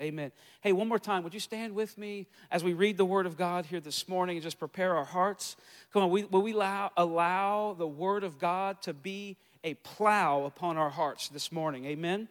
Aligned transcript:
Amen. 0.00 0.32
Hey, 0.62 0.72
one 0.72 0.88
more 0.88 0.98
time, 0.98 1.22
would 1.24 1.34
you 1.34 1.40
stand 1.40 1.74
with 1.74 1.98
me 1.98 2.26
as 2.50 2.64
we 2.64 2.72
read 2.72 2.96
the 2.96 3.04
Word 3.04 3.26
of 3.26 3.36
God 3.36 3.66
here 3.66 3.80
this 3.80 4.08
morning 4.08 4.36
and 4.36 4.42
just 4.42 4.58
prepare 4.58 4.96
our 4.96 5.04
hearts? 5.04 5.56
Come 5.92 6.02
on, 6.02 6.10
will 6.10 6.40
we 6.40 6.52
allow, 6.52 6.90
allow 6.96 7.74
the 7.76 7.86
Word 7.86 8.24
of 8.24 8.38
God 8.38 8.80
to 8.82 8.94
be 8.94 9.36
a 9.62 9.74
plow 9.74 10.44
upon 10.44 10.78
our 10.78 10.88
hearts 10.88 11.28
this 11.28 11.52
morning? 11.52 11.84
Amen. 11.84 12.28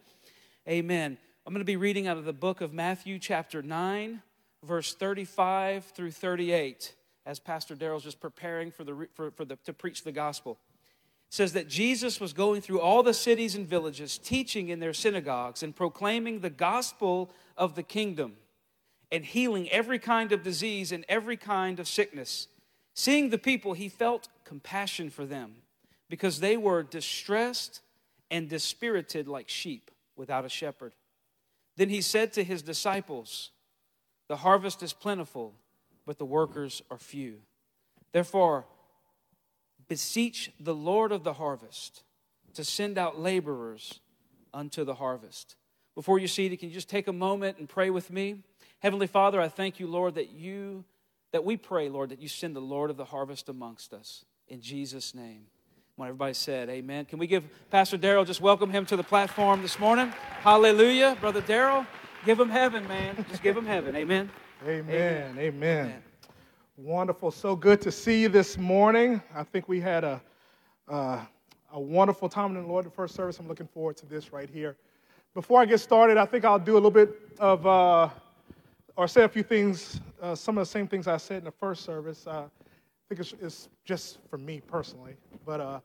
Amen. 0.68 1.16
I'm 1.46 1.52
going 1.52 1.60
to 1.60 1.64
be 1.64 1.76
reading 1.76 2.08
out 2.08 2.16
of 2.16 2.24
the 2.24 2.32
book 2.32 2.60
of 2.60 2.72
Matthew, 2.72 3.20
chapter 3.20 3.62
9, 3.62 4.20
verse 4.64 4.92
35 4.92 5.84
through 5.84 6.10
38, 6.10 6.94
as 7.24 7.38
Pastor 7.38 7.76
Daryl's 7.76 8.02
just 8.02 8.20
preparing 8.20 8.72
for 8.72 8.82
the, 8.82 9.06
for, 9.14 9.30
for 9.30 9.44
the, 9.44 9.54
to 9.64 9.72
preach 9.72 10.02
the 10.02 10.12
gospel 10.12 10.58
says 11.30 11.52
that 11.52 11.68
Jesus 11.68 12.20
was 12.20 12.32
going 12.32 12.60
through 12.60 12.80
all 12.80 13.04
the 13.04 13.14
cities 13.14 13.54
and 13.54 13.66
villages, 13.66 14.18
teaching 14.18 14.68
in 14.68 14.80
their 14.80 14.92
synagogues 14.92 15.62
and 15.62 15.74
proclaiming 15.74 16.40
the 16.40 16.50
gospel 16.50 17.30
of 17.56 17.76
the 17.76 17.84
kingdom 17.84 18.36
and 19.12 19.24
healing 19.24 19.68
every 19.70 19.98
kind 19.98 20.32
of 20.32 20.42
disease 20.42 20.90
and 20.90 21.04
every 21.08 21.36
kind 21.36 21.78
of 21.78 21.86
sickness. 21.86 22.48
Seeing 22.94 23.30
the 23.30 23.38
people, 23.38 23.74
he 23.74 23.88
felt 23.88 24.28
compassion 24.44 25.08
for 25.08 25.24
them 25.24 25.54
because 26.08 26.40
they 26.40 26.56
were 26.56 26.82
distressed 26.82 27.80
and 28.30 28.48
dispirited 28.48 29.28
like 29.28 29.48
sheep 29.48 29.92
without 30.16 30.44
a 30.44 30.48
shepherd. 30.48 30.94
Then 31.76 31.88
he 31.88 32.00
said 32.00 32.32
to 32.32 32.44
his 32.44 32.60
disciples, 32.60 33.50
The 34.28 34.36
harvest 34.36 34.82
is 34.82 34.92
plentiful, 34.92 35.54
but 36.04 36.18
the 36.18 36.26
workers 36.26 36.82
are 36.90 36.98
few. 36.98 37.38
Therefore, 38.12 38.66
beseech 39.90 40.52
the 40.60 40.74
Lord 40.74 41.10
of 41.10 41.24
the 41.24 41.32
harvest 41.32 42.04
to 42.54 42.62
send 42.62 42.96
out 42.96 43.18
laborers 43.18 43.98
unto 44.54 44.84
the 44.84 44.94
harvest. 44.94 45.56
Before 45.96 46.20
you 46.20 46.28
see 46.28 46.46
it, 46.46 46.56
can 46.58 46.68
you 46.68 46.74
just 46.74 46.88
take 46.88 47.08
a 47.08 47.12
moment 47.12 47.58
and 47.58 47.68
pray 47.68 47.90
with 47.90 48.08
me? 48.08 48.44
Heavenly 48.78 49.08
Father, 49.08 49.40
I 49.40 49.48
thank 49.48 49.80
you, 49.80 49.88
Lord, 49.88 50.14
that 50.14 50.30
you 50.30 50.84
that 51.32 51.44
we 51.44 51.56
pray, 51.56 51.88
Lord, 51.88 52.10
that 52.10 52.20
you 52.20 52.28
send 52.28 52.54
the 52.54 52.60
Lord 52.60 52.90
of 52.90 52.96
the 52.96 53.04
harvest 53.04 53.48
amongst 53.48 53.92
us. 53.92 54.24
In 54.46 54.60
Jesus' 54.60 55.12
name. 55.12 55.46
When 55.96 56.08
everybody 56.08 56.34
said 56.34 56.68
amen. 56.68 57.06
Can 57.06 57.18
we 57.18 57.26
give 57.26 57.44
Pastor 57.70 57.98
Daryl 57.98 58.24
just 58.24 58.40
welcome 58.40 58.70
him 58.70 58.86
to 58.86 58.96
the 58.96 59.02
platform 59.02 59.60
this 59.60 59.78
morning? 59.80 60.14
Hallelujah. 60.42 61.16
Brother 61.20 61.42
Daryl, 61.42 61.84
give 62.24 62.38
him 62.38 62.48
heaven, 62.48 62.86
man. 62.86 63.24
Just 63.28 63.42
give 63.42 63.56
him 63.56 63.66
heaven. 63.66 63.96
Amen. 63.96 64.30
Amen. 64.62 64.84
Amen. 64.88 65.38
amen. 65.38 65.86
amen. 65.86 66.02
Wonderful. 66.82 67.30
So 67.30 67.54
good 67.54 67.82
to 67.82 67.92
see 67.92 68.22
you 68.22 68.30
this 68.30 68.56
morning. 68.56 69.20
I 69.34 69.42
think 69.42 69.68
we 69.68 69.80
had 69.80 70.02
a, 70.02 70.18
uh, 70.88 71.20
a 71.74 71.78
wonderful 71.78 72.26
time 72.26 72.56
in 72.56 72.62
the 72.62 72.66
Lord, 72.66 72.86
the 72.86 72.90
first 72.90 73.14
service. 73.14 73.38
I'm 73.38 73.46
looking 73.46 73.66
forward 73.66 73.98
to 73.98 74.06
this 74.06 74.32
right 74.32 74.48
here. 74.48 74.78
Before 75.34 75.60
I 75.60 75.66
get 75.66 75.80
started, 75.80 76.16
I 76.16 76.24
think 76.24 76.46
I'll 76.46 76.58
do 76.58 76.72
a 76.72 76.80
little 76.82 76.90
bit 76.90 77.10
of, 77.38 77.66
uh, 77.66 78.08
or 78.96 79.06
say 79.08 79.24
a 79.24 79.28
few 79.28 79.42
things, 79.42 80.00
uh, 80.22 80.34
some 80.34 80.56
of 80.56 80.62
the 80.62 80.70
same 80.70 80.88
things 80.88 81.06
I 81.06 81.18
said 81.18 81.38
in 81.38 81.44
the 81.44 81.50
first 81.50 81.84
service. 81.84 82.26
Uh, 82.26 82.44
I 82.44 82.48
think 83.10 83.20
it's, 83.20 83.34
it's, 83.42 83.68
just 83.84 84.16
for 84.30 84.38
me 84.38 84.62
personally. 84.66 85.16
But 85.44 85.60
uh, 85.60 85.80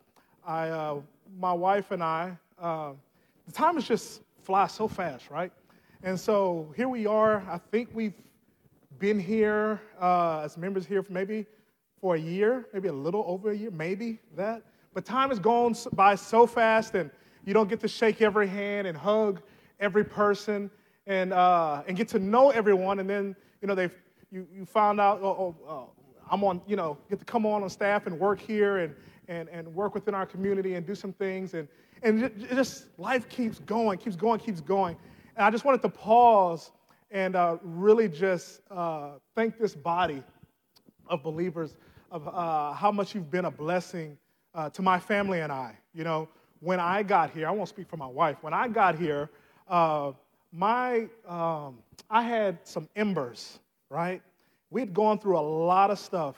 I, 0.47 0.69
uh, 0.69 1.01
my 1.37 1.51
wife 1.51 1.91
and 1.91 2.01
I, 2.01 2.37
the 2.57 3.51
time 3.51 3.77
is 3.77 3.85
just 3.85 4.21
fly 4.43 4.67
so 4.67 4.87
fast, 4.87 5.29
right? 5.29 5.51
And 6.03 6.17
so 6.17 6.73
here 6.77 6.87
we 6.87 7.05
are. 7.05 7.43
I 7.49 7.57
think 7.57 7.89
we've 7.93 8.13
been 8.99 9.19
here 9.19 9.81
uh, 9.99 10.41
as 10.41 10.57
members 10.57 10.85
here 10.85 11.03
for 11.03 11.11
maybe 11.11 11.45
for 11.99 12.15
a 12.15 12.19
year, 12.19 12.67
maybe 12.73 12.87
a 12.87 12.93
little 12.93 13.23
over 13.27 13.51
a 13.51 13.57
year, 13.57 13.71
maybe 13.71 14.19
that. 14.35 14.61
But 14.93 15.05
time 15.05 15.29
has 15.29 15.39
gone 15.39 15.75
by 15.93 16.15
so 16.15 16.47
fast, 16.47 16.95
and 16.95 17.09
you 17.45 17.53
don't 17.53 17.69
get 17.69 17.79
to 17.81 17.87
shake 17.87 18.21
every 18.21 18.47
hand 18.47 18.87
and 18.87 18.97
hug 18.97 19.41
every 19.79 20.05
person 20.05 20.69
and, 21.07 21.33
uh, 21.33 21.83
and 21.87 21.97
get 21.97 22.07
to 22.09 22.19
know 22.19 22.51
everyone. 22.51 22.99
And 22.99 23.09
then, 23.09 23.35
you 23.61 23.67
know, 23.67 23.75
they 23.75 23.89
you, 24.31 24.47
you 24.53 24.65
found 24.65 24.99
out, 24.99 25.19
oh, 25.21 25.27
oh, 25.27 25.55
oh, 25.67 25.89
I'm 26.29 26.43
on, 26.43 26.61
you 26.67 26.75
know, 26.75 26.97
get 27.09 27.19
to 27.19 27.25
come 27.25 27.45
on 27.45 27.63
on 27.63 27.69
staff 27.69 28.07
and 28.07 28.19
work 28.19 28.39
here 28.39 28.77
and, 28.77 28.95
and, 29.27 29.47
and 29.49 29.73
work 29.73 29.93
within 29.93 30.15
our 30.15 30.25
community 30.25 30.75
and 30.75 30.85
do 30.85 30.95
some 30.95 31.13
things. 31.13 31.53
And, 31.53 31.67
and 32.03 32.31
just 32.49 32.87
life 32.97 33.29
keeps 33.29 33.59
going, 33.59 33.97
keeps 33.99 34.15
going, 34.15 34.39
keeps 34.39 34.61
going. 34.61 34.97
And 35.35 35.45
I 35.45 35.51
just 35.51 35.65
wanted 35.65 35.81
to 35.83 35.89
pause 35.89 36.71
and 37.15 37.37
uh, 37.37 37.57
really 37.63 38.09
just 38.09 38.59
uh, 38.69 39.11
thank 39.35 39.57
this 39.57 39.73
body 39.73 40.21
of 41.07 41.23
believers 41.23 41.77
of 42.11 42.27
uh, 42.27 42.73
how 42.73 42.91
much 42.91 43.15
you've 43.15 43.31
been 43.31 43.45
a 43.45 43.51
blessing 43.51 44.17
uh, 44.53 44.69
to 44.71 44.81
my 44.81 44.99
family 44.99 45.39
and 45.39 45.49
I. 45.49 45.77
You 45.93 46.03
know, 46.03 46.27
when 46.59 46.81
I 46.81 47.03
got 47.03 47.31
here, 47.31 47.47
I 47.47 47.51
won't 47.51 47.69
speak 47.69 47.87
for 47.87 47.95
my 47.95 48.05
wife. 48.05 48.39
When 48.41 48.53
I 48.53 48.67
got 48.67 48.99
here, 48.99 49.29
uh, 49.69 50.11
my 50.51 51.07
um, 51.25 51.77
I 52.09 52.21
had 52.21 52.59
some 52.63 52.89
embers, 52.97 53.59
right? 53.89 54.21
We'd 54.69 54.93
gone 54.93 55.17
through 55.17 55.37
a 55.37 55.47
lot 55.47 55.91
of 55.91 55.99
stuff, 55.99 56.35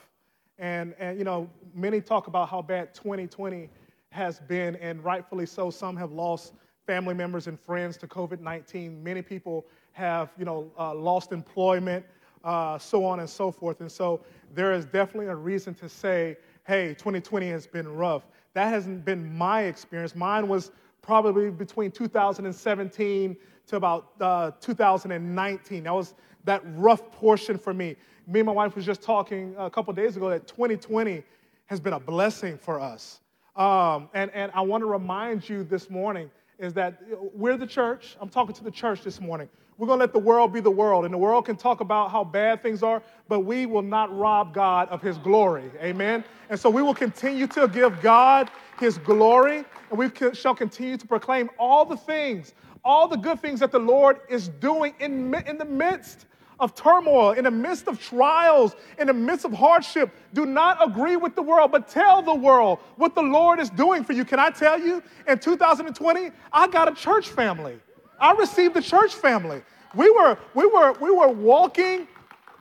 and 0.60 0.94
and 1.00 1.18
you 1.18 1.26
know, 1.26 1.50
many 1.74 2.02
talk 2.02 2.28
about 2.28 2.50
how 2.50 2.62
bad 2.62 2.94
2020 2.94 3.68
has 4.12 4.40
been, 4.42 4.76
and 4.76 5.04
rightfully 5.04 5.48
so. 5.48 5.72
Some 5.72 5.98
have 5.98 6.12
lost 6.12 6.54
family 6.86 7.16
members 7.16 7.48
and 7.48 7.60
friends 7.60 7.98
to 7.98 8.08
COVID-19. 8.08 9.02
Many 9.02 9.24
people 9.24 9.66
have, 9.98 10.30
you 10.38 10.46
know, 10.46 10.72
uh, 10.78 10.94
lost 10.94 11.32
employment, 11.32 12.06
uh, 12.44 12.78
so 12.78 13.04
on 13.04 13.20
and 13.20 13.30
so 13.30 13.52
forth. 13.52 13.82
And 13.82 13.92
so 13.92 14.22
there 14.54 14.72
is 14.72 14.86
definitely 14.86 15.26
a 15.26 15.36
reason 15.36 15.74
to 15.76 15.90
say, 15.90 16.38
hey, 16.68 16.90
2020 16.90 17.50
has 17.50 17.66
been 17.66 17.88
rough. 17.88 18.28
That 18.54 18.70
hasn't 18.70 19.04
been 19.04 19.36
my 19.36 19.64
experience. 19.64 20.16
Mine 20.16 20.48
was 20.48 20.72
probably 21.02 21.50
between 21.50 21.90
2017 21.90 23.36
to 23.68 23.76
about 23.76 24.12
uh, 24.22 24.52
2019. 24.62 25.84
That 25.84 25.94
was 25.94 26.14
that 26.44 26.62
rough 26.76 27.12
portion 27.12 27.58
for 27.58 27.74
me. 27.74 27.96
Me 28.28 28.42
and 28.42 28.48
my 28.48 28.54
wife 28.54 28.76
was 28.76 28.86
just 28.86 29.02
talking 29.02 29.56
a 29.58 29.70
couple 29.70 29.92
days 29.94 30.16
ago 30.16 30.30
that 30.30 30.48
2020 30.48 31.24
has 31.66 31.80
been 31.80 31.94
a 31.94 32.00
blessing 32.00 32.58
for 32.58 32.80
us. 32.80 33.20
Um, 33.56 34.10
and, 34.14 34.30
and 34.34 34.52
I 34.54 34.62
want 34.62 34.82
to 34.82 34.86
remind 34.86 35.50
you 35.50 35.64
this 35.64 35.90
morning 35.90 36.30
is 36.60 36.74
that 36.74 37.02
we're 37.34 37.58
the 37.58 37.68
church. 37.68 38.16
I'm 38.22 38.30
talking 38.30 38.54
to 38.56 38.64
the 38.64 38.72
church 38.72 39.02
this 39.02 39.20
morning. 39.20 39.50
We're 39.78 39.86
going 39.86 40.00
to 40.00 40.04
let 40.04 40.14
the 40.14 40.20
world 40.20 40.54
be 40.54 40.60
the 40.60 40.72
world, 40.72 41.06
and 41.06 41.14
the 41.14 41.20
world 41.20 41.46
can 41.46 41.56
talk 41.56 41.82
about 41.82 42.10
how 42.10 42.24
bad 42.24 42.64
things 42.64 42.82
are, 42.82 43.04
but 43.28 43.42
we 43.42 43.68
will 43.68 43.84
not 43.84 44.16
rob 44.18 44.52
God 44.52 44.90
of 44.90 45.04
his 45.04 45.20
glory. 45.20 45.70
Amen? 45.80 46.24
And 46.50 46.60
so 46.60 46.68
we 46.70 46.82
will 46.82 46.96
continue 46.96 47.46
to 47.48 47.68
give 47.68 48.02
God 48.02 48.50
his 48.80 48.98
glory, 48.98 49.66
and 49.92 50.00
we 50.00 50.10
shall 50.34 50.56
continue 50.56 50.98
to 50.98 51.06
proclaim 51.06 51.52
all 51.60 51.86
the 51.86 51.96
things, 51.98 52.56
all 52.84 53.08
the 53.08 53.18
good 53.18 53.40
things 53.40 53.60
that 53.60 53.72
the 53.72 53.80
Lord 53.80 54.20
is 54.30 54.48
doing 54.48 54.96
in, 55.00 55.36
in 55.46 55.60
the 55.60 55.66
midst 55.66 56.26
of 56.60 56.74
turmoil, 56.74 57.34
in 57.34 57.44
the 57.44 57.52
midst 57.52 57.88
of 57.88 58.02
trials, 58.02 58.76
in 58.98 59.06
the 59.06 59.14
midst 59.14 59.46
of 59.46 59.54
hardship. 59.54 60.10
Do 60.34 60.48
not 60.48 60.84
agree 60.84 61.18
with 61.18 61.36
the 61.36 61.44
world, 61.44 61.72
but 61.72 61.88
tell 61.88 62.24
the 62.24 62.34
world 62.34 62.80
what 62.96 63.14
the 63.14 63.22
Lord 63.22 63.60
is 63.60 63.70
doing 63.70 64.04
for 64.04 64.14
you. 64.14 64.26
Can 64.26 64.40
I 64.40 64.50
tell 64.50 64.80
you, 64.80 65.04
in 65.28 65.38
2020, 65.38 66.32
I 66.52 66.68
got 66.68 66.92
a 66.92 66.96
church 66.96 67.30
family. 67.30 67.80
I 68.20 68.34
received 68.34 68.74
the 68.74 68.82
church 68.82 69.14
family. 69.14 69.62
We 69.96 70.10
were, 70.10 70.38
we 70.54 70.66
were, 70.66 70.94
we 70.94 71.12
were 71.12 71.30
walking 71.30 72.08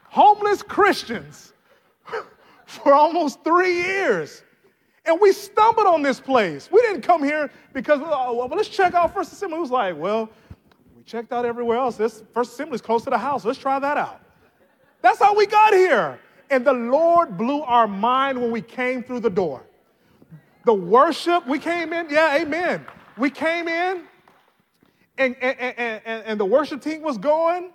homeless 0.05 0.63
Christians 0.63 1.53
for 2.65 2.93
almost 2.93 3.43
three 3.43 3.75
years. 3.75 4.43
And 5.05 5.19
we 5.21 5.31
stumbled 5.31 5.87
on 5.87 6.01
this 6.01 6.19
place. 6.19 6.69
We 6.71 6.81
didn't 6.81 7.01
come 7.01 7.23
here 7.23 7.49
because, 7.73 8.01
oh, 8.03 8.33
well, 8.33 8.47
let's 8.49 8.67
check 8.67 8.93
out 8.93 9.13
First 9.13 9.31
Assembly. 9.31 9.57
It 9.57 9.61
was 9.61 9.71
like, 9.71 9.97
well, 9.97 10.29
we 10.95 11.03
checked 11.03 11.31
out 11.31 11.45
everywhere 11.45 11.77
else. 11.77 11.95
This 11.95 12.23
First 12.33 12.53
Assembly 12.53 12.75
is 12.75 12.81
close 12.81 13.03
to 13.05 13.09
the 13.09 13.17
house. 13.17 13.45
Let's 13.45 13.59
try 13.59 13.79
that 13.79 13.97
out. 13.97 14.21
That's 15.01 15.19
how 15.19 15.33
we 15.35 15.45
got 15.45 15.73
here. 15.73 16.19
And 16.49 16.65
the 16.65 16.73
Lord 16.73 17.37
blew 17.37 17.61
our 17.61 17.87
mind 17.87 18.39
when 18.39 18.51
we 18.51 18.61
came 18.61 19.03
through 19.03 19.21
the 19.21 19.29
door. 19.29 19.63
The 20.65 20.73
worship, 20.73 21.47
we 21.47 21.59
came 21.59 21.93
in, 21.93 22.09
yeah, 22.09 22.37
amen. 22.37 22.85
We 23.17 23.29
came 23.29 23.69
in, 23.69 24.03
and, 25.17 25.35
and, 25.41 25.59
and, 25.59 26.01
and, 26.05 26.23
and 26.25 26.39
the 26.39 26.45
worship 26.45 26.81
team 26.81 27.01
was 27.01 27.17
going. 27.17 27.71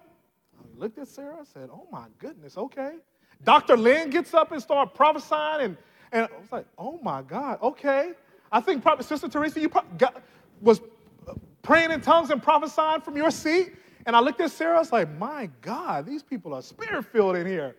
I 0.58 0.78
looked 0.78 0.98
at 0.98 1.09
Sarah, 1.09 1.39
I 1.41 1.44
said, 1.44 1.71
Oh 1.72 1.86
my 1.91 2.06
goodness, 2.18 2.56
okay. 2.56 2.97
Dr. 3.44 3.77
Lynn 3.77 4.10
gets 4.10 4.34
up 4.34 4.53
and 4.53 4.62
starts 4.62 4.92
prophesying, 4.94 5.65
and, 5.65 5.77
and 6.12 6.22
I 6.22 6.41
was 6.41 6.53
like, 6.53 6.66
Oh 6.78 6.98
my 7.03 7.22
God, 7.22 7.59
okay. 7.62 8.12
I 8.50 8.60
think 8.60 8.83
probably 8.83 9.04
Sister 9.04 9.28
Teresa, 9.28 9.60
you 9.60 9.71
got, 9.98 10.22
was 10.60 10.80
praying 11.62 11.91
in 11.91 12.00
tongues 12.00 12.30
and 12.30 12.42
prophesying 12.42 13.00
from 13.00 13.16
your 13.16 13.30
seat. 13.30 13.72
And 14.04 14.16
I 14.16 14.21
looked 14.21 14.41
at 14.41 14.50
Sarah, 14.50 14.77
I 14.77 14.80
was 14.80 14.92
like, 14.92 15.10
My 15.18 15.48
God, 15.60 16.06
these 16.06 16.22
people 16.22 16.54
are 16.54 16.62
spirit 16.62 17.04
filled 17.06 17.36
in 17.36 17.47
here. 17.47 17.77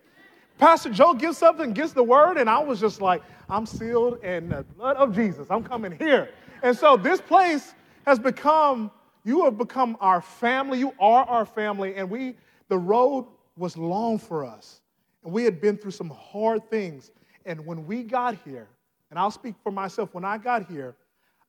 Pastor 0.58 0.90
Joe 0.90 1.14
gets 1.14 1.42
up 1.42 1.60
and 1.60 1.74
gets 1.74 1.92
the 1.92 2.02
word, 2.02 2.36
and 2.36 2.48
I 2.48 2.58
was 2.60 2.80
just 2.80 3.00
like, 3.00 3.22
I'm 3.50 3.66
sealed 3.66 4.22
in 4.22 4.50
the 4.50 4.62
blood 4.76 4.96
of 4.96 5.14
Jesus. 5.14 5.48
I'm 5.50 5.64
coming 5.64 5.96
here. 5.98 6.30
And 6.62 6.76
so 6.76 6.96
this 6.96 7.20
place 7.20 7.74
has 8.06 8.18
become 8.18 8.90
you 9.24 9.44
have 9.44 9.56
become 9.56 9.96
our 10.00 10.20
family. 10.20 10.78
You 10.78 10.92
are 11.00 11.24
our 11.24 11.46
family. 11.46 11.94
And 11.96 12.08
we, 12.10 12.36
the 12.68 12.78
road 12.78 13.26
was 13.56 13.76
long 13.76 14.18
for 14.18 14.44
us. 14.44 14.80
And 15.24 15.32
we 15.32 15.44
had 15.44 15.60
been 15.60 15.78
through 15.78 15.92
some 15.92 16.10
hard 16.10 16.68
things. 16.70 17.10
And 17.46 17.64
when 17.64 17.86
we 17.86 18.02
got 18.02 18.36
here, 18.44 18.68
and 19.10 19.18
I'll 19.18 19.30
speak 19.30 19.54
for 19.62 19.72
myself, 19.72 20.12
when 20.12 20.24
I 20.24 20.38
got 20.38 20.68
here, 20.68 20.94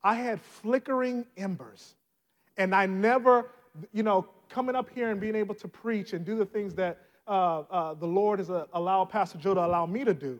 I 0.03 0.15
had 0.15 0.39
flickering 0.39 1.25
embers. 1.35 1.95
And 2.57 2.73
I 2.73 2.85
never, 2.85 3.51
you 3.91 4.03
know, 4.03 4.27
coming 4.49 4.75
up 4.75 4.89
here 4.89 5.09
and 5.09 5.19
being 5.19 5.35
able 5.35 5.55
to 5.55 5.67
preach 5.67 6.13
and 6.13 6.25
do 6.25 6.37
the 6.37 6.45
things 6.45 6.73
that 6.75 6.99
uh, 7.27 7.63
uh, 7.71 7.93
the 7.95 8.05
Lord 8.05 8.39
has 8.39 8.49
uh, 8.49 8.65
allowed 8.73 9.05
Pastor 9.05 9.37
Joe 9.37 9.55
to 9.55 9.65
allow 9.65 9.85
me 9.85 10.05
to 10.05 10.13
do, 10.13 10.39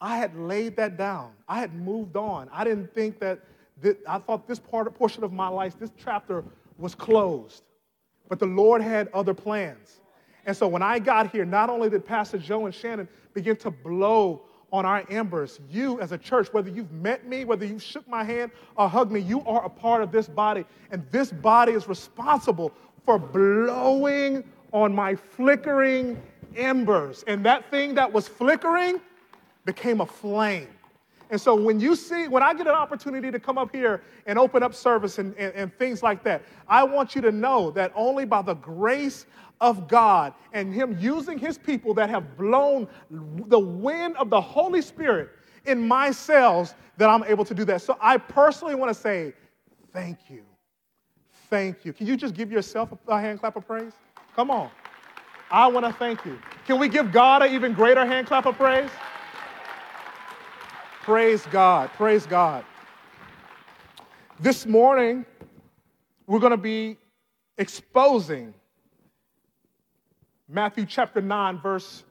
I 0.00 0.18
had 0.18 0.36
laid 0.36 0.76
that 0.76 0.98
down. 0.98 1.32
I 1.48 1.60
had 1.60 1.74
moved 1.74 2.16
on. 2.16 2.50
I 2.52 2.64
didn't 2.64 2.92
think 2.92 3.18
that, 3.20 3.40
that 3.80 3.98
I 4.06 4.18
thought 4.18 4.46
this 4.46 4.58
part, 4.58 4.92
portion 4.94 5.24
of 5.24 5.32
my 5.32 5.48
life, 5.48 5.78
this 5.78 5.92
chapter 5.96 6.44
was 6.78 6.94
closed. 6.94 7.62
But 8.28 8.38
the 8.38 8.46
Lord 8.46 8.82
had 8.82 9.08
other 9.14 9.34
plans. 9.34 10.00
And 10.46 10.56
so 10.56 10.68
when 10.68 10.82
I 10.82 10.98
got 10.98 11.30
here, 11.32 11.44
not 11.44 11.70
only 11.70 11.90
did 11.90 12.04
Pastor 12.06 12.38
Joe 12.38 12.66
and 12.66 12.74
Shannon 12.74 13.08
begin 13.34 13.56
to 13.56 13.70
blow 13.70 14.42
on 14.72 14.84
our 14.84 15.04
embers, 15.10 15.60
you 15.70 16.00
as 16.00 16.12
a 16.12 16.18
church, 16.18 16.48
whether 16.52 16.70
you've 16.70 16.92
met 16.92 17.26
me, 17.26 17.44
whether 17.44 17.64
you 17.64 17.78
shook 17.78 18.06
my 18.08 18.22
hand 18.22 18.50
or 18.76 18.88
hugged 18.88 19.10
me, 19.10 19.20
you 19.20 19.42
are 19.44 19.64
a 19.64 19.68
part 19.68 20.02
of 20.02 20.12
this 20.12 20.28
body. 20.28 20.64
And 20.90 21.04
this 21.10 21.32
body 21.32 21.72
is 21.72 21.88
responsible 21.88 22.72
for 23.04 23.18
blowing 23.18 24.44
on 24.72 24.94
my 24.94 25.14
flickering 25.14 26.20
embers. 26.56 27.24
And 27.26 27.44
that 27.44 27.70
thing 27.70 27.94
that 27.94 28.12
was 28.12 28.28
flickering 28.28 29.00
became 29.64 30.00
a 30.00 30.06
flame. 30.06 30.68
And 31.30 31.40
so 31.40 31.54
when 31.54 31.80
you 31.80 31.96
see, 31.96 32.28
when 32.28 32.42
I 32.42 32.54
get 32.54 32.66
an 32.66 32.74
opportunity 32.74 33.30
to 33.30 33.40
come 33.40 33.58
up 33.58 33.74
here 33.74 34.02
and 34.26 34.38
open 34.38 34.62
up 34.62 34.74
service 34.74 35.18
and, 35.18 35.34
and, 35.36 35.52
and, 35.54 35.74
things 35.76 36.02
like 36.02 36.22
that, 36.22 36.42
I 36.68 36.84
want 36.84 37.16
you 37.16 37.20
to 37.22 37.32
know 37.32 37.70
that 37.72 37.92
only 37.96 38.24
by 38.24 38.42
the 38.42 38.54
grace 38.54 39.26
of 39.60 39.88
God 39.88 40.34
and 40.52 40.72
Him 40.72 40.96
using 41.00 41.38
His 41.38 41.58
people 41.58 41.94
that 41.94 42.10
have 42.10 42.36
blown 42.36 42.86
the 43.10 43.58
wind 43.58 44.16
of 44.18 44.30
the 44.30 44.40
Holy 44.40 44.82
Spirit 44.82 45.30
in 45.64 45.86
my 45.86 46.12
cells 46.12 46.74
that 46.96 47.08
I'm 47.10 47.24
able 47.24 47.44
to 47.44 47.54
do 47.54 47.64
that. 47.64 47.82
So 47.82 47.98
I 48.00 48.18
personally 48.18 48.76
want 48.76 48.94
to 48.94 49.00
say 49.00 49.32
thank 49.92 50.18
you. 50.28 50.42
Thank 51.50 51.84
you. 51.84 51.92
Can 51.92 52.06
you 52.06 52.16
just 52.16 52.34
give 52.34 52.52
yourself 52.52 52.90
a 53.08 53.20
hand 53.20 53.40
clap 53.40 53.56
of 53.56 53.66
praise? 53.66 53.92
Come 54.34 54.50
on. 54.50 54.70
I 55.50 55.66
want 55.68 55.86
to 55.86 55.92
thank 55.92 56.24
you. 56.24 56.38
Can 56.66 56.78
we 56.78 56.88
give 56.88 57.12
God 57.12 57.42
an 57.42 57.52
even 57.52 57.72
greater 57.72 58.04
hand 58.04 58.26
clap 58.26 58.46
of 58.46 58.56
praise? 58.56 58.90
Praise 61.06 61.46
God. 61.52 61.90
Praise 61.90 62.26
God. 62.26 62.64
This 64.40 64.66
morning, 64.66 65.24
we're 66.26 66.40
going 66.40 66.50
to 66.50 66.56
be 66.56 66.96
exposing 67.58 68.52
Matthew 70.48 70.84
chapter 70.84 71.20
9, 71.20 71.60
verse, 71.60 72.02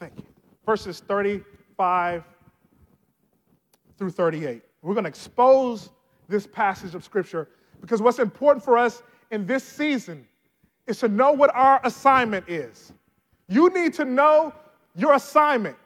thank 0.00 0.12
you, 0.16 0.24
verses 0.66 0.98
35 1.06 2.24
through 3.96 4.10
38. 4.10 4.62
We're 4.82 4.94
going 4.94 5.04
to 5.04 5.08
expose 5.08 5.90
this 6.28 6.48
passage 6.48 6.96
of 6.96 7.04
Scripture 7.04 7.48
because 7.80 8.02
what's 8.02 8.18
important 8.18 8.64
for 8.64 8.76
us 8.76 9.04
in 9.30 9.46
this 9.46 9.62
season 9.62 10.26
is 10.88 10.98
to 10.98 11.06
know 11.06 11.30
what 11.30 11.54
our 11.54 11.80
assignment 11.84 12.48
is. 12.48 12.92
You 13.48 13.70
need 13.70 13.94
to 13.94 14.04
know 14.04 14.52
your 14.96 15.14
assignment. 15.14 15.76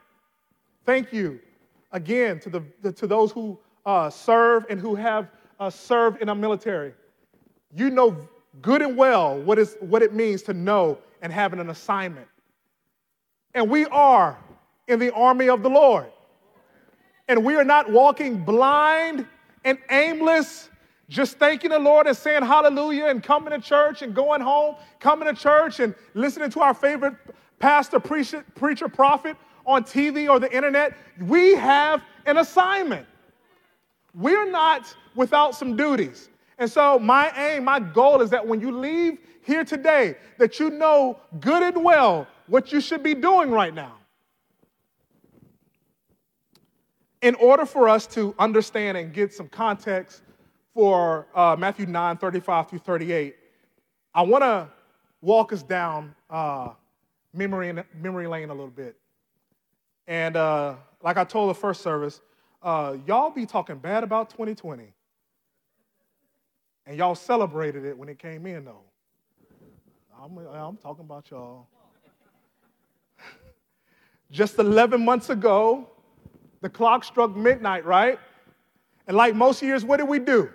Thank 0.87 1.13
you 1.13 1.39
again 1.95 2.39
to, 2.41 2.51
the, 2.51 2.93
to 2.93 3.07
those 3.07 3.33
who 3.33 3.59
uh, 3.87 4.11
serve 4.11 4.67
and 4.69 4.79
who 4.79 4.95
have 4.95 5.29
uh, 5.59 5.71
served 5.71 6.21
in 6.21 6.29
our 6.29 6.35
military. 6.35 6.93
You 7.75 7.89
know 7.89 8.29
good 8.61 8.83
and 8.83 8.97
well 8.97 9.41
what, 9.41 9.59
is, 9.59 9.77
what 9.81 10.03
it 10.03 10.13
means 10.13 10.43
to 10.43 10.53
know 10.53 10.99
and 11.23 11.33
having 11.33 11.61
an 11.61 11.71
assignment. 11.71 12.29
And 13.55 13.71
we 13.71 13.87
are 13.87 14.39
in 14.89 14.99
the 14.99 15.13
army 15.15 15.49
of 15.49 15.63
the 15.63 15.71
Lord. 15.71 16.07
And 17.29 17.45
we 17.45 17.55
are 17.55 17.65
not 17.65 17.91
walking 17.91 18.45
blind 18.45 19.27
and 19.65 19.79
aimless, 19.91 20.69
just 21.09 21.39
thanking 21.39 21.71
the 21.71 21.79
Lord 21.79 22.07
and 22.07 22.17
saying 22.17 22.43
hallelujah 22.43 23.07
and 23.07 23.23
coming 23.23 23.51
to 23.51 23.61
church 23.61 24.03
and 24.03 24.15
going 24.15 24.43
home, 24.43 24.77
coming 24.99 25.33
to 25.33 25.41
church 25.41 25.81
and 25.81 25.95
listening 26.13 26.51
to 26.51 26.61
our 26.61 26.75
favorite 26.75 27.15
pastor, 27.61 28.01
preacher, 28.01 28.45
preacher 28.55 28.89
prophet 28.89 29.37
on 29.67 29.85
TV 29.85 30.29
or 30.29 30.39
the 30.39 30.55
internet. 30.55 30.97
We 31.21 31.55
have 31.55 32.03
an 32.27 32.39
assignment. 32.39 33.07
We're 34.15 34.51
not 34.51 34.95
without 35.15 35.55
some 35.55 35.77
duties. 35.77 36.29
And 36.59 36.71
so, 36.71 36.99
my 36.99 37.33
aim, 37.37 37.65
my 37.65 37.81
goal 37.81 38.23
is 38.23 38.31
that 38.31 38.47
when 38.47 38.61
you 38.61 38.71
leave 38.71 39.19
here 39.43 39.65
today, 39.65 40.17
that 40.39 40.61
you 40.61 40.71
know 40.71 41.19
good 41.41 41.63
and 41.63 41.85
well 41.85 42.27
what 42.47 42.73
you 42.73 42.81
should 42.81 43.03
be 43.03 43.15
doing 43.15 43.51
right 43.51 43.75
now. 43.75 43.97
In 47.23 47.35
order 47.37 47.65
for 47.65 47.89
us 47.89 48.07
to 48.09 48.35
understand 48.39 48.99
and 48.99 49.13
get 49.13 49.33
some 49.33 49.49
context 49.49 50.23
for 50.75 51.27
uh, 51.35 51.57
Matthew 51.59 51.87
9 51.87 52.19
35 52.19 52.69
through 52.69 52.79
38, 52.81 53.35
I 54.15 54.23
want 54.23 54.45
to 54.45 54.69
walk 55.23 55.53
us 55.53 55.63
down 55.63 56.15
uh, 56.31 56.71
memory, 57.33 57.73
memory 58.01 58.27
lane 58.27 58.51
a 58.51 58.55
little 58.55 58.69
bit. 58.69 58.97
And 60.07 60.37
uh, 60.37 60.75
like 61.03 61.17
I 61.17 61.25
told 61.25 61.51
the 61.51 61.55
first 61.55 61.83
service, 61.83 62.21
uh, 62.63 62.97
y'all 63.07 63.31
be 63.31 63.47
talking 63.47 63.79
bad 63.79 64.05
about 64.05 64.31
2020. 64.31 64.93
And 66.87 66.99
y'all 66.99 67.15
celebrated 67.15 67.85
it 67.85 67.97
when 67.97 68.09
it 68.09 68.19
came 68.19 68.47
in, 68.47 68.65
though. 68.65 68.83
I'm, 70.23 70.39
I'm 70.39 70.77
talking 70.77 71.05
about 71.05 71.31
y'all. 71.31 71.67
Just 74.31 74.59
11 74.59 75.03
months 75.05 75.31
ago, 75.31 75.89
the 76.61 76.69
clock 76.69 77.05
struck 77.05 77.35
midnight, 77.37 77.85
right? 77.85 78.19
And 79.07 79.17
like 79.17 79.35
most 79.35 79.63
years, 79.63 79.85
what 79.85 79.99
did 79.99 80.09
we 80.09 80.19
do? 80.19 80.51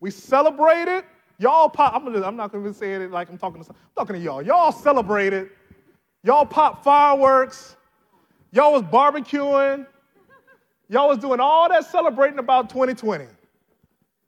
We 0.00 0.10
celebrated. 0.10 1.04
Y'all 1.38 1.68
pop. 1.68 1.94
I'm, 1.94 2.04
gonna, 2.04 2.26
I'm 2.26 2.36
not 2.36 2.52
going 2.52 2.64
to 2.64 2.74
say 2.74 2.94
it 2.94 3.10
like 3.10 3.28
I'm 3.30 3.38
talking 3.38 3.64
to. 3.64 3.70
I'm 3.70 3.76
talking 3.96 4.16
to 4.16 4.20
y'all. 4.20 4.42
Y'all 4.42 4.72
celebrated. 4.72 5.50
Y'all 6.22 6.46
pop 6.46 6.84
fireworks. 6.84 7.76
Y'all 8.54 8.72
was 8.72 8.82
barbecuing. 8.82 9.84
Y'all 10.88 11.08
was 11.08 11.18
doing 11.18 11.40
all 11.40 11.68
that 11.68 11.84
celebrating 11.90 12.38
about 12.38 12.70
2020, 12.70 13.26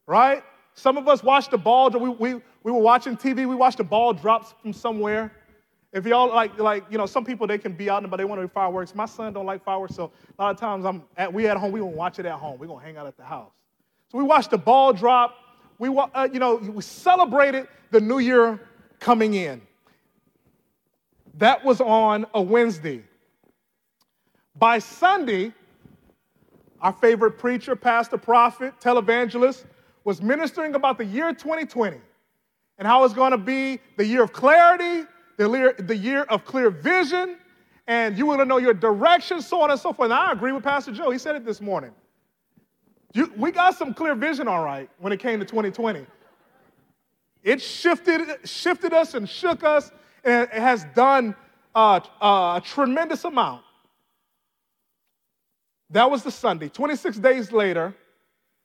right? 0.06 0.42
Some 0.74 0.98
of 0.98 1.06
us 1.06 1.22
watched 1.22 1.52
the 1.52 1.58
ball. 1.58 1.90
We, 1.90 2.08
we, 2.08 2.34
we 2.64 2.72
were 2.72 2.80
watching 2.80 3.16
TV. 3.16 3.48
We 3.48 3.54
watched 3.54 3.78
the 3.78 3.84
ball 3.84 4.12
drops 4.12 4.52
from 4.60 4.72
somewhere. 4.72 5.30
If 5.92 6.06
y'all 6.06 6.28
like, 6.34 6.58
like 6.58 6.84
you 6.90 6.98
know, 6.98 7.06
some 7.06 7.24
people 7.24 7.46
they 7.46 7.56
can 7.56 7.72
be 7.72 7.88
out, 7.88 8.08
but 8.10 8.16
they 8.16 8.24
want 8.24 8.40
to 8.40 8.48
do 8.48 8.52
fireworks. 8.52 8.96
My 8.96 9.06
son 9.06 9.32
don't 9.32 9.46
like 9.46 9.62
fireworks, 9.62 9.94
so 9.94 10.10
a 10.36 10.42
lot 10.42 10.50
of 10.50 10.58
times 10.58 10.84
I'm 10.84 11.04
at, 11.16 11.32
we 11.32 11.46
at 11.46 11.56
home. 11.56 11.70
We 11.70 11.78
gonna 11.78 11.92
watch 11.92 12.18
it 12.18 12.26
at 12.26 12.34
home. 12.34 12.58
We 12.58 12.66
gonna 12.66 12.84
hang 12.84 12.96
out 12.96 13.06
at 13.06 13.16
the 13.16 13.22
house. 13.22 13.52
So 14.10 14.18
we 14.18 14.24
watched 14.24 14.50
the 14.50 14.58
ball 14.58 14.92
drop. 14.92 15.36
We, 15.78 15.88
uh, 15.96 16.28
you 16.32 16.40
know, 16.40 16.56
we 16.56 16.82
celebrated 16.82 17.68
the 17.92 18.00
new 18.00 18.18
year 18.18 18.58
coming 18.98 19.34
in. 19.34 19.62
That 21.38 21.64
was 21.64 21.80
on 21.80 22.26
a 22.34 22.42
Wednesday. 22.42 23.04
By 24.58 24.78
Sunday, 24.78 25.52
our 26.80 26.92
favorite 26.92 27.32
preacher, 27.32 27.76
pastor, 27.76 28.16
prophet, 28.16 28.74
televangelist 28.80 29.64
was 30.04 30.22
ministering 30.22 30.74
about 30.74 30.98
the 30.98 31.04
year 31.04 31.32
2020 31.32 31.98
and 32.78 32.88
how 32.88 33.04
it's 33.04 33.14
going 33.14 33.32
to 33.32 33.38
be 33.38 33.80
the 33.96 34.06
year 34.06 34.22
of 34.22 34.32
clarity, 34.32 35.06
the 35.36 35.96
year, 35.96 36.22
of 36.22 36.44
clear 36.44 36.70
vision, 36.70 37.36
and 37.86 38.16
you 38.16 38.24
want 38.24 38.40
to 38.40 38.44
know 38.44 38.56
your 38.56 38.74
direction, 38.74 39.42
so 39.42 39.60
on 39.60 39.70
and 39.70 39.78
so 39.78 39.92
forth. 39.92 40.06
And 40.10 40.14
I 40.14 40.32
agree 40.32 40.52
with 40.52 40.64
Pastor 40.64 40.92
Joe. 40.92 41.10
He 41.10 41.18
said 41.18 41.36
it 41.36 41.44
this 41.44 41.60
morning. 41.60 41.92
You, 43.12 43.32
we 43.36 43.50
got 43.52 43.76
some 43.76 43.94
clear 43.94 44.14
vision, 44.14 44.48
all 44.48 44.64
right, 44.64 44.88
when 44.98 45.12
it 45.12 45.20
came 45.20 45.38
to 45.38 45.44
2020. 45.44 46.06
It 47.42 47.62
shifted, 47.62 48.38
shifted 48.44 48.92
us 48.92 49.14
and 49.14 49.28
shook 49.28 49.64
us, 49.64 49.90
and 50.24 50.44
it 50.44 50.60
has 50.60 50.84
done 50.94 51.34
uh, 51.74 52.00
uh, 52.20 52.60
a 52.60 52.62
tremendous 52.64 53.24
amount. 53.24 53.62
That 55.90 56.10
was 56.10 56.22
the 56.22 56.30
Sunday. 56.30 56.68
26 56.68 57.18
days 57.18 57.52
later, 57.52 57.94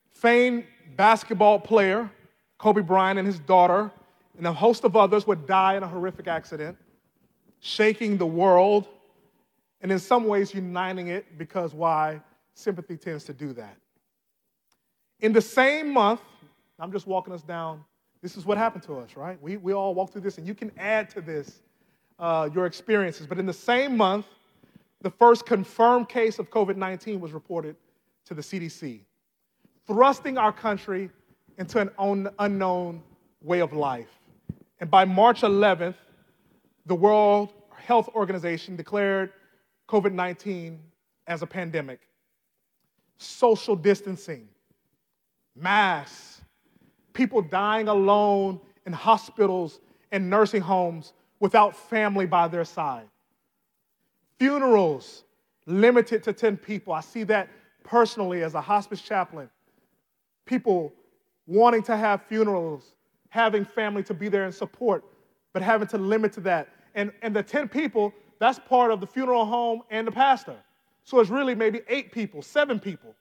famed 0.10 0.66
basketball 0.96 1.60
player 1.60 2.10
Kobe 2.58 2.82
Bryant 2.82 3.20
and 3.20 3.28
his 3.28 3.40
daughter 3.40 3.92
and 4.38 4.48
a 4.48 4.54
host 4.54 4.84
of 4.84 4.96
others 4.96 5.28
would 5.28 5.46
die 5.46 5.76
in 5.76 5.84
a 5.84 5.88
horrific 5.88 6.28
accident, 6.28 6.78
shaking 7.60 8.18
the 8.18 8.26
world 8.26 8.88
and 9.82 9.92
in 9.92 10.00
some 10.00 10.26
ways 10.26 10.54
uniting 10.54 11.08
it 11.08 11.38
because 11.38 11.74
why? 11.74 12.22
Sympathy 12.54 12.98
tends 12.98 13.24
to 13.26 13.34
do 13.34 13.54
that. 13.54 13.78
In 15.20 15.34
the 15.34 15.42
same 15.42 15.92
month, 15.92 16.22
I'm 16.80 16.92
just 16.92 17.08
walking 17.08 17.34
us 17.34 17.42
down. 17.42 17.84
This 18.22 18.38
is 18.38 18.46
what 18.46 18.58
happened 18.58 18.84
to 18.84 19.00
us, 19.00 19.16
right? 19.16 19.42
We, 19.42 19.58
we 19.58 19.74
all 19.74 19.96
walk 19.96 20.12
through 20.12 20.22
this, 20.22 20.38
and 20.38 20.46
you 20.46 20.54
can 20.54 20.72
add 20.78 21.10
to 21.12 21.22
this 21.22 21.62
uh, 22.20 22.50
your 22.54 22.66
experiences. 22.66 23.26
But 23.26 23.40
in 23.40 23.46
the 23.46 23.54
same 23.54 23.98
month, 23.98 24.26
the 25.02 25.10
first 25.10 25.46
confirmed 25.46 26.10
case 26.10 26.40
of 26.40 26.50
COVID 26.50 26.76
19 26.76 27.20
was 27.20 27.32
reported 27.32 27.76
to 28.26 28.34
the 28.34 28.42
CDC, 28.42 29.02
thrusting 29.88 30.38
our 30.38 30.52
country 30.52 31.10
into 31.58 31.80
an 31.80 32.30
unknown 32.40 33.02
way 33.42 33.60
of 33.60 33.74
life. 33.74 34.10
And 34.80 34.90
by 34.90 35.06
March 35.06 35.42
11th, 35.42 35.96
the 36.86 36.96
World 36.96 37.54
Health 37.76 38.10
Organization 38.16 38.76
declared 38.76 39.32
COVID 39.88 40.14
19 40.14 40.80
as 41.28 41.42
a 41.42 41.48
pandemic. 41.48 42.00
Social 43.18 43.76
distancing, 43.76 44.48
masks, 45.56 46.42
people 47.14 47.42
dying 47.42 47.88
alone 47.88 48.60
in 48.86 48.94
hospitals 48.94 49.80
and 50.12 50.30
nursing 50.30 50.62
homes 50.62 51.14
without 51.40 51.76
family 51.76 52.26
by 52.26 52.48
their 52.48 52.66
side. 52.66 53.08
Funerals 54.42 55.24
limited 55.68 56.24
to 56.24 56.34
10 56.34 56.58
people. 56.58 56.94
I 56.94 57.02
see 57.02 57.22
that 57.26 57.48
personally 57.84 58.42
as 58.42 58.56
a 58.56 58.62
hospice 58.62 59.00
chaplain. 59.00 59.48
People 60.48 60.92
wanting 61.46 61.84
to 61.84 61.96
have 61.96 62.24
funerals, 62.24 62.96
having 63.30 63.64
family 63.64 64.02
to 64.02 64.16
be 64.16 64.30
there 64.30 64.46
and 64.46 64.52
support, 64.52 65.04
but 65.54 65.62
having 65.62 65.88
to 65.90 66.00
limit 66.00 66.34
to 66.34 66.40
that. 66.40 66.70
And, 66.96 67.12
and 67.22 67.36
the 67.36 67.44
10 67.44 67.70
people, 67.70 68.16
that's 68.40 68.58
part 68.58 68.90
of 68.90 69.00
the 69.00 69.06
funeral 69.06 69.46
home 69.46 69.84
and 69.92 70.08
the 70.08 70.12
pastor. 70.12 70.58
So 71.04 71.20
it's 71.20 71.30
really 71.30 71.54
maybe 71.54 71.82
eight 71.88 72.12
people, 72.12 72.42
seven 72.42 72.80
people. 72.80 73.14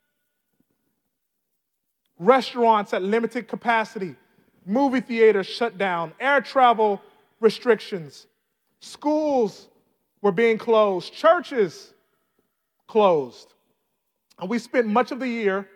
Restaurants 2.18 2.94
at 2.94 3.02
limited 3.02 3.46
capacity, 3.46 4.16
movie 4.64 5.02
theaters 5.02 5.46
shut 5.46 5.76
down, 5.76 6.14
air 6.18 6.40
travel 6.40 7.02
restrictions, 7.40 8.26
schools 8.80 9.68
were 10.22 10.32
being 10.32 10.58
closed, 10.58 11.12
churches 11.12 11.92
closed. 12.86 13.54
And 14.38 14.48
we 14.48 14.58
spent 14.58 14.86
much 14.86 15.12
of 15.12 15.20
the 15.20 15.28
year 15.28 15.68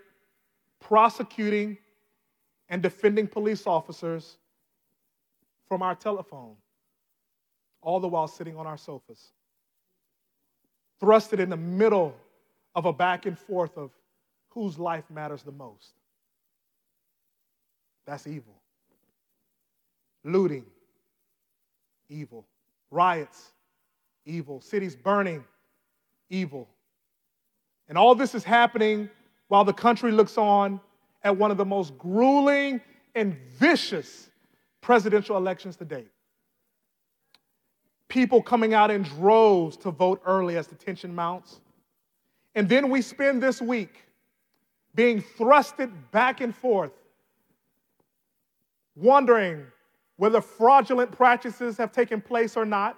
prosecuting 0.80 1.78
and 2.68 2.82
defending 2.82 3.26
police 3.26 3.66
officers 3.66 4.36
from 5.68 5.82
our 5.82 5.94
telephone, 5.94 6.56
all 7.82 8.00
the 8.00 8.08
while 8.08 8.28
sitting 8.28 8.56
on 8.56 8.66
our 8.66 8.76
sofas, 8.76 9.32
thrusted 11.00 11.38
in 11.38 11.50
the 11.50 11.56
middle 11.56 12.14
of 12.74 12.86
a 12.86 12.92
back 12.92 13.26
and 13.26 13.38
forth 13.38 13.76
of 13.76 13.90
whose 14.48 14.78
life 14.78 15.04
matters 15.10 15.42
the 15.42 15.52
most. 15.52 15.92
That's 18.06 18.26
evil. 18.26 18.60
Looting, 20.24 20.64
evil. 22.08 22.46
Riots, 22.90 23.53
evil. 24.26 24.60
Cities 24.60 24.96
burning, 24.96 25.44
evil. 26.30 26.68
And 27.88 27.98
all 27.98 28.14
this 28.14 28.34
is 28.34 28.44
happening 28.44 29.08
while 29.48 29.64
the 29.64 29.72
country 29.72 30.12
looks 30.12 30.38
on 30.38 30.80
at 31.22 31.36
one 31.36 31.50
of 31.50 31.56
the 31.56 31.64
most 31.64 31.96
grueling 31.98 32.80
and 33.14 33.36
vicious 33.58 34.30
presidential 34.80 35.36
elections 35.36 35.76
to 35.76 35.84
date. 35.84 36.10
People 38.08 38.42
coming 38.42 38.74
out 38.74 38.90
in 38.90 39.02
droves 39.02 39.76
to 39.78 39.90
vote 39.90 40.20
early 40.26 40.56
as 40.56 40.66
the 40.66 40.74
tension 40.74 41.14
mounts. 41.14 41.60
And 42.54 42.68
then 42.68 42.90
we 42.90 43.02
spend 43.02 43.42
this 43.42 43.60
week 43.60 44.04
being 44.94 45.22
thrusted 45.36 45.90
back 46.12 46.40
and 46.40 46.54
forth, 46.54 46.92
wondering 48.94 49.66
whether 50.16 50.40
fraudulent 50.40 51.10
practices 51.10 51.76
have 51.76 51.90
taken 51.90 52.20
place 52.20 52.56
or 52.56 52.64
not. 52.64 52.96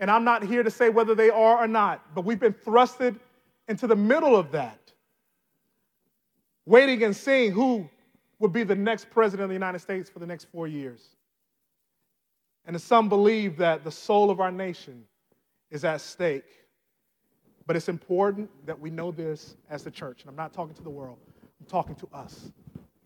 And 0.00 0.10
I'm 0.10 0.24
not 0.24 0.42
here 0.42 0.62
to 0.62 0.70
say 0.70 0.88
whether 0.88 1.14
they 1.14 1.28
are 1.28 1.58
or 1.58 1.68
not, 1.68 2.14
but 2.14 2.24
we've 2.24 2.40
been 2.40 2.54
thrusted 2.54 3.20
into 3.68 3.86
the 3.86 3.94
middle 3.94 4.34
of 4.34 4.50
that, 4.52 4.92
waiting 6.64 7.04
and 7.04 7.14
seeing 7.14 7.52
who 7.52 7.88
would 8.38 8.52
be 8.52 8.64
the 8.64 8.74
next 8.74 9.10
president 9.10 9.44
of 9.44 9.50
the 9.50 9.54
United 9.54 9.78
States 9.78 10.08
for 10.08 10.18
the 10.18 10.26
next 10.26 10.46
four 10.46 10.66
years. 10.66 11.06
And 12.64 12.80
some 12.80 13.08
believe 13.08 13.58
that 13.58 13.84
the 13.84 13.90
soul 13.90 14.30
of 14.30 14.40
our 14.40 14.50
nation 14.50 15.04
is 15.70 15.84
at 15.84 16.00
stake. 16.00 16.44
But 17.66 17.76
it's 17.76 17.88
important 17.88 18.50
that 18.66 18.78
we 18.80 18.90
know 18.90 19.10
this 19.10 19.54
as 19.68 19.84
the 19.84 19.90
church. 19.90 20.22
And 20.22 20.30
I'm 20.30 20.36
not 20.36 20.52
talking 20.52 20.74
to 20.74 20.82
the 20.82 20.90
world, 20.90 21.18
I'm 21.60 21.66
talking 21.66 21.94
to 21.96 22.08
us 22.12 22.50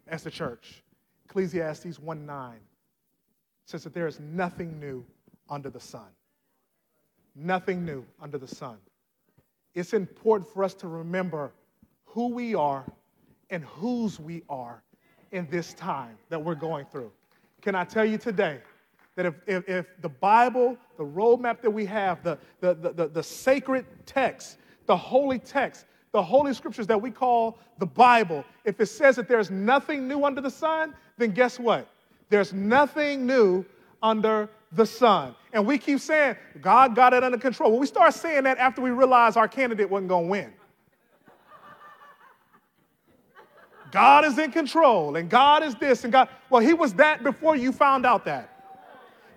as 0.07 0.23
the 0.23 0.31
church. 0.31 0.83
Ecclesiastes 1.27 1.99
1 1.99 2.27
9 2.27 2.55
says 3.67 3.83
that 3.83 3.95
there 3.95 4.07
is 4.07 4.21
nothing 4.21 4.79
new 4.79 5.05
under 5.51 5.71
the 5.71 5.81
sun. 5.81 6.07
Nothing 7.35 7.85
new 7.85 8.05
under 8.21 8.39
the 8.39 8.49
sun. 8.49 8.77
It's 9.75 9.93
important 9.93 10.49
for 10.53 10.63
us 10.63 10.75
to 10.75 10.89
remember 10.89 11.53
who 12.05 12.29
we 12.29 12.55
are 12.55 12.85
and 13.51 13.65
whose 13.65 14.21
we 14.21 14.43
are 14.49 14.83
in 15.33 15.49
this 15.51 15.75
time 15.75 16.17
that 16.29 16.43
we're 16.43 16.55
going 16.55 16.87
through. 16.87 17.11
Can 17.61 17.75
I 17.75 17.85
tell 17.85 18.05
you 18.05 18.19
today 18.19 18.61
that 19.17 19.27
if, 19.27 19.35
if, 19.47 19.69
if 19.69 19.87
the 20.01 20.09
Bible, 20.09 20.77
the 20.97 21.05
roadmap 21.05 21.61
that 21.61 21.71
we 21.71 21.87
have, 21.87 22.23
the, 22.23 22.39
the, 22.61 22.75
the, 22.75 22.93
the, 22.93 23.09
the 23.09 23.23
sacred 23.23 23.85
text, 24.07 24.59
the 24.87 24.97
holy 24.97 25.39
text, 25.39 25.87
the 26.13 26.23
holy 26.23 26.55
scriptures 26.55 26.87
that 26.87 27.01
we 27.01 27.11
call 27.11 27.59
the 27.79 27.87
Bible, 27.87 28.45
if 28.65 28.81
it 28.81 28.87
says 28.87 29.17
that 29.17 29.27
there's 29.27 29.51
nothing 29.51 30.07
new 30.07 30.25
under 30.25 30.41
the 30.41 30.51
sun, 30.51 30.95
then 31.19 31.33
guess 31.33 31.59
what? 31.59 31.89
There's 32.29 32.53
nothing 32.53 33.27
new 33.27 33.65
under 34.03 34.49
the 34.75 34.87
sun. 34.87 35.35
And 35.53 35.67
we 35.67 35.79
keep 35.79 36.01
saying, 36.01 36.37
God 36.61 36.95
got 36.95 37.15
it 37.15 37.23
under 37.23 37.39
control. 37.39 37.71
Well, 37.71 37.81
we 37.81 37.87
start 37.87 38.15
saying 38.15 38.45
that 38.45 38.59
after 38.59 38.81
we 38.83 38.91
realize 38.91 39.37
our 39.37 39.49
candidate 39.49 39.89
wasn't 39.89 40.09
going 40.09 40.25
to 40.25 40.31
win. 40.31 40.53
God 43.91 44.25
is 44.25 44.39
in 44.39 44.51
control, 44.51 45.15
and 45.15 45.31
God 45.31 45.63
is 45.63 45.77
this, 45.77 46.03
and 46.03 46.13
God. 46.13 46.29
Well, 46.51 46.61
He 46.61 46.75
was 46.75 46.95
that 46.95 47.23
before 47.23 47.55
you 47.55 47.71
found 47.71 48.05
out 48.05 48.25
that. 48.25 48.51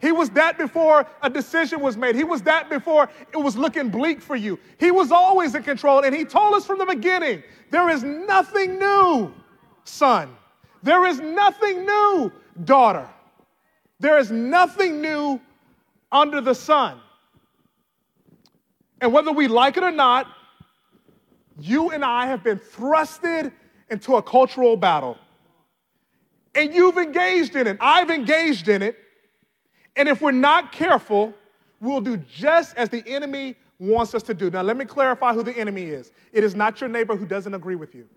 He 0.01 0.11
was 0.11 0.31
that 0.31 0.57
before 0.57 1.07
a 1.21 1.29
decision 1.29 1.79
was 1.79 1.95
made. 1.95 2.15
He 2.15 2.23
was 2.23 2.41
that 2.43 2.67
before 2.67 3.09
it 3.31 3.37
was 3.37 3.55
looking 3.55 3.89
bleak 3.89 4.19
for 4.19 4.35
you. 4.35 4.59
He 4.79 4.89
was 4.89 5.11
always 5.11 5.53
in 5.53 5.61
control, 5.61 6.03
and 6.03 6.15
He 6.15 6.25
told 6.25 6.55
us 6.55 6.65
from 6.65 6.79
the 6.79 6.87
beginning 6.87 7.43
there 7.69 7.89
is 7.89 8.03
nothing 8.03 8.79
new, 8.79 9.31
son. 9.83 10.35
There 10.81 11.05
is 11.05 11.19
nothing 11.19 11.85
new, 11.85 12.31
daughter. 12.65 13.07
There 13.99 14.17
is 14.17 14.31
nothing 14.31 15.01
new 15.01 15.39
under 16.11 16.41
the 16.41 16.53
sun. 16.53 16.99
And 19.01 19.13
whether 19.13 19.31
we 19.31 19.47
like 19.47 19.77
it 19.77 19.83
or 19.83 19.91
not, 19.91 20.27
you 21.59 21.91
and 21.91 22.03
I 22.03 22.27
have 22.27 22.43
been 22.43 22.59
thrusted 22.59 23.51
into 23.89 24.15
a 24.15 24.21
cultural 24.21 24.77
battle. 24.77 25.17
And 26.55 26.73
you've 26.73 26.97
engaged 26.97 27.55
in 27.55 27.67
it. 27.67 27.77
I've 27.79 28.09
engaged 28.09 28.67
in 28.67 28.81
it. 28.81 28.97
And 29.95 30.07
if 30.07 30.21
we're 30.21 30.31
not 30.31 30.71
careful, 30.71 31.33
we'll 31.79 32.01
do 32.01 32.17
just 32.17 32.75
as 32.75 32.89
the 32.89 33.03
enemy 33.07 33.55
wants 33.79 34.15
us 34.15 34.23
to 34.23 34.33
do. 34.33 34.49
Now, 34.49 34.61
let 34.61 34.77
me 34.77 34.85
clarify 34.85 35.33
who 35.33 35.43
the 35.43 35.55
enemy 35.57 35.83
is. 35.83 36.11
It 36.33 36.43
is 36.43 36.55
not 36.55 36.81
your 36.81 36.89
neighbor 36.89 37.15
who 37.15 37.25
doesn't 37.25 37.53
agree 37.53 37.75
with 37.75 37.93
you. 37.93 38.07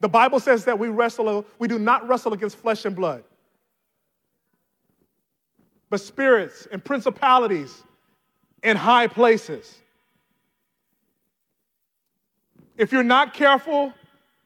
The 0.00 0.08
Bible 0.08 0.38
says 0.38 0.64
that 0.64 0.78
we 0.78 0.88
wrestle, 0.88 1.44
we 1.58 1.66
do 1.66 1.78
not 1.78 2.06
wrestle 2.08 2.32
against 2.32 2.56
flesh 2.56 2.84
and 2.84 2.94
blood 2.94 3.24
but 5.90 6.00
spirits 6.00 6.66
and 6.70 6.84
principalities 6.84 7.82
in 8.62 8.76
high 8.76 9.06
places. 9.06 9.78
If 12.76 12.92
you're 12.92 13.02
not 13.02 13.34
careful, 13.34 13.92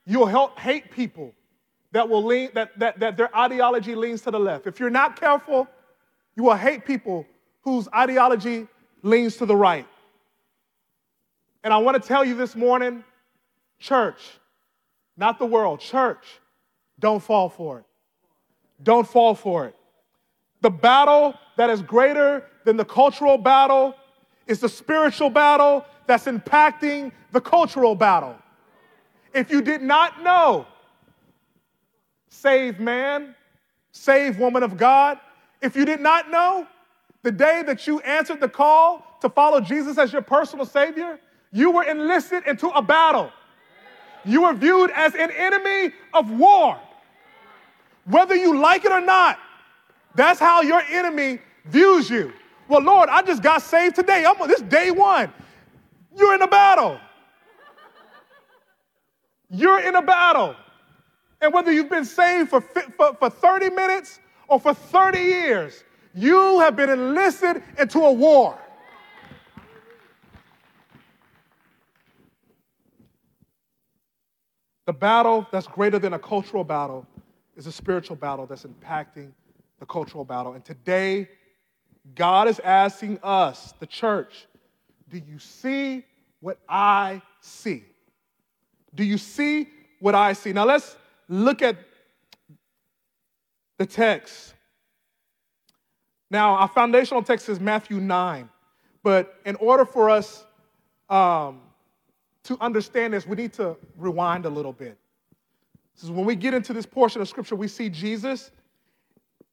you'll 0.07 0.27
help 0.27 0.59
hate 0.59 0.91
people 0.91 1.33
that 1.93 2.09
will 2.09 2.25
lean 2.25 2.51
that, 2.55 2.79
that, 2.79 2.99
that 3.01 3.17
their 3.17 3.35
ideology 3.37 3.95
leans 3.95 4.23
to 4.23 4.31
the 4.31 4.41
left. 4.41 4.67
If 4.67 4.81
you're 4.81 4.91
not 4.91 5.21
careful, 5.21 5.69
you 6.37 6.45
will 6.45 6.57
hate 6.57 6.87
people 6.87 7.27
whose 7.61 7.89
ideology 7.95 8.67
leans 9.03 9.37
to 9.37 9.47
the 9.47 9.57
right. 9.57 9.87
And 11.63 11.73
I 11.73 11.79
want 11.79 12.01
to 12.01 12.07
tell 12.07 12.25
you 12.25 12.35
this 12.35 12.57
morning, 12.57 13.05
church, 13.79 14.21
not 15.17 15.39
the 15.39 15.47
world, 15.47 15.81
church, 15.81 16.25
don't 16.99 17.23
fall 17.23 17.49
for 17.49 17.81
it. 17.81 17.85
Don't 18.83 19.07
fall 19.07 19.35
for 19.35 19.67
it. 19.67 19.77
The 20.63 20.71
battle 20.71 21.35
that 21.57 21.71
is 21.71 21.83
greater 21.83 22.47
than 22.65 22.77
the 22.77 22.85
cultural 22.85 23.37
battle 23.37 23.95
is 24.47 24.61
the 24.61 24.69
spiritual 24.69 25.29
battle 25.29 25.85
that's 26.07 26.25
impacting 26.25 27.13
the 27.33 27.41
cultural 27.41 27.95
battle. 27.95 28.37
If 29.35 29.51
you 29.51 29.61
did 29.61 29.83
not 29.83 30.23
know, 30.23 30.67
save 32.29 32.79
man, 32.79 33.35
save 33.91 34.39
woman 34.39 34.63
of 34.63 34.77
God, 34.77 35.19
if 35.61 35.77
you 35.77 35.85
did 35.85 36.01
not 36.01 36.31
know, 36.31 36.67
the 37.23 37.33
day 37.33 37.63
that 37.67 37.87
you 37.87 38.01
answered 38.01 38.41
the 38.41 38.49
call 38.49 39.07
to 39.21 39.29
follow 39.29 39.61
Jesus 39.61 39.99
as 39.99 40.13
your 40.13 40.23
personal 40.23 40.67
Savior, 40.67 41.21
you 41.53 41.71
were 41.71 41.85
enlisted 41.85 42.47
into 42.47 42.69
a 42.69 42.83
battle. 42.83 43.31
You 44.25 44.43
were 44.43 44.55
viewed 44.55 44.91
as 44.93 45.15
an 45.15 45.31
enemy 45.31 45.93
of 46.15 46.31
war. 46.31 46.79
Whether 48.05 48.35
you 48.35 48.59
like 48.59 48.85
it 48.85 48.93
or 48.93 49.01
not, 49.01 49.39
that's 50.15 50.41
how 50.41 50.63
your 50.63 50.83
enemy 50.91 51.39
views 51.67 52.11
you. 52.11 52.33
Well, 52.69 52.83
Lord, 52.83 53.09
I 53.09 53.23
just 53.23 53.43
got 53.43 53.63
saved 53.63 53.97
today. 53.97 54.25
I'm 54.27 54.49
this 54.49 54.63
day 54.63 54.91
one. 54.91 55.33
You're 56.17 56.35
in 56.35 56.43
a 56.43 56.49
battle. 56.49 56.99
You're 59.51 59.81
in 59.81 59.95
a 59.95 60.03
battle. 60.03 60.57
And 61.41 61.53
whether 61.53 61.73
you've 61.73 61.91
been 61.91 62.05
saved 62.05 62.51
for, 62.51 62.61
for, 62.61 63.15
for 63.15 63.31
30 63.31 63.71
minutes 63.71 64.21
or 64.49 64.61
for 64.61 64.73
30 64.73 65.19
years, 65.19 65.85
you 66.15 66.61
have 66.61 66.77
been 66.77 66.91
enlisted 66.91 67.63
into 67.79 68.01
a 68.01 68.13
war. 68.13 68.59
The 74.87 74.93
battle 74.93 75.47
that's 75.53 75.67
greater 75.67 75.99
than 75.99 76.13
a 76.13 76.19
cultural 76.19 76.65
battle 76.65 77.07
is 77.57 77.67
a 77.67 77.73
spiritual 77.73 78.17
battle 78.17 78.47
that's 78.47 78.65
impacting 78.65 79.31
the 79.83 79.87
cultural 79.87 80.25
battle. 80.25 80.53
And 80.53 80.65
today, 80.65 81.29
God 82.15 82.47
is 82.47 82.61
asking 82.61 83.19
us, 83.21 83.75
the 83.81 83.87
church, 83.87 84.47
do 85.09 85.19
you 85.19 85.41
see 85.41 86.05
what 86.39 86.59
I 86.69 87.21
see? 87.41 87.83
Do 88.95 89.03
you 89.03 89.19
see 89.19 89.69
what 89.99 90.15
I 90.15 90.35
see? 90.35 90.53
Now 90.53 90.67
let's 90.67 90.97
look 91.29 91.63
at 91.63 91.77
the 93.79 93.85
text. 93.85 94.55
Now, 96.31 96.55
our 96.55 96.69
foundational 96.69 97.25
text 97.25 97.49
is 97.49 97.59
Matthew 97.59 97.99
9, 97.99 98.49
but 99.03 99.35
in 99.45 99.57
order 99.57 99.85
for 99.85 100.11
us 100.11 100.47
um, 101.11 101.61
to 102.45 102.57
understand 102.61 103.15
this, 103.15 103.27
we 103.27 103.35
need 103.35 103.53
to 103.55 103.77
rewind 103.97 104.47
a 104.47 104.51
little 104.51 104.73
bit. 104.73 104.97
This 105.97 106.05
is 106.05 106.13
when 106.13 106.25
we 106.25 106.37
get 106.37 106.55
into 106.55 106.73
this 106.73 106.87
portion 106.87 107.21
of 107.21 107.29
scripture, 107.29 107.57
we 107.57 107.67
see 107.67 107.89
Jesus, 107.89 108.53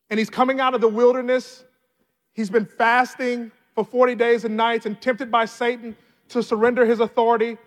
and 0.09 0.17
he's 0.19 0.29
coming 0.29 0.59
out 0.59 0.73
of 0.73 0.81
the 0.81 0.87
wilderness. 0.87 1.63
He's 2.33 2.49
been 2.49 2.65
fasting 2.65 3.51
for 3.75 3.83
40 3.83 4.15
days 4.15 4.45
and 4.45 4.57
nights 4.57 4.85
and 4.85 4.99
tempted 5.01 5.31
by 5.31 5.45
Satan 5.45 5.95
to 6.29 6.43
surrender 6.43 6.85
his 6.85 6.99
authority. 6.99 7.57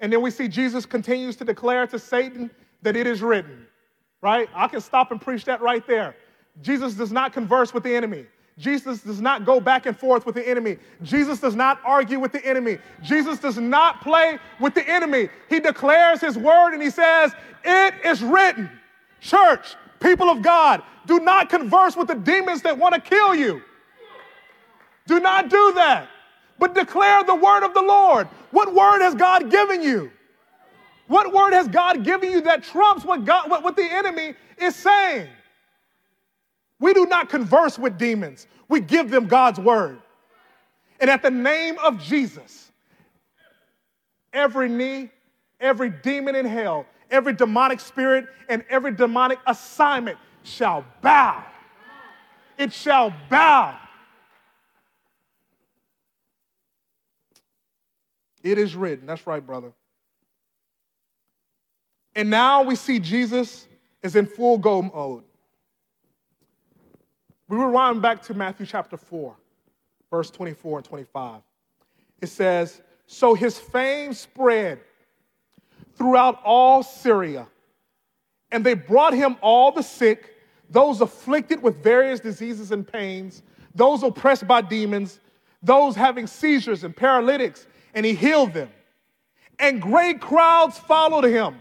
And 0.00 0.12
then 0.12 0.22
we 0.22 0.30
see 0.30 0.48
Jesus 0.48 0.86
continues 0.86 1.36
to 1.36 1.44
declare 1.44 1.86
to 1.86 1.98
Satan 1.98 2.50
that 2.82 2.96
it 2.96 3.06
is 3.06 3.22
written, 3.22 3.66
right? 4.20 4.48
I 4.54 4.68
can 4.68 4.80
stop 4.80 5.10
and 5.10 5.20
preach 5.20 5.44
that 5.44 5.60
right 5.60 5.86
there. 5.86 6.14
Jesus 6.62 6.94
does 6.94 7.12
not 7.12 7.32
converse 7.32 7.72
with 7.74 7.82
the 7.82 7.94
enemy. 7.94 8.26
Jesus 8.58 9.02
does 9.02 9.20
not 9.20 9.44
go 9.44 9.60
back 9.60 9.84
and 9.84 9.96
forth 9.96 10.24
with 10.24 10.34
the 10.34 10.48
enemy. 10.48 10.78
Jesus 11.02 11.40
does 11.40 11.54
not 11.54 11.78
argue 11.84 12.18
with 12.18 12.32
the 12.32 12.44
enemy. 12.44 12.78
Jesus 13.02 13.38
does 13.38 13.58
not 13.58 14.00
play 14.00 14.38
with 14.60 14.74
the 14.74 14.88
enemy. 14.88 15.28
He 15.50 15.60
declares 15.60 16.22
his 16.22 16.38
word 16.38 16.72
and 16.72 16.82
he 16.82 16.88
says, 16.88 17.34
It 17.64 17.94
is 18.04 18.22
written. 18.22 18.70
Church, 19.20 19.76
people 20.00 20.28
of 20.28 20.42
God, 20.42 20.82
do 21.06 21.20
not 21.20 21.48
converse 21.48 21.96
with 21.96 22.08
the 22.08 22.14
demons 22.14 22.62
that 22.62 22.76
want 22.76 22.94
to 22.94 23.00
kill 23.00 23.34
you. 23.34 23.62
Do 25.06 25.20
not 25.20 25.48
do 25.48 25.72
that, 25.74 26.08
but 26.58 26.74
declare 26.74 27.22
the 27.24 27.34
word 27.34 27.64
of 27.64 27.74
the 27.74 27.82
Lord. 27.82 28.26
What 28.50 28.74
word 28.74 29.02
has 29.02 29.14
God 29.14 29.50
given 29.50 29.82
you? 29.82 30.10
What 31.06 31.32
word 31.32 31.52
has 31.52 31.68
God 31.68 32.04
given 32.04 32.32
you 32.32 32.40
that 32.42 32.64
trumps 32.64 33.04
what, 33.04 33.24
God, 33.24 33.48
what, 33.48 33.62
what 33.62 33.76
the 33.76 33.84
enemy 33.84 34.34
is 34.58 34.74
saying? 34.74 35.28
We 36.80 36.92
do 36.92 37.06
not 37.06 37.28
converse 37.28 37.78
with 37.78 37.96
demons, 37.96 38.46
we 38.68 38.80
give 38.80 39.10
them 39.10 39.26
God's 39.26 39.60
word. 39.60 40.00
And 40.98 41.10
at 41.10 41.22
the 41.22 41.30
name 41.30 41.78
of 41.78 42.02
Jesus, 42.02 42.72
every 44.32 44.68
knee, 44.68 45.10
every 45.60 45.90
demon 45.90 46.34
in 46.34 46.46
hell, 46.46 46.86
every 47.10 47.32
demonic 47.32 47.80
spirit, 47.80 48.26
and 48.48 48.64
every 48.68 48.92
demonic 48.92 49.38
assignment 49.46 50.18
shall 50.42 50.84
bow. 51.02 51.44
It 52.58 52.72
shall 52.72 53.12
bow. 53.28 53.78
It 58.42 58.58
is 58.58 58.76
written. 58.76 59.06
That's 59.06 59.26
right, 59.26 59.44
brother. 59.44 59.72
And 62.14 62.30
now 62.30 62.62
we 62.62 62.76
see 62.76 62.98
Jesus 62.98 63.66
is 64.02 64.16
in 64.16 64.26
full 64.26 64.56
go 64.56 64.82
mode. 64.82 65.24
We 67.48 67.56
rewind 67.56 68.02
back 68.02 68.22
to 68.22 68.34
Matthew 68.34 68.66
chapter 68.66 68.96
4, 68.96 69.36
verse 70.10 70.30
24 70.30 70.78
and 70.78 70.84
25. 70.86 71.42
It 72.20 72.28
says, 72.28 72.80
So 73.06 73.34
his 73.34 73.58
fame 73.58 74.12
spread 74.12 74.80
throughout 75.96 76.40
all 76.44 76.82
Syria, 76.82 77.46
and 78.52 78.64
they 78.64 78.74
brought 78.74 79.14
him 79.14 79.36
all 79.40 79.72
the 79.72 79.82
sick, 79.82 80.34
those 80.70 81.00
afflicted 81.00 81.62
with 81.62 81.82
various 81.82 82.20
diseases 82.20 82.72
and 82.72 82.86
pains, 82.86 83.42
those 83.74 84.02
oppressed 84.02 84.46
by 84.46 84.60
demons, 84.60 85.20
those 85.62 85.96
having 85.96 86.26
seizures 86.26 86.84
and 86.84 86.94
paralytics, 86.94 87.66
and 87.94 88.06
he 88.06 88.14
healed 88.14 88.52
them. 88.52 88.68
And 89.58 89.80
great 89.80 90.20
crowds 90.20 90.78
followed 90.78 91.24
him 91.24 91.56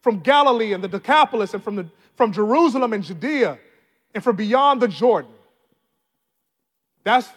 from 0.00 0.20
Galilee 0.20 0.72
and 0.72 0.82
the 0.82 0.88
Decapolis 0.88 1.54
and 1.54 1.62
from, 1.62 1.76
the, 1.76 1.86
from 2.16 2.32
Jerusalem 2.32 2.92
and 2.92 3.04
Judea 3.04 3.58
and 4.14 4.24
from 4.24 4.36
beyond 4.36 4.80
the 4.80 4.88
Jordan. 4.88 5.30
That's 7.04 7.28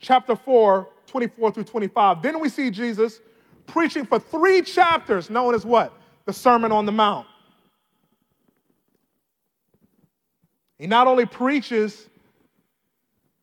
chapter 0.00 0.34
4, 0.34 0.88
24 1.06 1.52
through 1.52 1.64
25. 1.64 2.22
Then 2.22 2.40
we 2.40 2.48
see 2.48 2.70
Jesus 2.70 3.20
preaching 3.66 4.06
for 4.06 4.18
three 4.18 4.62
chapters, 4.62 5.30
known 5.30 5.54
as 5.54 5.64
what? 5.64 5.92
The 6.24 6.32
Sermon 6.32 6.72
on 6.72 6.86
the 6.86 6.92
Mount. 6.92 7.26
He 10.78 10.86
not 10.86 11.06
only 11.06 11.26
preaches, 11.26 12.08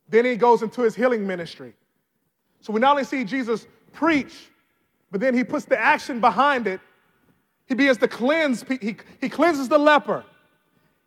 then 0.10 0.26
he 0.26 0.36
goes 0.36 0.62
into 0.62 0.82
his 0.82 0.96
healing 0.96 1.26
ministry. 1.26 1.74
So 2.62 2.72
we 2.72 2.80
not 2.80 2.92
only 2.92 3.04
see 3.04 3.24
Jesus 3.24 3.68
preach, 3.92 4.50
but 5.12 5.20
then 5.20 5.34
he 5.34 5.44
puts 5.44 5.66
the 5.66 5.80
action 5.80 6.20
behind 6.20 6.68
it. 6.68 6.80
He 7.66 7.76
begins 7.76 7.98
to 8.00 8.08
cleanse, 8.08 8.64
he, 8.68 8.98
he 9.20 9.30
cleanses 9.30 9.70
the 9.70 9.78
leper. 9.78 10.24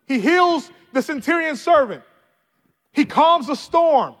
He 0.07 0.19
heals 0.19 0.71
the 0.93 1.01
centurion 1.01 1.55
servant. 1.55 2.03
He 2.91 3.05
calms 3.05 3.47
the 3.47 3.55
storm. 3.55 4.15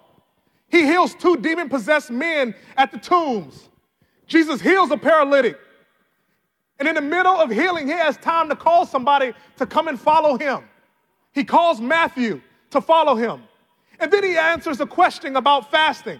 He 0.69 0.85
heals 0.85 1.15
two 1.15 1.37
demon 1.37 1.69
possessed 1.69 2.11
men 2.11 2.53
at 2.75 2.91
the 2.91 2.97
tombs. 2.97 3.69
Jesus 4.27 4.61
heals 4.61 4.91
a 4.91 4.97
paralytic. 4.97 5.57
And 6.79 6.87
in 6.87 6.95
the 6.95 7.01
middle 7.01 7.35
of 7.35 7.49
healing, 7.49 7.87
he 7.87 7.93
has 7.93 8.17
time 8.17 8.49
to 8.49 8.55
call 8.55 8.85
somebody 8.85 9.33
to 9.57 9.65
come 9.65 9.87
and 9.87 9.99
follow 9.99 10.37
him. 10.37 10.63
He 11.33 11.43
calls 11.43 11.81
Matthew 11.81 12.41
to 12.71 12.81
follow 12.81 13.15
him. 13.15 13.43
And 13.99 14.11
then 14.11 14.23
he 14.23 14.37
answers 14.37 14.79
a 14.79 14.85
question 14.85 15.35
about 15.35 15.71
fasting. 15.71 16.19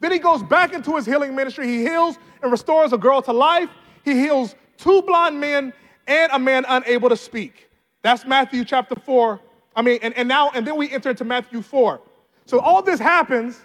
Then 0.00 0.12
he 0.12 0.18
goes 0.18 0.42
back 0.42 0.72
into 0.72 0.96
his 0.96 1.04
healing 1.04 1.34
ministry. 1.34 1.66
He 1.66 1.82
heals 1.82 2.18
and 2.42 2.50
restores 2.50 2.92
a 2.92 2.98
girl 2.98 3.20
to 3.22 3.32
life. 3.32 3.68
He 4.04 4.12
heals 4.14 4.54
two 4.78 5.02
blind 5.02 5.38
men 5.38 5.74
and 6.06 6.32
a 6.32 6.38
man 6.38 6.64
unable 6.66 7.10
to 7.10 7.16
speak. 7.16 7.68
That's 8.02 8.24
Matthew 8.24 8.64
chapter 8.64 8.94
4. 8.94 9.40
I 9.76 9.82
mean, 9.82 9.98
and, 10.02 10.14
and 10.16 10.26
now, 10.26 10.50
and 10.54 10.66
then 10.66 10.76
we 10.76 10.90
enter 10.90 11.10
into 11.10 11.24
Matthew 11.24 11.60
4. 11.60 12.00
So 12.46 12.58
all 12.58 12.82
this 12.82 12.98
happens, 12.98 13.60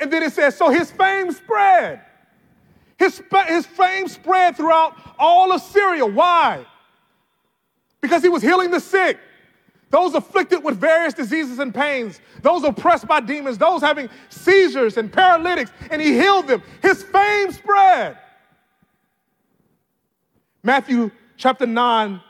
and 0.00 0.10
then 0.10 0.22
it 0.22 0.32
says, 0.32 0.56
so 0.56 0.70
his 0.70 0.90
fame 0.90 1.30
spread. 1.30 2.00
His, 2.98 3.22
his 3.46 3.64
fame 3.64 4.08
spread 4.08 4.56
throughout 4.56 4.96
all 5.18 5.52
of 5.52 5.62
Syria. 5.62 6.04
Why? 6.04 6.66
Because 8.00 8.22
he 8.22 8.28
was 8.28 8.42
healing 8.42 8.70
the 8.70 8.80
sick, 8.80 9.18
those 9.90 10.14
afflicted 10.14 10.62
with 10.62 10.76
various 10.78 11.14
diseases 11.14 11.58
and 11.58 11.74
pains, 11.74 12.20
those 12.42 12.64
oppressed 12.64 13.06
by 13.06 13.20
demons, 13.20 13.56
those 13.56 13.80
having 13.80 14.08
seizures 14.28 14.96
and 14.96 15.12
paralytics, 15.12 15.70
and 15.90 16.02
he 16.02 16.12
healed 16.12 16.46
them. 16.46 16.62
His 16.82 17.02
fame 17.02 17.52
spread. 17.52 18.18
Matthew 20.62 21.10
chapter 21.36 21.66
9, 21.66 22.20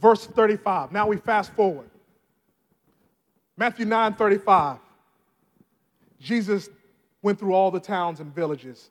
verse 0.00 0.26
35. 0.26 0.92
Now 0.92 1.06
we 1.08 1.16
fast 1.16 1.52
forward. 1.54 1.90
Matthew 3.56 3.86
9, 3.86 4.14
35. 4.14 4.78
Jesus 6.20 6.68
went 7.22 7.38
through 7.38 7.54
all 7.54 7.70
the 7.70 7.80
towns 7.80 8.20
and 8.20 8.34
villages, 8.34 8.90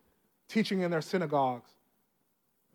teaching 0.50 0.82
in 0.82 0.92
their 0.92 1.02
synagogues, 1.02 1.70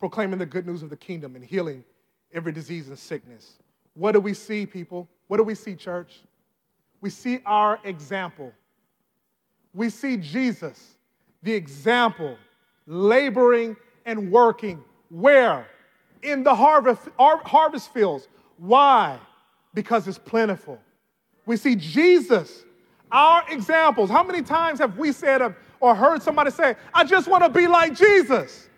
proclaiming 0.00 0.38
the 0.38 0.46
good 0.46 0.66
news 0.66 0.82
of 0.82 0.88
the 0.88 0.96
kingdom 0.96 1.36
and 1.36 1.44
healing 1.44 1.84
every 2.32 2.52
disease 2.52 2.88
and 2.88 2.98
sickness. 2.98 3.58
What 3.94 4.12
do 4.12 4.20
we 4.20 4.32
see, 4.32 4.64
people? 4.64 5.08
What 5.28 5.36
do 5.36 5.42
we 5.42 5.54
see, 5.54 5.74
church? 5.74 6.20
We 7.00 7.10
see 7.10 7.40
our 7.44 7.78
example. 7.84 8.52
We 9.74 9.90
see 9.90 10.16
Jesus, 10.16 10.96
the 11.42 11.52
example, 11.52 12.38
laboring 12.86 13.76
and 14.06 14.30
working. 14.30 14.82
Where? 15.10 15.66
In 16.22 16.42
the 16.42 16.54
harvest, 16.54 17.08
harvest 17.18 17.92
fields. 17.92 18.28
Why? 18.56 19.18
Because 19.74 20.08
it's 20.08 20.18
plentiful. 20.18 20.78
We 21.44 21.56
see 21.56 21.76
Jesus 21.76 22.64
our 23.14 23.44
examples. 23.48 24.10
How 24.10 24.24
many 24.24 24.42
times 24.42 24.80
have 24.80 24.98
we 24.98 25.12
said 25.12 25.40
or 25.84 25.94
heard 25.94 26.22
somebody 26.22 26.50
say, 26.50 26.76
I 26.94 27.04
just 27.04 27.28
want 27.28 27.44
to 27.44 27.50
be 27.50 27.66
like 27.66 27.94
Jesus? 27.94 28.70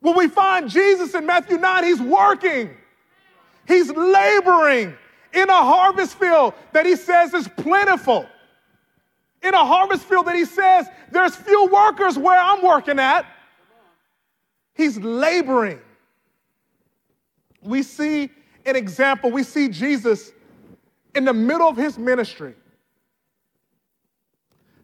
When 0.00 0.14
we 0.14 0.28
find 0.28 0.68
Jesus 0.68 1.14
in 1.14 1.24
Matthew 1.24 1.56
9, 1.56 1.84
he's 1.84 2.00
working, 2.00 2.68
he's 3.66 3.90
laboring 3.90 4.94
in 5.32 5.48
a 5.48 5.56
harvest 5.56 6.18
field 6.18 6.52
that 6.72 6.84
he 6.84 6.94
says 6.94 7.32
is 7.32 7.48
plentiful. 7.48 8.26
In 9.42 9.54
a 9.54 9.64
harvest 9.64 10.04
field 10.04 10.26
that 10.26 10.34
he 10.34 10.44
says 10.44 10.88
there's 11.10 11.34
few 11.34 11.66
workers 11.72 12.18
where 12.18 12.38
I'm 12.38 12.62
working 12.62 12.98
at. 12.98 13.24
He's 14.74 14.98
laboring. 14.98 15.80
We 17.62 17.82
see 17.82 18.28
an 18.66 18.76
example. 18.76 19.30
We 19.30 19.42
see 19.42 19.70
Jesus 19.70 20.32
in 21.14 21.24
the 21.24 21.32
middle 21.32 21.66
of 21.66 21.78
his 21.78 21.96
ministry 21.96 22.56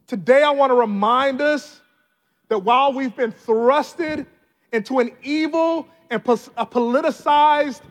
Today, 0.08 0.42
I 0.42 0.50
want 0.50 0.70
to 0.70 0.74
remind 0.74 1.40
us 1.40 1.82
that 2.48 2.58
while 2.58 2.92
we've 2.94 3.14
been 3.14 3.30
thrusted 3.30 4.26
into 4.72 4.98
an 4.98 5.12
evil 5.22 5.86
and 6.08 6.20
a 6.20 6.66
politicized 6.66 7.82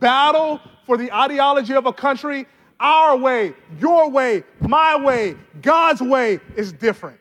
battle 0.00 0.58
for 0.86 0.96
the 0.96 1.12
ideology 1.12 1.74
of 1.74 1.84
a 1.84 1.92
country, 1.92 2.46
Our 2.78 3.16
way, 3.16 3.54
your 3.78 4.10
way, 4.10 4.44
my 4.60 4.96
way, 4.96 5.34
God's 5.62 6.02
way 6.02 6.40
is 6.56 6.72
different. 6.72 7.18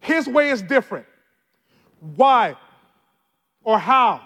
His 0.00 0.26
way 0.26 0.50
is 0.50 0.62
different. 0.62 1.06
Why 2.16 2.54
or 3.64 3.78
how? 3.78 4.20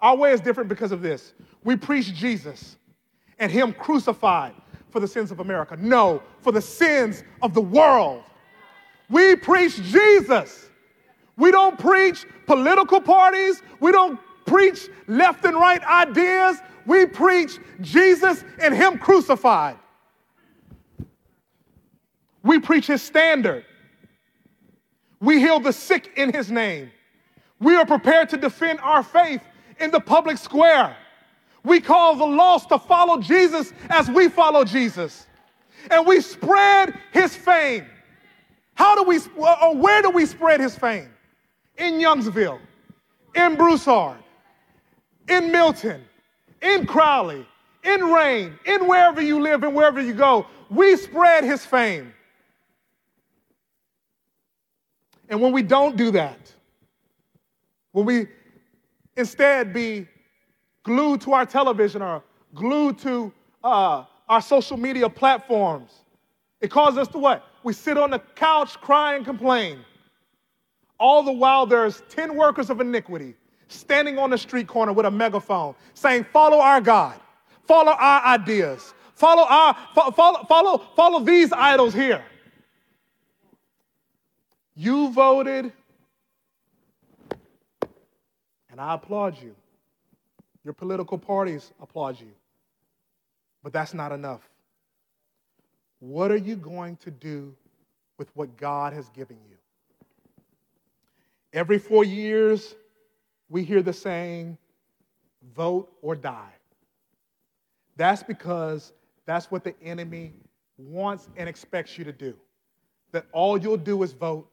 Our 0.00 0.16
way 0.16 0.32
is 0.32 0.40
different 0.40 0.68
because 0.68 0.92
of 0.92 1.02
this. 1.02 1.34
We 1.62 1.76
preach 1.76 2.14
Jesus 2.14 2.76
and 3.38 3.52
Him 3.52 3.72
crucified 3.72 4.54
for 4.90 5.00
the 5.00 5.08
sins 5.08 5.30
of 5.30 5.40
America. 5.40 5.76
No, 5.78 6.22
for 6.40 6.52
the 6.52 6.62
sins 6.62 7.22
of 7.42 7.52
the 7.52 7.60
world. 7.60 8.22
We 9.08 9.36
preach 9.36 9.76
Jesus. 9.82 10.68
We 11.36 11.50
don't 11.50 11.78
preach 11.78 12.26
political 12.46 13.00
parties. 13.00 13.62
We 13.80 13.92
don't 13.92 14.18
preach 14.46 14.88
left 15.06 15.44
and 15.44 15.56
right 15.56 15.82
ideas. 15.84 16.58
We 16.86 17.06
preach 17.06 17.58
Jesus 17.80 18.44
and 18.60 18.74
Him 18.74 18.98
crucified. 18.98 19.76
We 22.42 22.60
preach 22.60 22.86
His 22.86 23.02
standard. 23.02 23.64
We 25.20 25.40
heal 25.40 25.60
the 25.60 25.72
sick 25.72 26.12
in 26.16 26.32
His 26.32 26.50
name. 26.50 26.90
We 27.58 27.74
are 27.76 27.86
prepared 27.86 28.28
to 28.30 28.36
defend 28.36 28.80
our 28.80 29.02
faith 29.02 29.40
in 29.80 29.90
the 29.90 30.00
public 30.00 30.36
square. 30.38 30.96
We 31.64 31.80
call 31.80 32.14
the 32.16 32.26
lost 32.26 32.68
to 32.68 32.78
follow 32.78 33.20
Jesus 33.20 33.72
as 33.88 34.10
we 34.10 34.28
follow 34.28 34.64
Jesus. 34.64 35.26
And 35.90 36.06
we 36.06 36.20
spread 36.20 36.98
His 37.12 37.34
fame. 37.34 37.86
How 38.74 38.94
do 38.96 39.02
we, 39.04 39.18
or 39.36 39.76
where 39.76 40.02
do 40.02 40.10
we 40.10 40.26
spread 40.26 40.60
His 40.60 40.76
fame? 40.76 41.10
In 41.76 41.94
Youngsville, 41.94 42.60
in 43.34 43.56
Broussard, 43.56 44.18
in 45.28 45.50
Milton, 45.50 46.02
in 46.62 46.86
Crowley, 46.86 47.46
in 47.84 48.00
Rayne, 48.04 48.58
in 48.64 48.86
wherever 48.86 49.20
you 49.20 49.40
live 49.40 49.62
and 49.62 49.74
wherever 49.74 50.00
you 50.00 50.14
go, 50.14 50.46
we 50.70 50.96
spread 50.96 51.44
his 51.44 51.64
fame. 51.64 52.12
And 55.28 55.40
when 55.40 55.52
we 55.52 55.62
don't 55.62 55.96
do 55.96 56.10
that, 56.12 56.52
when 57.92 58.06
we 58.06 58.26
instead 59.16 59.72
be 59.72 60.06
glued 60.82 61.20
to 61.22 61.32
our 61.32 61.46
television 61.46 62.02
or 62.02 62.22
glued 62.54 62.98
to 62.98 63.32
uh, 63.62 64.04
our 64.28 64.42
social 64.42 64.76
media 64.76 65.08
platforms, 65.08 65.92
it 66.60 66.70
causes 66.70 66.98
us 66.98 67.08
to 67.08 67.18
what? 67.18 67.44
We 67.64 67.72
sit 67.72 67.96
on 67.96 68.10
the 68.10 68.18
couch, 68.18 68.78
cry, 68.80 69.16
and 69.16 69.24
complain. 69.24 69.80
All 71.00 71.22
the 71.22 71.32
while, 71.32 71.66
there's 71.66 72.02
10 72.10 72.36
workers 72.36 72.70
of 72.70 72.80
iniquity 72.80 73.34
standing 73.68 74.18
on 74.18 74.30
the 74.30 74.38
street 74.38 74.68
corner 74.68 74.92
with 74.92 75.06
a 75.06 75.10
megaphone 75.10 75.74
saying, 75.94 76.24
Follow 76.24 76.58
our 76.58 76.80
God, 76.80 77.18
follow 77.66 77.92
our 77.92 78.24
ideas, 78.26 78.94
follow, 79.14 79.46
our, 79.48 79.76
follow, 79.94 80.44
follow, 80.44 80.78
follow 80.94 81.20
these 81.20 81.52
idols 81.52 81.94
here. 81.94 82.22
You 84.76 85.10
voted, 85.12 85.72
and 88.70 88.80
I 88.80 88.94
applaud 88.94 89.40
you. 89.42 89.56
Your 90.64 90.74
political 90.74 91.18
parties 91.18 91.72
applaud 91.80 92.20
you. 92.20 92.32
But 93.62 93.72
that's 93.72 93.94
not 93.94 94.12
enough. 94.12 94.48
What 96.04 96.30
are 96.30 96.36
you 96.36 96.56
going 96.56 96.96
to 96.96 97.10
do 97.10 97.54
with 98.18 98.28
what 98.36 98.58
God 98.58 98.92
has 98.92 99.08
given 99.08 99.38
you? 99.48 99.56
Every 101.54 101.78
four 101.78 102.04
years, 102.04 102.74
we 103.48 103.64
hear 103.64 103.80
the 103.80 103.94
saying, 103.94 104.58
vote 105.56 105.90
or 106.02 106.14
die. 106.14 106.52
That's 107.96 108.22
because 108.22 108.92
that's 109.24 109.50
what 109.50 109.64
the 109.64 109.74
enemy 109.82 110.34
wants 110.76 111.30
and 111.38 111.48
expects 111.48 111.96
you 111.96 112.04
to 112.04 112.12
do. 112.12 112.34
That 113.12 113.24
all 113.32 113.56
you'll 113.56 113.78
do 113.78 114.02
is 114.02 114.12
vote 114.12 114.46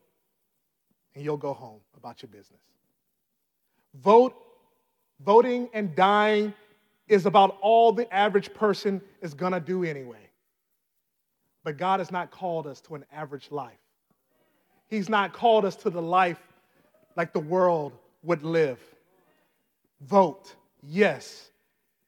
and 1.16 1.26
you'll 1.26 1.36
go 1.36 1.52
home 1.52 1.82
about 1.98 2.22
your 2.22 2.30
business. 2.30 2.62
Vote, 4.02 4.34
voting 5.20 5.68
and 5.74 5.94
dying 5.98 6.54
is 7.10 7.26
about 7.26 7.58
all 7.60 7.92
the 7.92 8.10
average 8.14 8.54
person 8.54 9.02
is 9.22 9.34
to 9.52 9.60
do 9.60 9.84
anyway. 9.84 10.31
But 11.64 11.78
God 11.78 12.00
has 12.00 12.12
not 12.12 12.32
called 12.32 12.68
us 12.68 12.82
to 12.82 12.96
an 12.96 13.06
average 13.14 13.52
life. 13.52 13.78
He's 14.88 15.10
not 15.10 15.32
called 15.34 15.64
us 15.64 15.76
to 15.78 15.90
the 15.90 16.02
life 16.02 16.40
like 17.16 17.34
the 17.34 17.40
world 17.40 17.94
would 18.24 18.44
live. 18.44 18.80
Vote, 20.02 20.56
yes, 20.82 21.52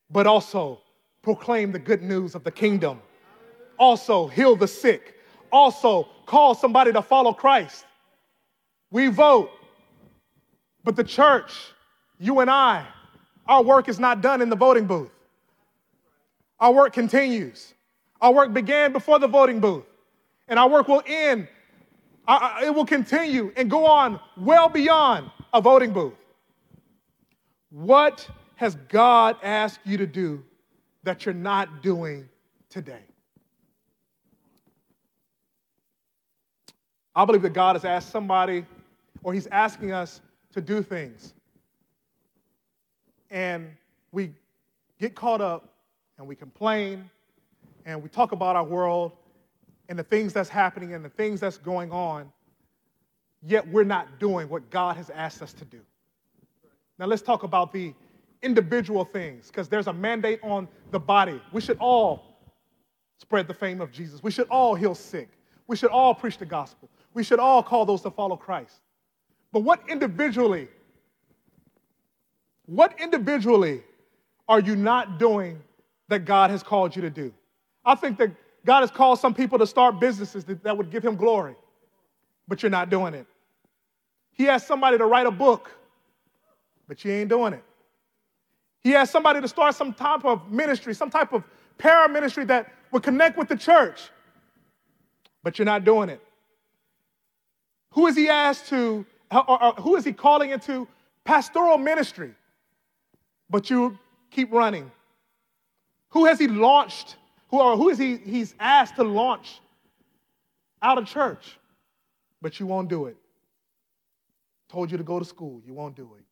but 0.09 0.27
also 0.27 0.79
proclaim 1.21 1.71
the 1.71 1.79
good 1.79 2.01
news 2.01 2.35
of 2.35 2.43
the 2.43 2.51
kingdom. 2.51 2.99
Also, 3.77 4.27
heal 4.27 4.55
the 4.55 4.67
sick. 4.67 5.15
Also, 5.51 6.07
call 6.25 6.55
somebody 6.55 6.91
to 6.91 7.01
follow 7.01 7.33
Christ. 7.33 7.85
We 8.91 9.07
vote, 9.07 9.51
but 10.83 10.95
the 10.95 11.03
church, 11.03 11.53
you 12.19 12.39
and 12.39 12.49
I, 12.49 12.85
our 13.47 13.63
work 13.63 13.87
is 13.87 13.99
not 13.99 14.21
done 14.21 14.41
in 14.41 14.49
the 14.49 14.55
voting 14.55 14.85
booth. 14.85 15.11
Our 16.59 16.71
work 16.71 16.93
continues. 16.93 17.73
Our 18.23 18.31
work 18.31 18.53
began 18.53 18.93
before 18.93 19.19
the 19.19 19.27
voting 19.27 19.59
booth, 19.59 19.83
and 20.47 20.57
our 20.57 20.69
work 20.69 20.87
will 20.87 21.03
end. 21.05 21.49
Uh, 22.25 22.39
uh, 22.41 22.65
it 22.65 22.73
will 22.73 22.85
continue 22.85 23.51
and 23.57 23.69
go 23.69 23.85
on 23.85 24.17
well 24.37 24.69
beyond 24.69 25.29
a 25.53 25.59
voting 25.59 25.91
booth. 25.91 26.13
What 27.69 28.25
has 28.55 28.75
God 28.87 29.35
asked 29.43 29.81
you 29.83 29.97
to 29.97 30.07
do 30.07 30.41
that 31.03 31.25
you're 31.25 31.35
not 31.35 31.83
doing 31.83 32.29
today? 32.69 33.03
I 37.13 37.25
believe 37.25 37.41
that 37.41 37.53
God 37.53 37.75
has 37.75 37.83
asked 37.83 38.09
somebody, 38.09 38.65
or 39.21 39.33
He's 39.33 39.47
asking 39.47 39.91
us 39.91 40.21
to 40.53 40.61
do 40.61 40.81
things. 40.81 41.33
And 43.29 43.69
we 44.13 44.31
get 44.97 45.13
caught 45.13 45.41
up 45.41 45.67
and 46.17 46.25
we 46.25 46.35
complain 46.35 47.09
and 47.85 48.01
we 48.01 48.09
talk 48.09 48.31
about 48.31 48.55
our 48.55 48.63
world 48.63 49.11
and 49.89 49.99
the 49.99 50.03
things 50.03 50.33
that's 50.33 50.49
happening 50.49 50.93
and 50.93 51.03
the 51.03 51.09
things 51.09 51.39
that's 51.39 51.57
going 51.57 51.91
on, 51.91 52.31
yet 53.41 53.67
we're 53.67 53.83
not 53.83 54.19
doing 54.19 54.47
what 54.49 54.69
God 54.69 54.95
has 54.95 55.09
asked 55.09 55.41
us 55.41 55.53
to 55.53 55.65
do. 55.65 55.81
Now, 56.97 57.05
let's 57.05 57.21
talk 57.21 57.43
about 57.43 57.73
the 57.73 57.93
individual 58.41 59.03
things 59.03 59.47
because 59.47 59.67
there's 59.67 59.87
a 59.87 59.93
mandate 59.93 60.39
on 60.43 60.67
the 60.91 60.99
body. 60.99 61.41
We 61.51 61.61
should 61.61 61.77
all 61.79 62.37
spread 63.17 63.47
the 63.47 63.53
fame 63.53 63.81
of 63.81 63.91
Jesus. 63.91 64.21
We 64.21 64.31
should 64.31 64.47
all 64.49 64.75
heal 64.75 64.95
sick. 64.95 65.29
We 65.67 65.75
should 65.75 65.91
all 65.91 66.13
preach 66.13 66.37
the 66.37 66.45
gospel. 66.45 66.89
We 67.13 67.23
should 67.23 67.39
all 67.39 67.63
call 67.63 67.85
those 67.85 68.01
to 68.01 68.11
follow 68.11 68.35
Christ. 68.35 68.81
But 69.51 69.61
what 69.61 69.81
individually, 69.87 70.67
what 72.65 72.99
individually 72.99 73.83
are 74.47 74.59
you 74.59 74.75
not 74.75 75.19
doing 75.19 75.61
that 76.09 76.25
God 76.25 76.49
has 76.49 76.63
called 76.63 76.95
you 76.95 77.01
to 77.01 77.09
do? 77.09 77.33
I 77.85 77.95
think 77.95 78.17
that 78.17 78.31
God 78.65 78.81
has 78.81 78.91
called 78.91 79.19
some 79.19 79.33
people 79.33 79.59
to 79.59 79.67
start 79.67 79.99
businesses 79.99 80.43
that, 80.45 80.63
that 80.63 80.77
would 80.77 80.89
give 80.89 81.03
him 81.03 81.15
glory, 81.15 81.55
but 82.47 82.63
you're 82.63 82.69
not 82.69 82.89
doing 82.89 83.13
it. 83.13 83.27
He 84.31 84.45
has 84.45 84.65
somebody 84.65 84.97
to 84.97 85.05
write 85.05 85.27
a 85.27 85.31
book 85.31 85.71
but 86.87 87.03
you 87.03 87.11
ain't 87.11 87.29
doing 87.29 87.53
it. 87.53 87.63
He 88.81 88.91
has 88.91 89.09
somebody 89.09 89.39
to 89.41 89.47
start 89.47 89.75
some 89.75 89.93
type 89.93 90.25
of 90.25 90.51
ministry, 90.51 90.93
some 90.93 91.09
type 91.09 91.33
of 91.33 91.43
para 91.77 92.09
ministry 92.09 92.45
that 92.45 92.71
would 92.91 93.03
connect 93.03 93.37
with 93.37 93.47
the 93.47 93.55
church, 93.55 94.09
but 95.41 95.57
you're 95.57 95.65
not 95.65 95.85
doing 95.85 96.09
it. 96.09 96.21
Who 97.91 98.07
is 98.07 98.15
he 98.15 98.29
asked 98.29 98.67
to, 98.69 99.05
or, 99.31 99.63
or, 99.63 99.73
who 99.73 99.95
is 99.95 100.03
he 100.03 100.11
calling 100.11 100.51
into 100.51 100.87
pastoral 101.23 101.77
ministry, 101.77 102.33
but 103.49 103.69
you 103.69 103.97
keep 104.29 104.51
running? 104.51 104.91
Who 106.09 106.25
has 106.25 106.37
he 106.39 106.47
launched, 106.47 107.15
who, 107.53 107.61
or 107.61 107.77
who 107.77 107.89
is 107.89 107.99
he 107.99 108.17
he's 108.17 108.55
asked 108.59 108.95
to 108.95 109.03
launch 109.03 109.61
out 110.81 110.97
of 110.97 111.05
church, 111.05 111.59
but 112.41 112.59
you 112.59 112.65
won't 112.65 112.89
do 112.89 113.05
it? 113.05 113.15
Told 114.69 114.89
you 114.89 114.97
to 114.97 115.03
go 115.03 115.19
to 115.19 115.25
school, 115.25 115.61
you 115.63 115.71
won't 115.71 115.95
do 115.95 116.09
it. 116.17 116.25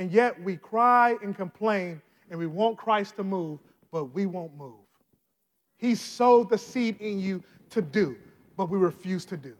And 0.00 0.12
yet 0.12 0.40
we 0.40 0.58
cry 0.58 1.16
and 1.24 1.34
complain 1.34 2.00
and 2.30 2.38
we 2.38 2.46
want 2.46 2.78
Christ 2.78 3.16
to 3.16 3.24
move, 3.24 3.58
but 3.90 4.14
we 4.14 4.26
won't 4.26 4.56
move. 4.56 4.86
He 5.76 5.96
sowed 5.96 6.50
the 6.50 6.58
seed 6.58 7.00
in 7.00 7.18
you 7.18 7.42
to 7.70 7.82
do, 7.82 8.14
but 8.56 8.70
we 8.70 8.78
refuse 8.78 9.24
to 9.24 9.36
do. 9.36 9.54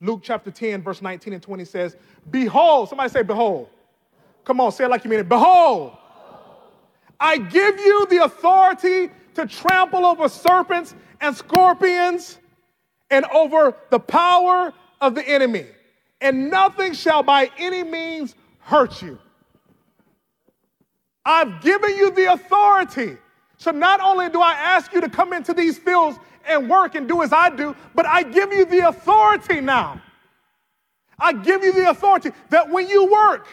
Luke 0.00 0.20
chapter 0.22 0.52
10, 0.52 0.82
verse 0.82 1.02
19 1.02 1.32
and 1.32 1.42
20 1.42 1.64
says, 1.64 1.96
Behold, 2.30 2.88
somebody 2.88 3.10
say, 3.10 3.24
Behold. 3.24 3.68
Come 4.44 4.60
on, 4.60 4.70
say 4.70 4.84
it 4.84 4.90
like 4.90 5.02
you 5.02 5.10
mean 5.10 5.18
it. 5.18 5.28
Behold, 5.28 5.96
I 7.20 7.38
give 7.38 7.78
you 7.78 8.06
the 8.06 8.24
authority 8.24 9.10
to 9.34 9.46
trample 9.46 10.06
over 10.06 10.28
serpents 10.28 10.94
and 11.20 11.36
scorpions 11.36 12.38
and 13.10 13.24
over 13.26 13.76
the 13.90 14.00
power 14.00 14.72
of 15.00 15.14
the 15.14 15.26
enemy, 15.28 15.66
and 16.20 16.50
nothing 16.50 16.92
shall 16.92 17.22
by 17.22 17.50
any 17.58 17.84
means 17.84 18.34
hurt 18.60 19.02
you. 19.02 19.18
I've 21.24 21.60
given 21.60 21.96
you 21.96 22.10
the 22.10 22.32
authority 22.32 23.16
So 23.58 23.70
not 23.70 24.00
only 24.00 24.28
do 24.28 24.40
I 24.40 24.52
ask 24.52 24.92
you 24.92 25.00
to 25.00 25.08
come 25.08 25.32
into 25.32 25.54
these 25.54 25.78
fields 25.78 26.18
and 26.46 26.68
work 26.68 26.94
and 26.94 27.08
do 27.08 27.22
as 27.22 27.32
I 27.32 27.50
do, 27.50 27.74
but 27.94 28.06
I 28.06 28.22
give 28.22 28.52
you 28.52 28.64
the 28.64 28.88
authority 28.88 29.60
now. 29.60 30.00
I 31.18 31.32
give 31.32 31.64
you 31.64 31.72
the 31.72 31.90
authority 31.90 32.30
that 32.50 32.68
when 32.68 32.88
you 32.88 33.10
work 33.10 33.46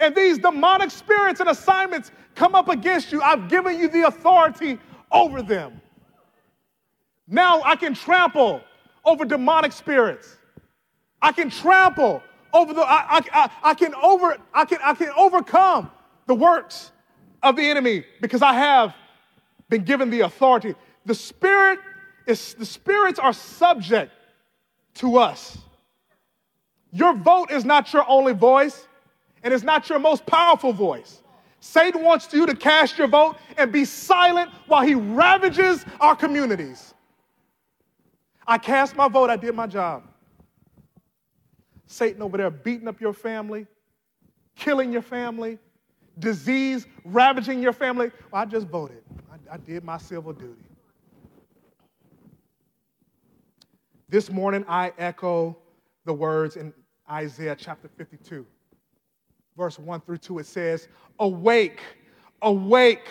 and 0.00 0.14
these 0.14 0.38
demonic 0.38 0.90
spirits 0.90 1.40
and 1.40 1.48
assignments 1.48 2.10
come 2.34 2.54
up 2.54 2.68
against 2.68 3.12
you, 3.12 3.20
I've 3.20 3.48
given 3.48 3.78
you 3.78 3.88
the 3.88 4.06
authority 4.06 4.78
over 5.12 5.42
them. 5.42 5.80
Now 7.28 7.62
I 7.62 7.76
can 7.76 7.94
trample 7.94 8.62
over 9.04 9.24
demonic 9.24 9.72
spirits. 9.72 10.36
I 11.22 11.32
can 11.32 11.50
trample 11.50 12.22
over 12.52 12.72
the, 12.72 12.80
I, 12.80 13.18
I, 13.18 13.20
I, 13.32 13.50
I, 13.62 13.74
can 13.74 13.94
over, 13.94 14.36
I 14.52 14.64
can, 14.64 14.78
I 14.82 14.94
can 14.94 15.10
overcome 15.16 15.90
the 16.26 16.34
works 16.34 16.90
of 17.42 17.56
the 17.56 17.62
enemy 17.62 18.04
because 18.20 18.42
I 18.42 18.54
have 18.54 18.94
been 19.68 19.84
given 19.84 20.10
the 20.10 20.20
authority. 20.22 20.74
The 21.06 21.14
spirit 21.14 21.78
is, 22.26 22.54
the 22.54 22.66
spirits 22.66 23.18
are 23.18 23.32
subject 23.32 24.12
to 24.94 25.18
us. 25.18 25.58
Your 26.92 27.14
vote 27.14 27.50
is 27.50 27.64
not 27.64 27.92
your 27.92 28.04
only 28.08 28.32
voice, 28.32 28.88
and 29.42 29.54
it's 29.54 29.64
not 29.64 29.88
your 29.88 29.98
most 29.98 30.26
powerful 30.26 30.72
voice. 30.72 31.22
Satan 31.60 32.02
wants 32.02 32.32
you 32.32 32.46
to 32.46 32.54
cast 32.54 32.98
your 32.98 33.06
vote 33.06 33.36
and 33.58 33.70
be 33.70 33.84
silent 33.84 34.50
while 34.66 34.82
he 34.82 34.94
ravages 34.94 35.84
our 36.00 36.16
communities. 36.16 36.94
I 38.46 38.58
cast 38.58 38.96
my 38.96 39.08
vote, 39.08 39.30
I 39.30 39.36
did 39.36 39.54
my 39.54 39.66
job. 39.66 40.04
Satan 41.86 42.22
over 42.22 42.36
there 42.36 42.50
beating 42.50 42.88
up 42.88 43.00
your 43.00 43.12
family, 43.12 43.66
killing 44.56 44.92
your 44.92 45.02
family, 45.02 45.58
disease 46.18 46.86
ravaging 47.04 47.62
your 47.62 47.72
family. 47.72 48.10
Well, 48.30 48.42
I 48.42 48.44
just 48.44 48.68
voted. 48.68 49.02
I, 49.30 49.54
I 49.54 49.56
did 49.58 49.84
my 49.84 49.98
civil 49.98 50.32
duty. 50.32 50.62
This 54.08 54.30
morning, 54.30 54.64
I 54.66 54.92
echo 54.98 55.56
the 56.04 56.12
words 56.12 56.56
in 56.56 56.72
Isaiah 57.08 57.56
chapter 57.56 57.88
52, 57.96 58.46
verse 59.56 59.78
1 59.78 60.00
through 60.00 60.18
2. 60.18 60.40
It 60.40 60.46
says, 60.46 60.88
Awake, 61.18 61.80
awake 62.42 63.08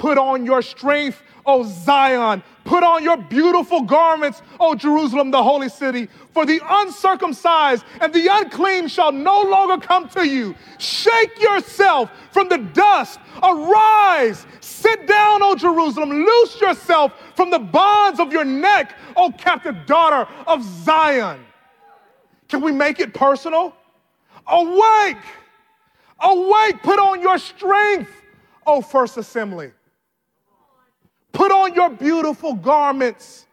Put 0.00 0.16
on 0.16 0.46
your 0.46 0.62
strength, 0.62 1.22
O 1.44 1.62
Zion. 1.62 2.42
Put 2.64 2.82
on 2.82 3.04
your 3.04 3.18
beautiful 3.18 3.82
garments, 3.82 4.40
O 4.58 4.74
Jerusalem, 4.74 5.30
the 5.30 5.42
holy 5.42 5.68
city. 5.68 6.08
For 6.32 6.46
the 6.46 6.58
uncircumcised 6.66 7.84
and 8.00 8.10
the 8.10 8.26
unclean 8.30 8.88
shall 8.88 9.12
no 9.12 9.42
longer 9.42 9.76
come 9.76 10.08
to 10.08 10.26
you. 10.26 10.54
Shake 10.78 11.38
yourself 11.38 12.10
from 12.32 12.48
the 12.48 12.56
dust. 12.56 13.20
Arise. 13.42 14.46
Sit 14.60 15.06
down, 15.06 15.42
O 15.42 15.54
Jerusalem. 15.54 16.08
Loose 16.08 16.58
yourself 16.62 17.12
from 17.36 17.50
the 17.50 17.58
bonds 17.58 18.20
of 18.20 18.32
your 18.32 18.46
neck, 18.46 18.96
O 19.16 19.30
captive 19.30 19.84
daughter 19.84 20.26
of 20.46 20.64
Zion. 20.64 21.44
Can 22.48 22.62
we 22.62 22.72
make 22.72 23.00
it 23.00 23.12
personal? 23.12 23.76
Awake. 24.46 25.18
Awake. 26.20 26.82
Put 26.82 26.98
on 26.98 27.20
your 27.20 27.38
strength, 27.38 28.10
O 28.66 28.80
first 28.80 29.16
assembly. 29.16 29.72
Put 31.32 31.52
on 31.52 31.74
your 31.74 31.90
beautiful 31.90 32.54
garments. 32.54 33.46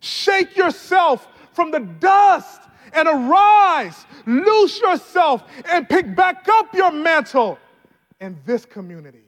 Shake 0.00 0.56
yourself 0.56 1.26
from 1.52 1.70
the 1.70 1.80
dust 1.80 2.62
and 2.92 3.08
arise. 3.08 4.06
Loose 4.26 4.80
yourself 4.80 5.44
and 5.68 5.88
pick 5.88 6.14
back 6.14 6.46
up 6.48 6.74
your 6.74 6.92
mantle 6.92 7.58
in 8.20 8.38
this 8.46 8.64
community. 8.64 9.24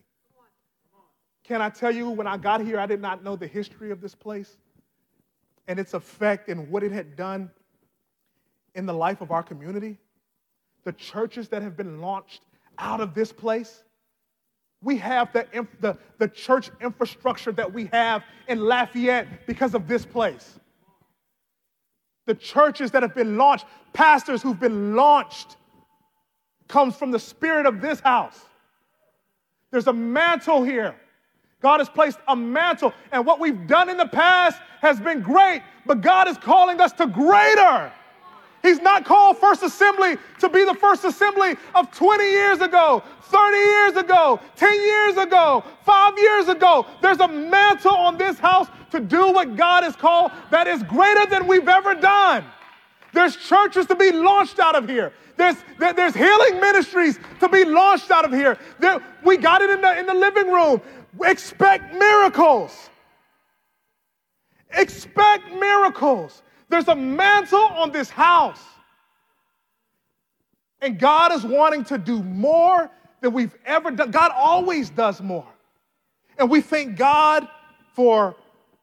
Can 1.45 1.63
I 1.63 1.71
tell 1.71 1.91
you, 1.91 2.11
when 2.11 2.27
I 2.27 2.37
got 2.37 2.61
here, 2.61 2.79
I 2.79 2.87
did 2.87 3.01
not 3.01 3.25
know 3.25 3.35
the 3.35 3.47
history 3.47 3.91
of 3.91 4.01
this 4.01 4.15
place 4.15 4.59
and 5.67 5.79
its 5.79 5.95
effect 5.95 6.49
and 6.49 6.71
what 6.71 6.83
it 6.83 6.93
had 6.93 7.17
done 7.17 7.51
in 8.75 8.87
the 8.87 8.93
life 8.93 9.21
of 9.21 9.31
our 9.31 9.43
community. 9.43 9.99
The 10.85 10.93
churches 10.93 11.49
that 11.49 11.63
have 11.63 11.77
been 11.77 12.01
launched 12.01 12.43
out 12.79 13.01
of 13.01 13.15
this 13.15 13.33
place 13.33 13.83
we 14.83 14.97
have 14.99 15.33
the, 15.33 15.47
the, 15.81 15.97
the 16.19 16.29
church 16.29 16.71
infrastructure 16.81 17.53
that 17.53 17.73
we 17.73 17.87
have 17.93 18.23
in 18.47 18.61
Lafayette 18.61 19.47
because 19.47 19.75
of 19.75 19.89
this 19.89 20.07
place. 20.07 20.59
The 22.27 22.35
churches 22.35 22.91
that 22.93 23.03
have 23.03 23.15
been 23.15 23.37
launched, 23.37 23.67
pastors 23.93 24.43
who've 24.43 24.61
been 24.61 24.95
launched, 24.95 25.57
comes 26.69 26.95
from 26.95 27.11
the 27.11 27.19
spirit 27.19 27.67
of 27.67 27.81
this 27.81 28.01
house. 28.01 28.39
There's 29.71 29.87
a 29.87 29.93
mantle 29.93 30.63
here. 30.63 30.95
God 31.61 31.81
has 31.81 31.89
placed 31.89 32.19
a 32.29 32.37
mantle, 32.37 32.93
and 33.11 33.27
what 33.27 33.41
we've 33.41 33.67
done 33.67 33.89
in 33.89 33.97
the 33.97 34.07
past 34.07 34.61
has 34.81 35.01
been 35.01 35.23
great, 35.23 35.63
but 35.87 36.03
God 36.03 36.29
is 36.29 36.39
calling 36.39 36.81
us 36.81 36.93
to 36.93 37.07
greater. 37.07 37.93
He's 38.69 38.83
not 38.83 39.07
called 39.07 39.39
First 39.39 39.63
Assembly 39.63 40.19
to 40.41 40.49
be 40.51 40.63
the 40.63 40.75
First 40.75 41.03
Assembly 41.05 41.57
of 41.75 41.91
20 41.91 42.23
years 42.23 42.61
ago, 42.61 43.03
30 43.23 43.57
years 43.57 43.97
ago, 43.97 44.41
10 44.57 44.75
years 44.75 45.17
ago, 45.17 45.65
five 45.87 46.19
years 46.19 46.49
ago. 46.49 46.87
There's 47.01 47.21
a 47.21 47.29
mantle 47.29 47.97
on 47.97 48.19
this 48.19 48.39
house 48.39 48.67
to 48.91 49.01
do 49.01 49.33
what 49.33 49.57
God 49.57 49.85
has 49.85 49.97
called 49.97 50.33
that 50.51 50.67
is 50.67 50.83
greater 50.83 51.25
than 51.25 51.47
we've 51.47 51.67
ever 51.67 51.95
done. 51.95 52.45
There's 53.15 53.37
churches 53.37 53.87
to 53.87 53.95
be 53.95 54.13
launched 54.13 54.59
out 54.59 54.75
of 54.75 54.87
here. 54.87 55.15
There's, 55.39 55.57
there's 55.79 56.15
healing 56.15 56.61
ministries 56.61 57.19
to 57.41 57.49
be 57.49 57.65
launched 57.65 58.11
out 58.11 58.27
of 58.27 58.33
here. 58.33 58.59
There, 58.81 59.03
we 59.25 59.39
got 59.39 59.63
it 59.63 59.71
in 59.71 59.81
the, 59.81 59.99
in 59.99 60.05
the 60.05 60.15
living 60.15 60.53
room. 60.53 60.83
Expect 61.23 61.95
miracles. 61.95 62.91
Expect 64.73 65.55
miracles. 65.55 66.43
There's 66.69 66.89
a 66.89 66.95
mantle 66.95 67.59
on 67.59 67.93
this 67.93 68.11
house. 68.11 68.63
And 70.81 70.99
God 70.99 71.33
is 71.33 71.45
wanting 71.45 71.85
to 71.85 71.99
do 71.99 72.23
more 72.23 72.91
than 73.21 73.33
we've 73.33 73.57
ever 73.67 73.91
done. 73.91 74.11
God 74.11 74.31
always 74.35 74.91
does 74.91 75.21
more. 75.21 75.47
And 76.39 76.49
we 76.49 76.61
thank 76.61 76.97
God 76.97 77.49
for 77.95 78.37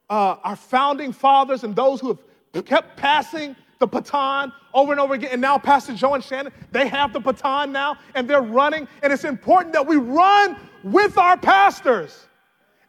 uh, 0.10 0.36
our 0.43 0.56
founding 0.56 1.13
fathers 1.13 1.63
and 1.63 1.76
those 1.76 2.02
who 2.02 2.19
have 2.54 2.65
kept 2.65 2.98
passing 2.98 3.56
the 3.80 3.88
baton 3.88 4.52
over 4.74 4.91
and 4.91 5.00
over 5.00 5.13
again. 5.13 5.32
And 5.32 5.41
now 5.41 5.58
Pastor 5.58 5.93
Joe 5.93 6.15
and 6.15 6.24
Shannon, 6.24 6.52
they 6.71 6.88
have 6.88 7.13
the 7.13 7.19
baton 7.19 7.71
now 7.71 7.98
and 8.13 8.30
they're 8.30 8.41
running. 8.41 8.88
And 9.04 9.13
it's 9.13 9.24
important 9.24 9.74
that 9.74 9.86
we 9.86 9.95
run 9.95 10.58
with 10.84 11.17
our 11.17 11.38
pastors 11.38 12.28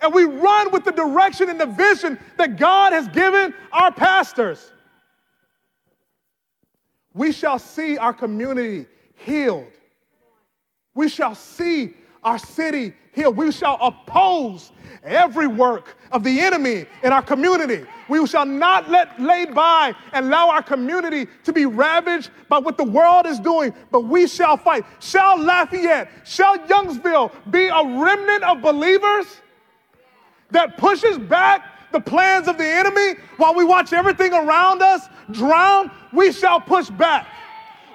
and 0.00 0.12
we 0.12 0.24
run 0.24 0.72
with 0.72 0.84
the 0.84 0.92
direction 0.92 1.48
and 1.48 1.60
the 1.60 1.66
vision 1.66 2.18
that 2.36 2.56
God 2.56 2.92
has 2.92 3.08
given 3.08 3.54
our 3.72 3.92
pastors 3.92 4.72
we 7.16 7.32
shall 7.32 7.58
see 7.58 7.96
our 7.96 8.12
community 8.12 8.86
healed. 9.14 9.66
We 10.94 11.08
shall 11.08 11.34
see 11.34 11.94
our 12.22 12.38
city 12.38 12.92
healed. 13.12 13.36
We 13.36 13.50
shall 13.52 13.78
oppose 13.80 14.70
every 15.02 15.46
work 15.46 15.96
of 16.12 16.22
the 16.22 16.40
enemy 16.40 16.84
in 17.02 17.12
our 17.12 17.22
community. 17.22 17.86
We 18.08 18.24
shall 18.26 18.44
not 18.44 18.90
let 18.90 19.18
lay 19.18 19.46
by 19.46 19.94
and 20.12 20.26
allow 20.26 20.50
our 20.50 20.62
community 20.62 21.26
to 21.44 21.52
be 21.52 21.64
ravaged 21.64 22.30
by 22.50 22.58
what 22.58 22.76
the 22.76 22.84
world 22.84 23.26
is 23.26 23.40
doing, 23.40 23.72
but 23.90 24.02
we 24.02 24.26
shall 24.26 24.58
fight. 24.58 24.84
Shall 25.00 25.38
Lafayette, 25.38 26.10
shall 26.24 26.58
Youngsville 26.58 27.32
be 27.50 27.68
a 27.68 27.82
remnant 27.82 28.44
of 28.44 28.60
believers 28.60 29.26
that 30.50 30.76
pushes 30.76 31.16
back 31.16 31.92
the 31.92 32.00
plans 32.00 32.46
of 32.46 32.58
the 32.58 32.66
enemy 32.66 33.14
while 33.38 33.54
we 33.54 33.64
watch 33.64 33.92
everything 33.94 34.34
around 34.34 34.82
us 34.82 35.08
drown? 35.30 35.90
we 36.12 36.32
shall 36.32 36.60
push 36.60 36.88
back. 36.90 37.26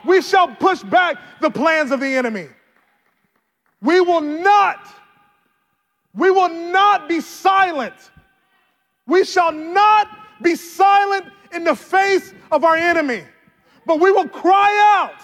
We 0.05 0.21
shall 0.21 0.47
push 0.47 0.81
back 0.83 1.17
the 1.41 1.49
plans 1.49 1.91
of 1.91 1.99
the 1.99 2.07
enemy. 2.07 2.47
We 3.81 3.99
will 3.99 4.21
not, 4.21 4.87
we 6.13 6.29
will 6.29 6.49
not 6.49 7.09
be 7.09 7.19
silent. 7.19 7.93
We 9.07 9.25
shall 9.25 9.51
not 9.51 10.07
be 10.41 10.55
silent 10.55 11.25
in 11.51 11.63
the 11.63 11.75
face 11.75 12.33
of 12.51 12.63
our 12.63 12.75
enemy, 12.75 13.23
but 13.85 13.99
we 13.99 14.11
will 14.11 14.27
cry 14.27 14.99
out 14.99 15.21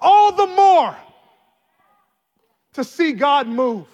all 0.00 0.32
the 0.32 0.46
more 0.46 0.96
to 2.74 2.84
see 2.84 3.12
God 3.12 3.48
move, 3.48 3.86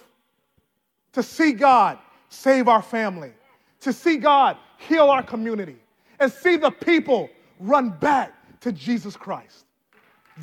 to 1.13 1.23
see 1.23 1.53
God 1.53 1.97
save 2.29 2.67
our 2.67 2.81
family, 2.81 3.31
to 3.81 3.93
see 3.93 4.17
God 4.17 4.57
heal 4.77 5.09
our 5.09 5.23
community, 5.23 5.77
and 6.19 6.31
see 6.31 6.57
the 6.57 6.71
people 6.71 7.29
run 7.63 7.89
back 7.89 8.33
to 8.61 8.71
Jesus 8.71 9.15
Christ. 9.15 9.65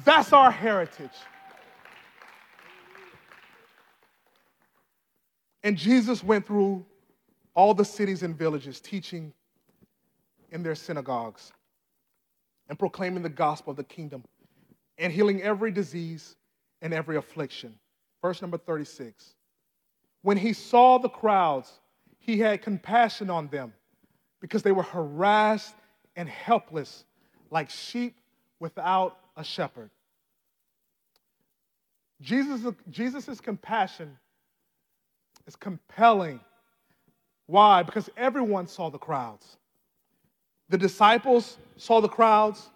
That's 0.05 0.33
our 0.33 0.51
heritage. 0.51 1.11
And 5.63 5.77
Jesus 5.77 6.25
went 6.25 6.47
through 6.47 6.85
all 7.55 7.75
the 7.75 7.85
cities 7.85 8.23
and 8.23 8.37
villages, 8.37 8.81
teaching 8.81 9.33
in 10.51 10.63
their 10.63 10.75
synagogues 10.75 11.53
and 12.69 12.79
proclaiming 12.79 13.23
the 13.23 13.29
gospel 13.29 13.73
of 13.73 13.77
the 13.77 13.85
kingdom 13.85 14.25
and 14.97 15.13
healing 15.13 15.43
every 15.43 15.71
disease 15.71 16.37
and 16.81 16.95
every 16.95 17.17
affliction. 17.17 17.75
Verse 18.23 18.41
number 18.41 18.57
36. 18.57 19.35
When 20.23 20.37
he 20.37 20.53
saw 20.53 20.99
the 20.99 21.09
crowds, 21.09 21.81
he 22.19 22.39
had 22.39 22.63
compassion 22.63 23.29
on 23.29 23.49
them 23.49 23.73
because 24.41 24.63
they 24.63 24.73
were 24.73 24.83
harassed 24.83 25.75
and 26.17 26.29
helpless 26.29 27.05
like 27.51 27.71
sheep 27.71 28.17
without 28.59 29.19
a 29.37 29.45
shepherd. 29.45 29.91
Jesus' 32.21 32.75
Jesus's 32.91 33.41
compassion 33.41 34.17
is 35.47 35.57
compelling. 35.57 36.41
Why? 37.47 37.83
Because 37.83 38.11
everyone 38.17 38.67
saw 38.67 38.91
the 38.91 38.99
crowds. 38.99 39.57
The 40.69 40.79
disciples 40.79 41.59
saw 41.77 42.01
the 42.01 42.09
crowds. 42.09 42.71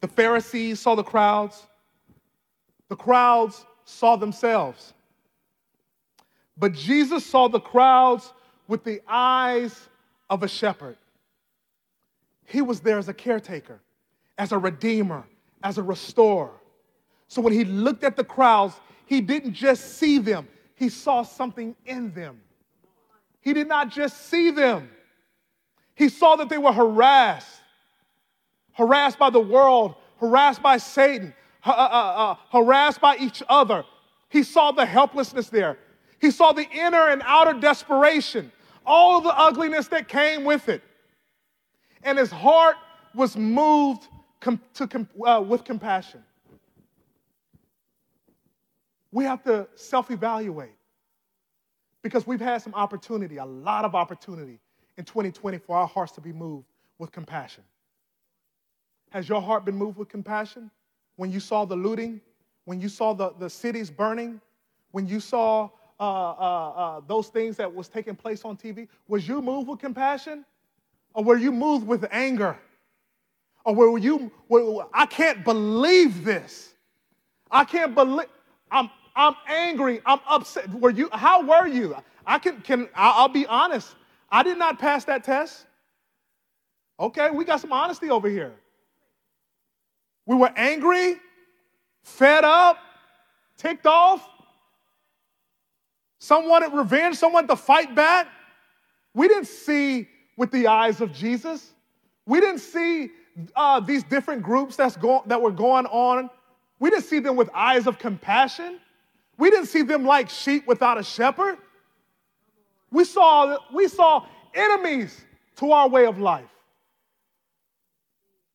The 0.00 0.08
Pharisees 0.08 0.80
saw 0.80 0.94
the 0.94 1.02
crowds. 1.02 1.66
The 2.88 2.96
crowds 2.96 3.64
saw 3.84 4.16
themselves. 4.16 4.92
But 6.56 6.74
Jesus 6.74 7.24
saw 7.24 7.48
the 7.48 7.60
crowds 7.60 8.32
with 8.68 8.84
the 8.84 9.00
eyes 9.08 9.88
of 10.28 10.42
a 10.42 10.48
shepherd. 10.48 10.96
He 12.50 12.62
was 12.62 12.80
there 12.80 12.98
as 12.98 13.08
a 13.08 13.14
caretaker, 13.14 13.80
as 14.36 14.50
a 14.50 14.58
redeemer, 14.58 15.24
as 15.62 15.78
a 15.78 15.82
restorer. 15.84 16.50
So 17.28 17.40
when 17.40 17.52
he 17.52 17.64
looked 17.64 18.02
at 18.02 18.16
the 18.16 18.24
crowds, 18.24 18.74
he 19.06 19.20
didn't 19.20 19.54
just 19.54 19.98
see 19.98 20.18
them, 20.18 20.48
he 20.74 20.88
saw 20.88 21.22
something 21.22 21.76
in 21.86 22.12
them. 22.12 22.40
He 23.40 23.52
did 23.52 23.68
not 23.68 23.90
just 23.90 24.26
see 24.26 24.50
them, 24.50 24.90
he 25.94 26.08
saw 26.08 26.34
that 26.36 26.48
they 26.48 26.58
were 26.58 26.72
harassed, 26.72 27.60
harassed 28.72 29.18
by 29.18 29.30
the 29.30 29.40
world, 29.40 29.94
harassed 30.18 30.60
by 30.60 30.76
Satan, 30.78 31.32
uh, 31.64 31.70
uh, 31.70 31.72
uh, 31.72 32.34
harassed 32.50 33.00
by 33.00 33.16
each 33.18 33.44
other. 33.48 33.84
He 34.28 34.42
saw 34.42 34.72
the 34.72 34.86
helplessness 34.86 35.50
there. 35.50 35.78
He 36.20 36.32
saw 36.32 36.52
the 36.52 36.68
inner 36.68 37.10
and 37.10 37.22
outer 37.24 37.58
desperation, 37.60 38.50
all 38.84 39.18
of 39.18 39.22
the 39.22 39.38
ugliness 39.38 39.86
that 39.88 40.08
came 40.08 40.42
with 40.42 40.68
it. 40.68 40.82
And 42.02 42.18
his 42.18 42.30
heart 42.30 42.76
was 43.14 43.36
moved 43.36 44.08
com- 44.40 44.60
to, 44.74 44.86
com- 44.86 45.08
uh, 45.24 45.42
with 45.46 45.64
compassion. 45.64 46.22
We 49.12 49.24
have 49.24 49.42
to 49.44 49.68
self 49.74 50.10
evaluate 50.10 50.70
because 52.02 52.26
we've 52.26 52.40
had 52.40 52.62
some 52.62 52.74
opportunity, 52.74 53.36
a 53.36 53.44
lot 53.44 53.84
of 53.84 53.94
opportunity 53.94 54.58
in 54.96 55.04
2020 55.04 55.58
for 55.58 55.76
our 55.76 55.86
hearts 55.86 56.12
to 56.12 56.20
be 56.20 56.32
moved 56.32 56.66
with 56.98 57.10
compassion. 57.10 57.64
Has 59.10 59.28
your 59.28 59.42
heart 59.42 59.64
been 59.64 59.76
moved 59.76 59.98
with 59.98 60.08
compassion 60.08 60.70
when 61.16 61.30
you 61.30 61.40
saw 61.40 61.64
the 61.64 61.76
looting, 61.76 62.20
when 62.64 62.80
you 62.80 62.88
saw 62.88 63.12
the, 63.12 63.34
the 63.38 63.50
cities 63.50 63.90
burning, 63.90 64.40
when 64.92 65.06
you 65.06 65.20
saw 65.20 65.68
uh, 65.98 66.02
uh, 66.02 66.70
uh, 66.70 67.00
those 67.06 67.28
things 67.28 67.56
that 67.56 67.72
was 67.74 67.88
taking 67.88 68.14
place 68.14 68.44
on 68.44 68.56
TV? 68.56 68.86
Was 69.08 69.26
you 69.26 69.42
moved 69.42 69.68
with 69.68 69.80
compassion? 69.80 70.44
Or 71.14 71.24
were 71.24 71.36
you 71.36 71.52
moved 71.52 71.86
with 71.86 72.06
anger? 72.10 72.58
Or 73.64 73.74
were 73.74 73.98
you, 73.98 74.30
were, 74.48 74.86
I 74.92 75.06
can't 75.06 75.44
believe 75.44 76.24
this. 76.24 76.74
I 77.50 77.64
can't 77.64 77.94
believe, 77.94 78.28
I'm, 78.70 78.90
I'm 79.16 79.34
angry, 79.46 80.00
I'm 80.06 80.20
upset. 80.28 80.72
Were 80.72 80.90
you, 80.90 81.08
how 81.12 81.42
were 81.42 81.66
you? 81.66 81.96
I 82.26 82.38
can, 82.38 82.60
can, 82.60 82.88
I'll 82.94 83.28
be 83.28 83.46
honest. 83.46 83.94
I 84.30 84.42
did 84.42 84.58
not 84.58 84.78
pass 84.78 85.04
that 85.06 85.24
test. 85.24 85.66
Okay, 86.98 87.30
we 87.30 87.44
got 87.44 87.60
some 87.60 87.72
honesty 87.72 88.10
over 88.10 88.28
here. 88.28 88.52
We 90.26 90.36
were 90.36 90.52
angry, 90.56 91.16
fed 92.02 92.44
up, 92.44 92.78
ticked 93.56 93.86
off. 93.86 94.26
Someone 96.18 96.50
wanted 96.50 96.72
revenge, 96.74 97.16
someone 97.16 97.48
to 97.48 97.56
fight 97.56 97.94
back. 97.94 98.28
We 99.14 99.26
didn't 99.26 99.48
see 99.48 100.06
with 100.40 100.50
the 100.52 100.68
eyes 100.68 101.02
of 101.02 101.12
Jesus. 101.12 101.74
We 102.24 102.40
didn't 102.40 102.60
see 102.60 103.10
uh, 103.54 103.78
these 103.78 104.02
different 104.02 104.42
groups 104.42 104.74
that's 104.74 104.96
go- 104.96 105.22
that 105.26 105.42
were 105.42 105.50
going 105.50 105.84
on. 105.84 106.30
We 106.78 106.88
didn't 106.88 107.04
see 107.04 107.18
them 107.18 107.36
with 107.36 107.50
eyes 107.52 107.86
of 107.86 107.98
compassion. 107.98 108.80
We 109.36 109.50
didn't 109.50 109.66
see 109.66 109.82
them 109.82 110.06
like 110.06 110.30
sheep 110.30 110.66
without 110.66 110.96
a 110.96 111.02
shepherd. 111.02 111.58
We 112.90 113.04
saw, 113.04 113.58
we 113.70 113.86
saw 113.86 114.24
enemies 114.54 115.20
to 115.56 115.72
our 115.72 115.90
way 115.90 116.06
of 116.06 116.18
life. 116.18 116.48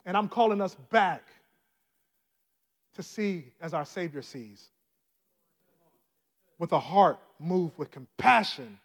And 0.07 0.17
I'm 0.17 0.27
calling 0.27 0.61
us 0.61 0.73
back 0.89 1.21
to 2.95 3.03
see 3.03 3.45
as 3.61 3.75
our 3.75 3.85
Savior 3.85 4.23
sees, 4.23 4.69
with 6.57 6.71
a 6.71 6.79
heart 6.79 7.19
moved 7.39 7.77
with 7.77 7.91
compassion. 7.91 8.79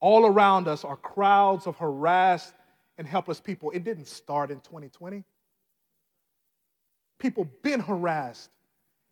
All 0.00 0.26
around 0.26 0.68
us 0.68 0.84
are 0.84 0.96
crowds 0.96 1.66
of 1.66 1.76
harassed 1.76 2.54
and 2.98 3.06
helpless 3.06 3.40
people. 3.40 3.70
It 3.72 3.84
didn't 3.84 4.06
start 4.06 4.50
in 4.50 4.60
2020. 4.60 5.24
People 7.18 7.48
been 7.62 7.80
harassed 7.80 8.50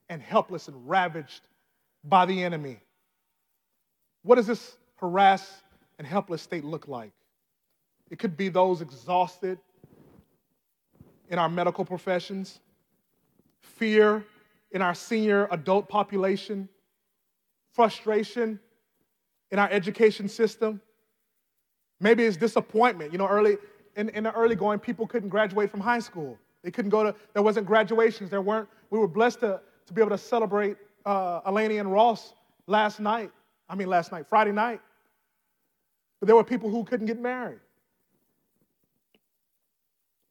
and 0.08 0.22
helpless 0.22 0.68
and 0.68 0.88
ravaged 0.88 1.42
by 2.04 2.26
the 2.26 2.44
enemy. 2.44 2.78
What 4.22 4.36
does 4.36 4.46
this 4.46 4.76
harassed 4.96 5.50
and 5.98 6.06
helpless 6.06 6.42
state 6.42 6.64
look 6.64 6.86
like? 6.86 7.12
It 8.10 8.18
could 8.20 8.36
be 8.36 8.48
those 8.48 8.80
exhausted 8.80 9.58
in 11.28 11.38
our 11.40 11.48
medical 11.48 11.84
professions, 11.84 12.60
fear 13.60 14.24
in 14.70 14.82
our 14.82 14.94
senior 14.94 15.48
adult 15.50 15.88
population, 15.88 16.68
frustration 17.72 18.60
in 19.50 19.58
our 19.58 19.70
education 19.70 20.28
system. 20.28 20.80
Maybe 22.00 22.24
it's 22.24 22.36
disappointment. 22.36 23.12
You 23.12 23.18
know, 23.18 23.28
early 23.28 23.56
in, 23.96 24.10
in 24.10 24.24
the 24.24 24.32
early 24.32 24.54
going, 24.54 24.78
people 24.78 25.06
couldn't 25.06 25.30
graduate 25.30 25.70
from 25.70 25.80
high 25.80 25.98
school. 25.98 26.38
They 26.62 26.70
couldn't 26.70 26.90
go 26.90 27.02
to, 27.04 27.14
there 27.32 27.42
wasn't 27.42 27.66
graduations. 27.66 28.30
There 28.30 28.42
weren't, 28.42 28.68
we 28.90 28.98
were 28.98 29.08
blessed 29.08 29.40
to, 29.40 29.60
to 29.86 29.92
be 29.92 30.00
able 30.00 30.10
to 30.10 30.18
celebrate 30.18 30.76
uh, 31.04 31.40
and 31.46 31.92
Ross 31.92 32.34
last 32.66 33.00
night. 33.00 33.30
I 33.68 33.74
mean, 33.74 33.88
last 33.88 34.12
night, 34.12 34.26
Friday 34.28 34.52
night. 34.52 34.80
But 36.20 36.26
there 36.26 36.36
were 36.36 36.44
people 36.44 36.70
who 36.70 36.84
couldn't 36.84 37.06
get 37.06 37.20
married. 37.20 37.60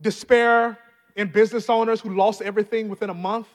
Despair 0.02 0.78
in 1.16 1.30
business 1.30 1.70
owners 1.70 2.02
who 2.02 2.14
lost 2.14 2.42
everything 2.42 2.90
within 2.90 3.10
a 3.10 3.14
month. 3.14 3.48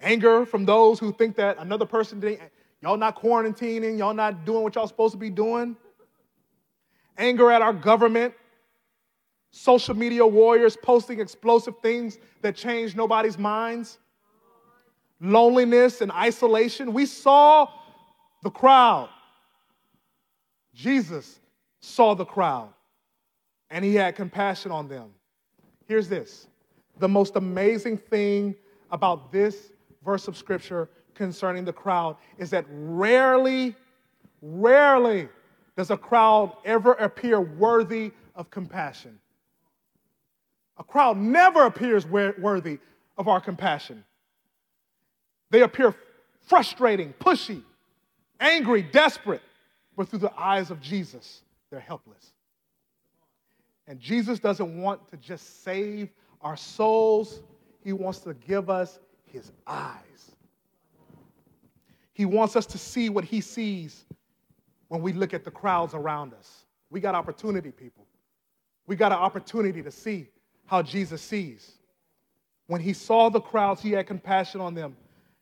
Anger 0.00 0.46
from 0.46 0.64
those 0.64 0.98
who 0.98 1.12
think 1.12 1.36
that 1.36 1.58
another 1.58 1.86
person 1.86 2.20
didn't, 2.20 2.40
y'all 2.82 2.96
not 2.96 3.20
quarantining, 3.20 3.98
y'all 3.98 4.14
not 4.14 4.44
doing 4.44 4.62
what 4.62 4.74
y'all 4.74 4.86
supposed 4.86 5.12
to 5.12 5.18
be 5.18 5.30
doing. 5.30 5.76
Anger 7.16 7.50
at 7.50 7.62
our 7.62 7.72
government. 7.72 8.34
Social 9.50 9.94
media 9.94 10.26
warriors 10.26 10.76
posting 10.76 11.20
explosive 11.20 11.74
things 11.82 12.18
that 12.40 12.56
change 12.56 12.96
nobody's 12.96 13.38
minds. 13.38 13.98
Loneliness 15.20 16.00
and 16.00 16.10
isolation. 16.10 16.92
We 16.92 17.06
saw 17.06 17.68
the 18.42 18.50
crowd. 18.50 19.10
Jesus 20.74 21.38
saw 21.80 22.14
the 22.14 22.24
crowd 22.24 22.72
and 23.70 23.84
he 23.84 23.94
had 23.94 24.16
compassion 24.16 24.70
on 24.72 24.88
them. 24.88 25.10
Here's 25.86 26.08
this 26.08 26.46
the 26.98 27.08
most 27.08 27.36
amazing 27.36 27.98
thing 27.98 28.54
about 28.90 29.32
this 29.32 29.72
verse 30.04 30.28
of 30.28 30.36
scripture 30.36 30.88
concerning 31.14 31.64
the 31.64 31.72
crowd 31.72 32.16
is 32.38 32.50
that 32.50 32.64
rarely, 32.70 33.74
rarely 34.40 35.28
does 35.76 35.90
a 35.90 35.96
crowd 35.96 36.56
ever 36.64 36.92
appear 36.92 37.40
worthy 37.40 38.12
of 38.34 38.50
compassion. 38.50 39.18
A 40.78 40.84
crowd 40.84 41.16
never 41.16 41.66
appears 41.66 42.06
worthy 42.06 42.78
of 43.16 43.28
our 43.28 43.40
compassion. 43.40 44.04
They 45.50 45.62
appear 45.62 45.94
frustrating, 46.40 47.14
pushy, 47.20 47.62
angry, 48.40 48.82
desperate, 48.82 49.42
but 49.96 50.08
through 50.08 50.20
the 50.20 50.32
eyes 50.38 50.70
of 50.70 50.80
Jesus, 50.80 51.42
they're 51.70 51.80
helpless. 51.80 52.32
And 53.86 54.00
Jesus 54.00 54.38
doesn't 54.38 54.80
want 54.80 55.06
to 55.10 55.16
just 55.16 55.62
save 55.62 56.08
our 56.40 56.56
souls, 56.56 57.42
He 57.84 57.92
wants 57.92 58.20
to 58.20 58.34
give 58.34 58.70
us 58.70 58.98
His 59.26 59.52
eyes. 59.66 60.31
He 62.22 62.26
wants 62.26 62.54
us 62.54 62.66
to 62.66 62.78
see 62.78 63.08
what 63.08 63.24
He 63.24 63.40
sees 63.40 64.04
when 64.86 65.02
we 65.02 65.12
look 65.12 65.34
at 65.34 65.42
the 65.42 65.50
crowds 65.50 65.92
around 65.92 66.34
us. 66.34 66.66
We 66.88 67.00
got 67.00 67.16
opportunity, 67.16 67.72
people. 67.72 68.06
We 68.86 68.94
got 68.94 69.10
an 69.10 69.18
opportunity 69.18 69.82
to 69.82 69.90
see 69.90 70.28
how 70.66 70.82
Jesus 70.82 71.20
sees. 71.20 71.72
When 72.68 72.80
He 72.80 72.92
saw 72.92 73.28
the 73.28 73.40
crowds, 73.40 73.82
He 73.82 73.90
had 73.90 74.06
compassion 74.06 74.60
on 74.60 74.72
them 74.72 74.96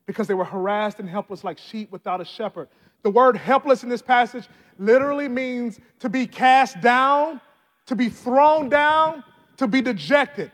because 0.07 0.27
they 0.27 0.33
were 0.33 0.43
harassed 0.43 0.97
and 0.97 1.07
helpless 1.07 1.43
like 1.43 1.59
sheep 1.59 1.91
without 1.91 2.19
a 2.19 2.25
shepherd. 2.25 2.67
The 3.03 3.11
word 3.11 3.37
helpless 3.37 3.83
in 3.83 3.89
this 3.89 4.01
passage 4.01 4.49
literally 4.79 5.27
means 5.27 5.79
to 5.99 6.09
be 6.09 6.25
cast 6.25 6.81
down, 6.81 7.39
to 7.85 7.95
be 7.95 8.09
thrown 8.09 8.69
down, 8.69 9.23
to 9.57 9.67
be 9.67 9.83
dejected. 9.83 10.51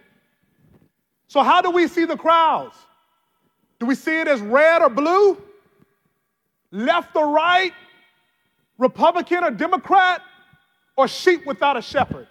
So, 1.29 1.41
how 1.41 1.61
do 1.61 1.71
we 1.71 1.87
see 1.87 2.03
the 2.03 2.17
crowds? 2.17 2.75
Do 3.79 3.85
we 3.85 3.95
see 3.95 4.19
it 4.19 4.27
as 4.27 4.41
red 4.41 4.81
or 4.81 4.89
blue? 4.89 5.41
Left 6.71 7.15
or 7.15 7.29
right, 7.29 7.73
Republican 8.77 9.43
or 9.43 9.51
Democrat, 9.51 10.21
or 10.95 11.07
sheep 11.07 11.45
without 11.45 11.77
a 11.77 11.81
shepherd. 11.81 12.27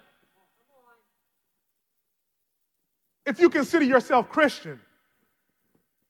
If 3.25 3.39
you 3.39 3.49
consider 3.49 3.85
yourself 3.85 4.29
Christian, 4.29 4.79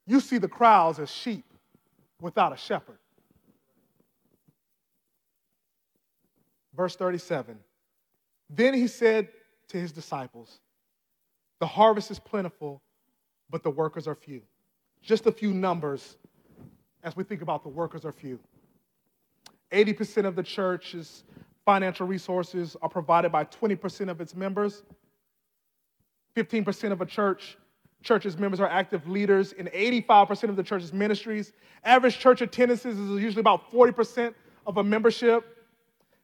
you 0.06 0.20
see 0.20 0.38
the 0.38 0.48
crowds 0.48 1.00
as 1.00 1.10
sheep 1.10 1.46
without 2.22 2.54
a 2.54 2.58
shepherd. 2.58 2.98
Verse 6.76 6.96
37 6.96 7.58
Then 8.50 8.74
he 8.74 8.88
said 8.88 9.30
to 9.70 9.78
his 9.78 9.92
disciples, 9.92 10.60
The 11.60 11.68
harvest 11.68 12.12
is 12.12 12.20
plentiful, 12.20 12.82
but 13.50 13.64
the 13.64 13.72
workers 13.72 14.08
are 14.08 14.16
few. 14.16 14.44
Just 15.02 15.26
a 15.26 15.32
few 15.32 15.54
numbers 15.54 16.18
as 17.08 17.16
we 17.16 17.24
think 17.24 17.42
about 17.42 17.64
the 17.64 17.70
workers 17.70 18.04
are 18.04 18.12
few. 18.12 18.38
80% 19.72 20.26
of 20.26 20.36
the 20.36 20.44
church's 20.44 21.24
financial 21.66 22.06
resources 22.06 22.76
are 22.82 22.90
provided 22.90 23.32
by 23.32 23.46
20% 23.46 24.10
of 24.10 24.20
its 24.20 24.36
members. 24.36 24.84
15% 26.36 26.92
of 26.92 27.00
a 27.00 27.06
church 27.06 27.58
church's 28.04 28.38
members 28.38 28.60
are 28.60 28.68
active 28.68 29.08
leaders 29.08 29.54
in 29.54 29.68
85% 29.68 30.50
of 30.50 30.56
the 30.56 30.64
church's 30.64 30.94
ministries. 30.94 31.54
Average 31.84 32.20
church 32.20 32.42
attendances 32.42 33.00
is 33.00 33.22
usually 33.22 33.40
about 33.40 33.72
40% 33.72 34.34
of 34.66 34.78
a 34.78 34.84
membership. 34.84 35.66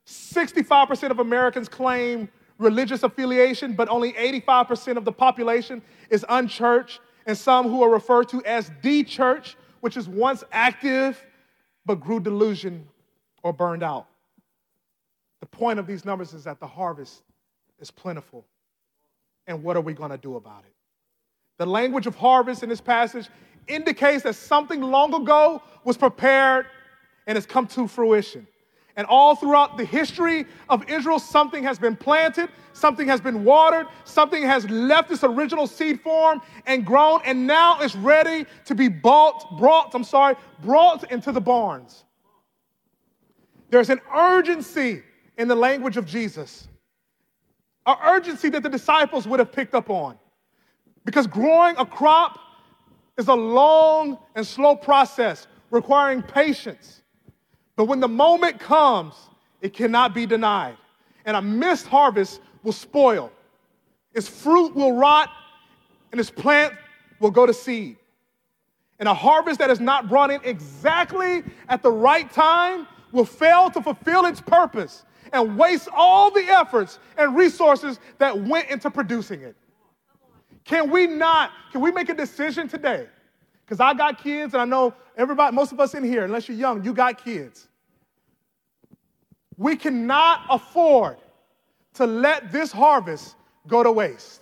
65% 0.05 1.11
of 1.11 1.19
Americans 1.19 1.67
claim 1.67 2.29
religious 2.59 3.03
affiliation, 3.03 3.73
but 3.73 3.89
only 3.89 4.13
85% 4.13 4.97
of 4.97 5.05
the 5.05 5.11
population 5.11 5.81
is 6.09 6.25
unchurched, 6.29 6.99
and 7.25 7.37
some 7.37 7.69
who 7.69 7.81
are 7.83 7.89
referred 7.89 8.29
to 8.29 8.43
as 8.45 8.69
the 8.81 9.03
church, 9.03 9.57
which 9.83 9.97
is 9.97 10.07
once 10.07 10.45
active 10.53 11.21
but 11.85 11.95
grew 11.95 12.17
delusion 12.17 12.87
or 13.43 13.51
burned 13.51 13.83
out. 13.83 14.07
The 15.41 15.45
point 15.45 15.77
of 15.77 15.85
these 15.85 16.05
numbers 16.05 16.33
is 16.33 16.45
that 16.45 16.61
the 16.61 16.67
harvest 16.67 17.21
is 17.81 17.91
plentiful. 17.91 18.45
And 19.45 19.61
what 19.61 19.75
are 19.75 19.81
we 19.81 19.91
going 19.91 20.11
to 20.11 20.17
do 20.17 20.37
about 20.37 20.63
it? 20.63 20.73
The 21.57 21.65
language 21.65 22.07
of 22.07 22.15
harvest 22.15 22.63
in 22.63 22.69
this 22.69 22.79
passage 22.79 23.27
indicates 23.67 24.23
that 24.23 24.35
something 24.35 24.79
long 24.79 25.13
ago 25.13 25.61
was 25.83 25.97
prepared 25.97 26.65
and 27.27 27.35
has 27.35 27.45
come 27.45 27.67
to 27.67 27.85
fruition. 27.85 28.47
And 28.95 29.07
all 29.07 29.35
throughout 29.35 29.77
the 29.77 29.85
history 29.85 30.45
of 30.69 30.87
Israel, 30.87 31.17
something 31.17 31.63
has 31.63 31.79
been 31.79 31.95
planted, 31.95 32.49
something 32.73 33.07
has 33.07 33.19
been 33.19 33.43
watered, 33.43 33.87
something 34.03 34.43
has 34.43 34.69
left 34.69 35.09
its 35.09 35.23
original 35.23 35.65
seed 35.65 36.01
form 36.01 36.41
and 36.67 36.85
grown, 36.85 37.21
and 37.25 37.47
now 37.47 37.79
it's 37.79 37.95
ready 37.95 38.45
to 38.65 38.75
be 38.75 38.87
bought, 38.87 39.57
brought, 39.57 39.95
I'm 39.95 40.03
sorry, 40.03 40.35
brought 40.61 41.11
into 41.11 41.31
the 41.31 41.41
barns. 41.41 42.03
There's 43.69 43.89
an 43.89 44.01
urgency 44.15 45.01
in 45.37 45.47
the 45.47 45.55
language 45.55 45.97
of 45.97 46.05
Jesus, 46.05 46.67
an 47.87 47.95
urgency 48.05 48.49
that 48.49 48.61
the 48.61 48.69
disciples 48.69 49.27
would 49.27 49.39
have 49.39 49.51
picked 49.51 49.73
up 49.73 49.89
on. 49.89 50.19
Because 51.05 51.25
growing 51.25 51.75
a 51.77 51.85
crop 51.85 52.39
is 53.17 53.27
a 53.27 53.33
long 53.33 54.19
and 54.35 54.45
slow 54.45 54.75
process 54.75 55.47
requiring 55.71 56.21
patience. 56.21 57.02
But 57.75 57.85
when 57.85 57.99
the 57.99 58.07
moment 58.07 58.59
comes, 58.59 59.15
it 59.61 59.73
cannot 59.73 60.13
be 60.13 60.25
denied. 60.25 60.77
And 61.25 61.35
a 61.37 61.41
missed 61.41 61.87
harvest 61.87 62.41
will 62.63 62.73
spoil. 62.73 63.31
Its 64.13 64.27
fruit 64.27 64.75
will 64.75 64.93
rot, 64.93 65.29
and 66.11 66.19
its 66.19 66.29
plant 66.29 66.73
will 67.19 67.31
go 67.31 67.45
to 67.45 67.53
seed. 67.53 67.97
And 68.99 69.09
a 69.09 69.13
harvest 69.13 69.59
that 69.59 69.69
is 69.69 69.79
not 69.79 70.07
brought 70.07 70.31
in 70.31 70.39
exactly 70.43 71.43
at 71.67 71.81
the 71.81 71.91
right 71.91 72.31
time 72.31 72.87
will 73.11 73.25
fail 73.25 73.69
to 73.71 73.81
fulfill 73.81 74.25
its 74.25 74.39
purpose 74.39 75.05
and 75.31 75.57
waste 75.57 75.89
all 75.95 76.29
the 76.29 76.43
efforts 76.43 76.99
and 77.17 77.35
resources 77.35 77.99
that 78.19 78.37
went 78.37 78.69
into 78.69 78.91
producing 78.91 79.41
it. 79.41 79.55
Can 80.63 80.91
we 80.91 81.07
not, 81.07 81.51
can 81.71 81.81
we 81.81 81.91
make 81.91 82.09
a 82.09 82.13
decision 82.13 82.67
today? 82.67 83.07
Because 83.65 83.79
I 83.79 83.93
got 83.93 84.21
kids, 84.21 84.53
and 84.53 84.61
I 84.61 84.65
know 84.65 84.93
everybody, 85.17 85.55
most 85.55 85.71
of 85.71 85.79
us 85.79 85.93
in 85.93 86.03
here, 86.03 86.23
unless 86.25 86.47
you're 86.47 86.57
young, 86.57 86.83
you 86.83 86.93
got 86.93 87.23
kids. 87.23 87.67
We 89.57 89.75
cannot 89.75 90.41
afford 90.49 91.17
to 91.95 92.05
let 92.05 92.51
this 92.51 92.71
harvest 92.71 93.35
go 93.67 93.83
to 93.83 93.91
waste 93.91 94.41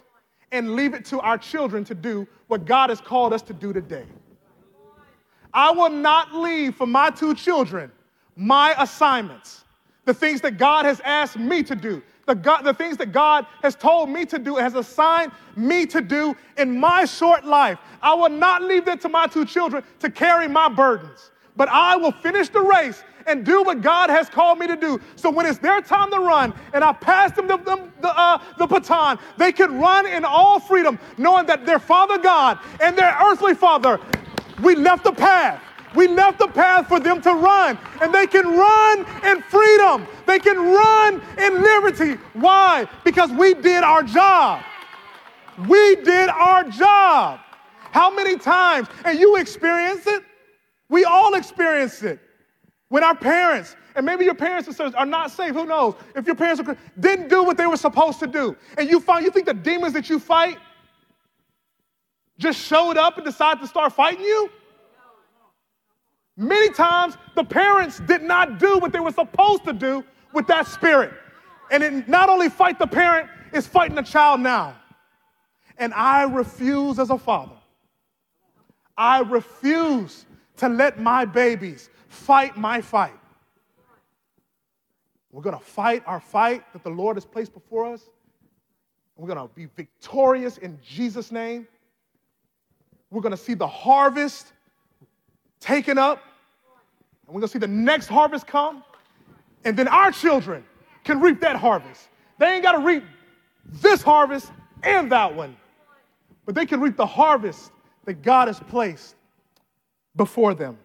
and 0.52 0.76
leave 0.76 0.94
it 0.94 1.06
to 1.06 1.20
our 1.20 1.38
children 1.38 1.84
to 1.86 1.96
do 1.96 2.28
what 2.48 2.66
God 2.66 2.90
has 2.90 3.00
called 3.00 3.34
us 3.34 3.42
to 3.44 3.54
do 3.54 3.72
today. 3.74 4.06
I 5.54 5.72
will 5.72 5.90
not 5.90 6.34
leave 6.34 6.76
for 6.76 6.88
my 6.88 7.10
two 7.10 7.36
children 7.36 7.92
my 8.36 8.74
assignments, 8.78 9.66
the 10.06 10.14
things 10.14 10.42
that 10.42 10.58
God 10.58 10.86
has 10.86 11.02
asked 11.02 11.38
me 11.38 11.64
to 11.64 11.76
do, 11.76 12.02
the, 12.26 12.36
God, 12.36 12.62
the 12.62 12.74
things 12.74 12.98
that 12.98 13.12
God 13.12 13.46
has 13.62 13.76
told 13.76 14.10
me 14.10 14.26
to 14.26 14.40
do, 14.40 14.56
has 14.56 14.76
assigned 14.76 15.32
me 15.56 15.86
to 15.88 16.02
do 16.02 16.36
in 16.58 16.80
my 16.80 17.06
short 17.06 17.46
life. 17.46 17.80
I 18.02 18.14
will 18.14 18.30
not 18.30 18.62
leave 18.62 18.86
that 18.86 19.02
to 19.02 19.10
my 19.10 19.28
two 19.28 19.46
children 19.46 19.84
to 20.00 20.10
carry 20.10 20.48
my 20.48 20.70
burdens, 20.70 21.32
but 21.56 21.70
I 21.70 21.96
will 21.96 22.12
finish 22.12 22.50
the 22.50 22.62
race 22.62 23.04
and 23.28 23.46
do 23.46 23.64
what 23.64 23.82
God 23.82 24.10
has 24.10 24.30
called 24.30 24.60
me 24.60 24.68
to 24.68 24.76
do. 24.76 25.00
So 25.16 25.30
when 25.30 25.46
it's 25.46 25.60
their 25.60 25.82
time 25.82 26.12
to 26.12 26.20
run 26.20 26.54
and 26.74 26.84
I 26.84 26.94
pass 26.94 27.32
them 27.36 27.48
the, 27.48 27.58
the, 27.58 27.90
the, 28.02 28.18
uh, 28.18 28.42
the 28.58 28.68
baton, 28.68 29.20
they 29.38 29.52
can 29.52 29.80
run 29.80 30.08
in 30.08 30.26
all 30.26 30.60
freedom, 30.60 31.00
knowing 31.18 31.46
that 31.48 31.66
their 31.66 31.80
Father 31.80 32.18
God 32.18 32.60
and 32.82 32.98
their 32.98 33.16
earthly 33.22 33.54
Father, 33.54 34.00
we 34.64 34.76
left 34.76 35.04
the 35.04 35.12
path. 35.12 35.62
We 35.96 36.08
left 36.08 36.40
the 36.40 36.48
path 36.48 36.88
for 36.88 37.00
them 37.00 37.22
to 37.22 37.34
run, 37.34 37.78
and 38.02 38.14
they 38.14 38.28
can 38.28 38.48
run 38.48 39.00
in 39.26 39.42
freedom. 39.44 40.08
They 40.26 40.40
can 40.40 40.58
run 40.58 41.22
in 41.38 41.62
liberty. 41.62 42.14
Why? 42.34 42.88
Because 43.04 43.30
we 43.32 43.54
did 43.54 43.84
our 43.84 44.04
job. 44.04 44.64
We 45.68 45.98
did 45.98 46.30
our 46.30 46.64
job. 46.64 47.42
How 47.92 48.10
many 48.14 48.38
times? 48.38 48.88
And 49.04 49.20
you 49.20 49.36
experience 49.36 50.08
it. 50.08 50.24
We 50.88 51.04
all 51.04 51.34
experience 51.34 52.02
it. 52.04 52.20
When 52.88 53.04
our 53.04 53.16
parents, 53.16 53.76
and 53.96 54.06
maybe 54.06 54.24
your 54.26 54.36
parents 54.36 54.80
are 54.80 55.06
not 55.06 55.32
safe, 55.32 55.54
who 55.54 55.66
knows? 55.66 55.96
If 56.16 56.26
your 56.26 56.36
parents 56.36 56.62
are, 56.62 56.78
didn't 57.00 57.28
do 57.28 57.44
what 57.44 57.58
they 57.58 57.68
were 57.68 57.78
supposed 57.78 58.20
to 58.20 58.28
do, 58.28 58.56
and 58.78 58.90
you 58.90 59.00
find, 59.00 59.26
you 59.26 59.32
think 59.32 59.46
the 59.46 59.54
demons 59.54 59.94
that 59.94 60.10
you 60.10 60.20
fight 60.20 60.58
just 62.38 62.60
showed 62.60 62.98
up 62.98 63.18
and 63.18 63.26
decided 63.26 63.62
to 63.62 63.68
start 63.68 63.94
fighting 63.94 64.24
you? 64.24 64.50
Many 66.42 66.72
times 66.74 67.18
the 67.36 67.44
parents 67.44 68.00
did 68.00 68.24
not 68.24 68.58
do 68.58 68.80
what 68.80 68.92
they 68.92 69.00
were 69.00 69.12
supposed 69.12 69.64
to 69.66 69.74
do 69.74 70.04
with 70.34 70.48
that 70.48 70.66
spirit. 70.66 71.14
And 71.70 71.84
it 71.84 72.08
not 72.08 72.30
only 72.30 72.50
fight 72.50 72.80
the 72.80 72.88
parent, 72.88 73.30
it's 73.54 73.68
fighting 73.68 73.96
the 73.96 74.02
child 74.02 74.40
now. 74.40 74.76
And 75.78 75.94
I 75.94 76.24
refuse 76.24 76.98
as 76.98 77.12
a 77.12 77.18
father. 77.20 77.56
I 78.98 79.20
refuse 79.20 80.26
to 80.58 80.68
let 80.68 81.00
my 81.00 81.26
babies 81.26 81.92
fight 82.08 82.58
my 82.58 82.82
fight. 82.82 83.14
We're 85.32 85.44
going 85.44 85.58
to 85.58 85.64
fight 85.64 86.02
our 86.08 86.20
fight 86.20 86.64
that 86.74 86.84
the 86.84 86.90
Lord 86.90 87.18
has 87.18 87.26
placed 87.26 87.54
before 87.54 87.94
us. 87.94 88.02
We're 89.16 89.28
going 89.28 89.48
to 89.48 89.54
be 89.54 89.68
victorious 89.76 90.58
in 90.58 90.80
Jesus' 90.84 91.32
name. 91.32 91.68
We're 93.12 93.22
going 93.22 93.30
to 93.30 93.38
see 93.38 93.54
the 93.54 93.68
harvest 93.68 94.54
taken 95.60 96.00
up, 96.00 96.24
and 97.32 97.36
we're 97.38 97.40
going 97.40 97.48
to 97.48 97.54
see 97.54 97.60
the 97.60 97.68
next 97.68 98.08
harvest 98.08 98.46
come, 98.46 98.84
and 99.64 99.78
then 99.78 99.88
our 99.88 100.12
children 100.12 100.66
can 101.06 101.22
reap 101.22 101.40
that 101.40 101.56
harvest. 101.56 102.10
They 102.38 102.56
ain't 102.56 102.62
got 102.62 102.74
to 102.74 102.80
reap 102.80 103.06
this 103.66 104.02
harvest 104.02 104.52
and 104.84 105.10
that 105.14 105.34
one, 105.34 105.56
but 106.46 106.56
they 106.56 106.66
can 106.66 106.82
reap 106.82 106.98
the 106.98 107.06
harvest 107.06 107.72
that 108.04 108.22
God 108.22 108.50
has 108.50 108.60
placed 108.60 109.16
before 110.18 110.54
them. 110.54 110.78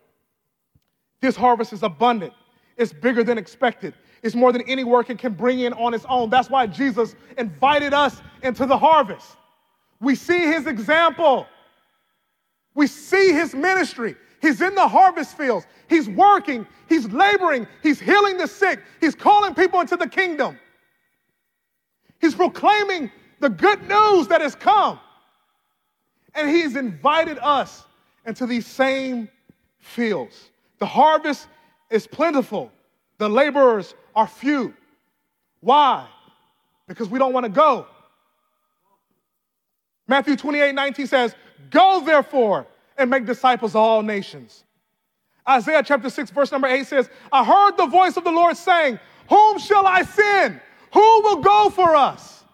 This 1.20 1.34
harvest 1.34 1.72
is 1.72 1.82
abundant, 1.82 2.32
it's 2.76 2.92
bigger 2.92 3.24
than 3.24 3.38
expected. 3.38 3.94
It's 4.22 4.36
more 4.36 4.52
than 4.52 4.62
any 4.68 4.84
worker 4.84 5.16
can 5.16 5.32
bring 5.32 5.58
in 5.60 5.72
on 5.72 5.94
its 5.94 6.04
own. 6.08 6.30
That's 6.30 6.48
why 6.48 6.68
Jesus 6.68 7.16
invited 7.38 7.92
us 7.92 8.22
into 8.42 8.66
the 8.66 8.78
harvest. 8.78 9.36
We 10.00 10.14
see 10.14 10.46
his 10.46 10.68
example. 10.68 11.48
We 12.74 12.86
see 12.86 13.32
his 13.32 13.52
ministry. 13.52 14.14
He's 14.40 14.60
in 14.60 14.74
the 14.74 14.86
harvest 14.86 15.36
fields. 15.36 15.66
He's 15.88 16.08
working. 16.08 16.66
He's 16.88 17.08
laboring. 17.08 17.66
He's 17.82 18.00
healing 18.00 18.36
the 18.36 18.46
sick. 18.46 18.80
He's 19.00 19.14
calling 19.14 19.54
people 19.54 19.80
into 19.80 19.96
the 19.96 20.08
kingdom. 20.08 20.58
He's 22.20 22.34
proclaiming 22.34 23.10
the 23.40 23.48
good 23.48 23.82
news 23.88 24.28
that 24.28 24.40
has 24.40 24.54
come. 24.54 24.98
And 26.34 26.50
he's 26.50 26.76
invited 26.76 27.38
us 27.38 27.84
into 28.26 28.46
these 28.46 28.66
same 28.66 29.28
fields. 29.78 30.50
The 30.78 30.86
harvest 30.86 31.48
is 31.90 32.06
plentiful, 32.06 32.70
the 33.18 33.28
laborers 33.28 33.94
are 34.14 34.26
few. 34.26 34.74
Why? 35.60 36.06
Because 36.86 37.08
we 37.08 37.18
don't 37.18 37.32
want 37.32 37.44
to 37.44 37.50
go. 37.50 37.86
Matthew 40.08 40.36
28 40.36 40.74
19 40.74 41.06
says, 41.06 41.34
Go 41.70 42.02
therefore 42.04 42.66
and 42.98 43.10
make 43.10 43.26
disciples 43.26 43.72
of 43.72 43.76
all 43.76 44.02
nations. 44.02 44.64
Isaiah 45.48 45.82
chapter 45.84 46.10
6, 46.10 46.30
verse 46.30 46.50
number 46.50 46.66
8 46.66 46.86
says, 46.86 47.08
I 47.30 47.44
heard 47.44 47.76
the 47.76 47.86
voice 47.86 48.16
of 48.16 48.24
the 48.24 48.32
Lord 48.32 48.56
saying, 48.56 48.98
Whom 49.28 49.58
shall 49.58 49.86
I 49.86 50.02
send? 50.02 50.60
Who 50.92 51.22
will 51.22 51.40
go 51.40 51.70
for 51.70 51.94
us? 51.94 52.44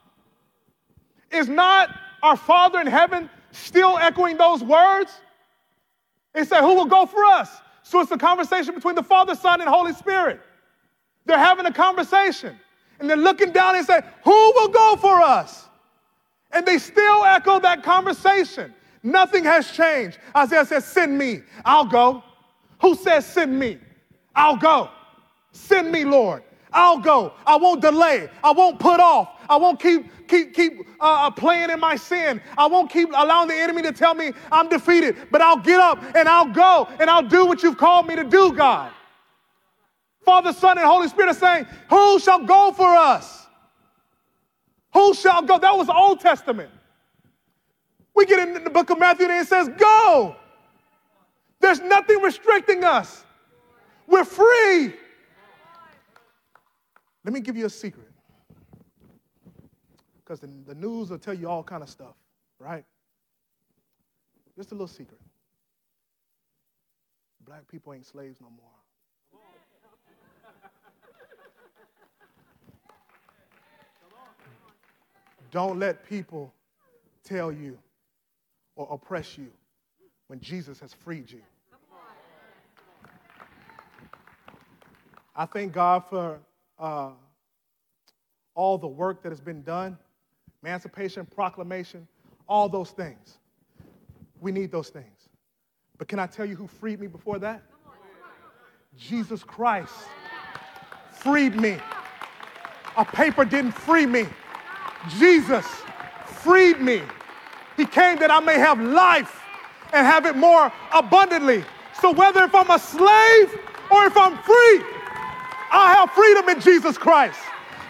Is 1.30 1.48
not 1.48 1.88
our 2.22 2.36
Father 2.36 2.80
in 2.80 2.86
heaven 2.86 3.30
still 3.52 3.96
echoing 3.98 4.36
those 4.36 4.62
words? 4.62 5.10
He 6.36 6.44
said, 6.44 6.60
Who 6.60 6.74
will 6.74 6.86
go 6.86 7.06
for 7.06 7.24
us? 7.24 7.50
So 7.82 8.00
it's 8.00 8.10
a 8.10 8.18
conversation 8.18 8.74
between 8.74 8.94
the 8.94 9.02
Father, 9.02 9.34
Son, 9.34 9.60
and 9.60 9.68
Holy 9.68 9.92
Spirit. 9.92 10.40
They're 11.24 11.38
having 11.38 11.66
a 11.66 11.72
conversation. 11.72 12.58
And 13.00 13.08
they're 13.08 13.16
looking 13.16 13.52
down 13.52 13.76
and 13.76 13.86
say, 13.86 14.00
Who 14.24 14.30
will 14.30 14.68
go 14.68 14.96
for 14.96 15.20
us? 15.20 15.66
And 16.52 16.66
they 16.66 16.78
still 16.78 17.24
echo 17.24 17.58
that 17.60 17.82
conversation. 17.82 18.74
Nothing 19.02 19.44
has 19.44 19.70
changed. 19.70 20.18
Isaiah 20.36 20.64
says, 20.64 20.84
Send 20.84 21.16
me, 21.16 21.42
I'll 21.64 21.84
go. 21.84 22.22
Who 22.80 22.94
says, 22.94 23.26
Send 23.26 23.58
me? 23.58 23.78
I'll 24.34 24.56
go. 24.56 24.90
Send 25.52 25.90
me, 25.90 26.04
Lord. 26.04 26.42
I'll 26.72 26.98
go. 26.98 27.34
I 27.46 27.56
won't 27.56 27.82
delay. 27.82 28.28
I 28.42 28.52
won't 28.52 28.78
put 28.78 28.98
off. 28.98 29.40
I 29.48 29.56
won't 29.56 29.78
keep 29.78 30.10
keep 30.26 30.54
keep 30.54 30.80
uh, 31.00 31.26
uh, 31.26 31.30
playing 31.30 31.70
in 31.70 31.78
my 31.78 31.96
sin. 31.96 32.40
I 32.56 32.66
won't 32.66 32.90
keep 32.90 33.10
allowing 33.10 33.48
the 33.48 33.54
enemy 33.54 33.82
to 33.82 33.92
tell 33.92 34.14
me 34.14 34.32
I'm 34.50 34.68
defeated. 34.68 35.16
But 35.30 35.42
I'll 35.42 35.58
get 35.58 35.78
up 35.78 36.02
and 36.16 36.28
I'll 36.28 36.50
go 36.50 36.88
and 36.98 37.10
I'll 37.10 37.22
do 37.22 37.44
what 37.44 37.62
you've 37.62 37.76
called 37.76 38.06
me 38.06 38.16
to 38.16 38.24
do, 38.24 38.52
God. 38.52 38.90
Father, 40.24 40.52
Son, 40.52 40.78
and 40.78 40.86
Holy 40.86 41.08
Spirit 41.08 41.32
are 41.32 41.34
saying, 41.38 41.66
"Who 41.90 42.18
shall 42.18 42.44
go 42.44 42.72
for 42.72 42.88
us? 42.88 43.46
Who 44.94 45.12
shall 45.14 45.42
go?" 45.42 45.58
That 45.58 45.76
was 45.76 45.90
Old 45.90 46.20
Testament. 46.20 46.70
We 48.14 48.26
get 48.26 48.46
in 48.46 48.62
the 48.62 48.70
book 48.70 48.90
of 48.90 48.98
Matthew 48.98 49.26
and 49.26 49.34
it 49.40 49.48
says, 49.48 49.68
"Go." 49.76 50.36
There's 51.60 51.80
nothing 51.80 52.20
restricting 52.20 52.82
us. 52.82 53.24
We're 54.06 54.24
free. 54.24 54.94
Let 57.24 57.32
me 57.32 57.40
give 57.40 57.56
you 57.56 57.66
a 57.66 57.70
secret. 57.70 58.08
Because 60.16 60.40
the, 60.40 60.48
the 60.66 60.74
news 60.74 61.10
will 61.10 61.18
tell 61.18 61.34
you 61.34 61.48
all 61.48 61.62
kind 61.62 61.82
of 61.82 61.88
stuff, 61.88 62.14
right? 62.58 62.84
Just 64.56 64.72
a 64.72 64.74
little 64.74 64.88
secret. 64.88 65.20
Black 67.46 67.66
people 67.68 67.94
ain't 67.94 68.06
slaves 68.06 68.40
no 68.40 68.48
more. 68.50 68.68
Don't 75.50 75.78
let 75.78 76.04
people 76.08 76.52
tell 77.22 77.52
you 77.52 77.78
or 78.76 78.88
oppress 78.90 79.36
you 79.36 79.48
when 80.28 80.40
Jesus 80.40 80.80
has 80.80 80.92
freed 80.92 81.30
you. 81.30 81.42
I 85.34 85.46
thank 85.46 85.72
God 85.72 86.04
for 86.10 86.38
uh, 86.78 87.10
all 88.54 88.76
the 88.78 88.86
work 88.86 89.22
that 89.22 89.30
has 89.30 89.40
been 89.40 89.62
done 89.62 89.98
emancipation, 90.62 91.26
proclamation, 91.26 92.06
all 92.48 92.68
those 92.68 92.90
things. 92.90 93.38
We 94.40 94.52
need 94.52 94.70
those 94.70 94.90
things. 94.90 95.28
But 95.98 96.08
can 96.08 96.18
I 96.18 96.26
tell 96.26 96.46
you 96.46 96.54
who 96.54 96.66
freed 96.66 97.00
me 97.00 97.08
before 97.08 97.38
that? 97.40 97.62
Jesus 98.96 99.42
Christ 99.42 99.94
freed 101.10 101.56
me. 101.56 101.78
A 102.96 103.04
paper 103.04 103.44
didn't 103.44 103.72
free 103.72 104.06
me. 104.06 104.26
Jesus 105.18 105.66
freed 106.26 106.80
me. 106.80 107.02
He 107.82 107.86
came 107.86 108.16
that 108.18 108.30
I 108.30 108.38
may 108.38 108.60
have 108.60 108.80
life 108.80 109.42
and 109.92 110.06
have 110.06 110.24
it 110.24 110.36
more 110.36 110.72
abundantly. 110.94 111.64
So 112.00 112.12
whether 112.12 112.44
if 112.44 112.54
I'm 112.54 112.70
a 112.70 112.78
slave 112.78 113.58
or 113.90 114.04
if 114.04 114.16
I'm 114.16 114.38
free, 114.38 114.86
I 115.72 115.92
have 115.96 116.12
freedom 116.12 116.48
in 116.48 116.60
Jesus 116.60 116.96
Christ. 116.96 117.40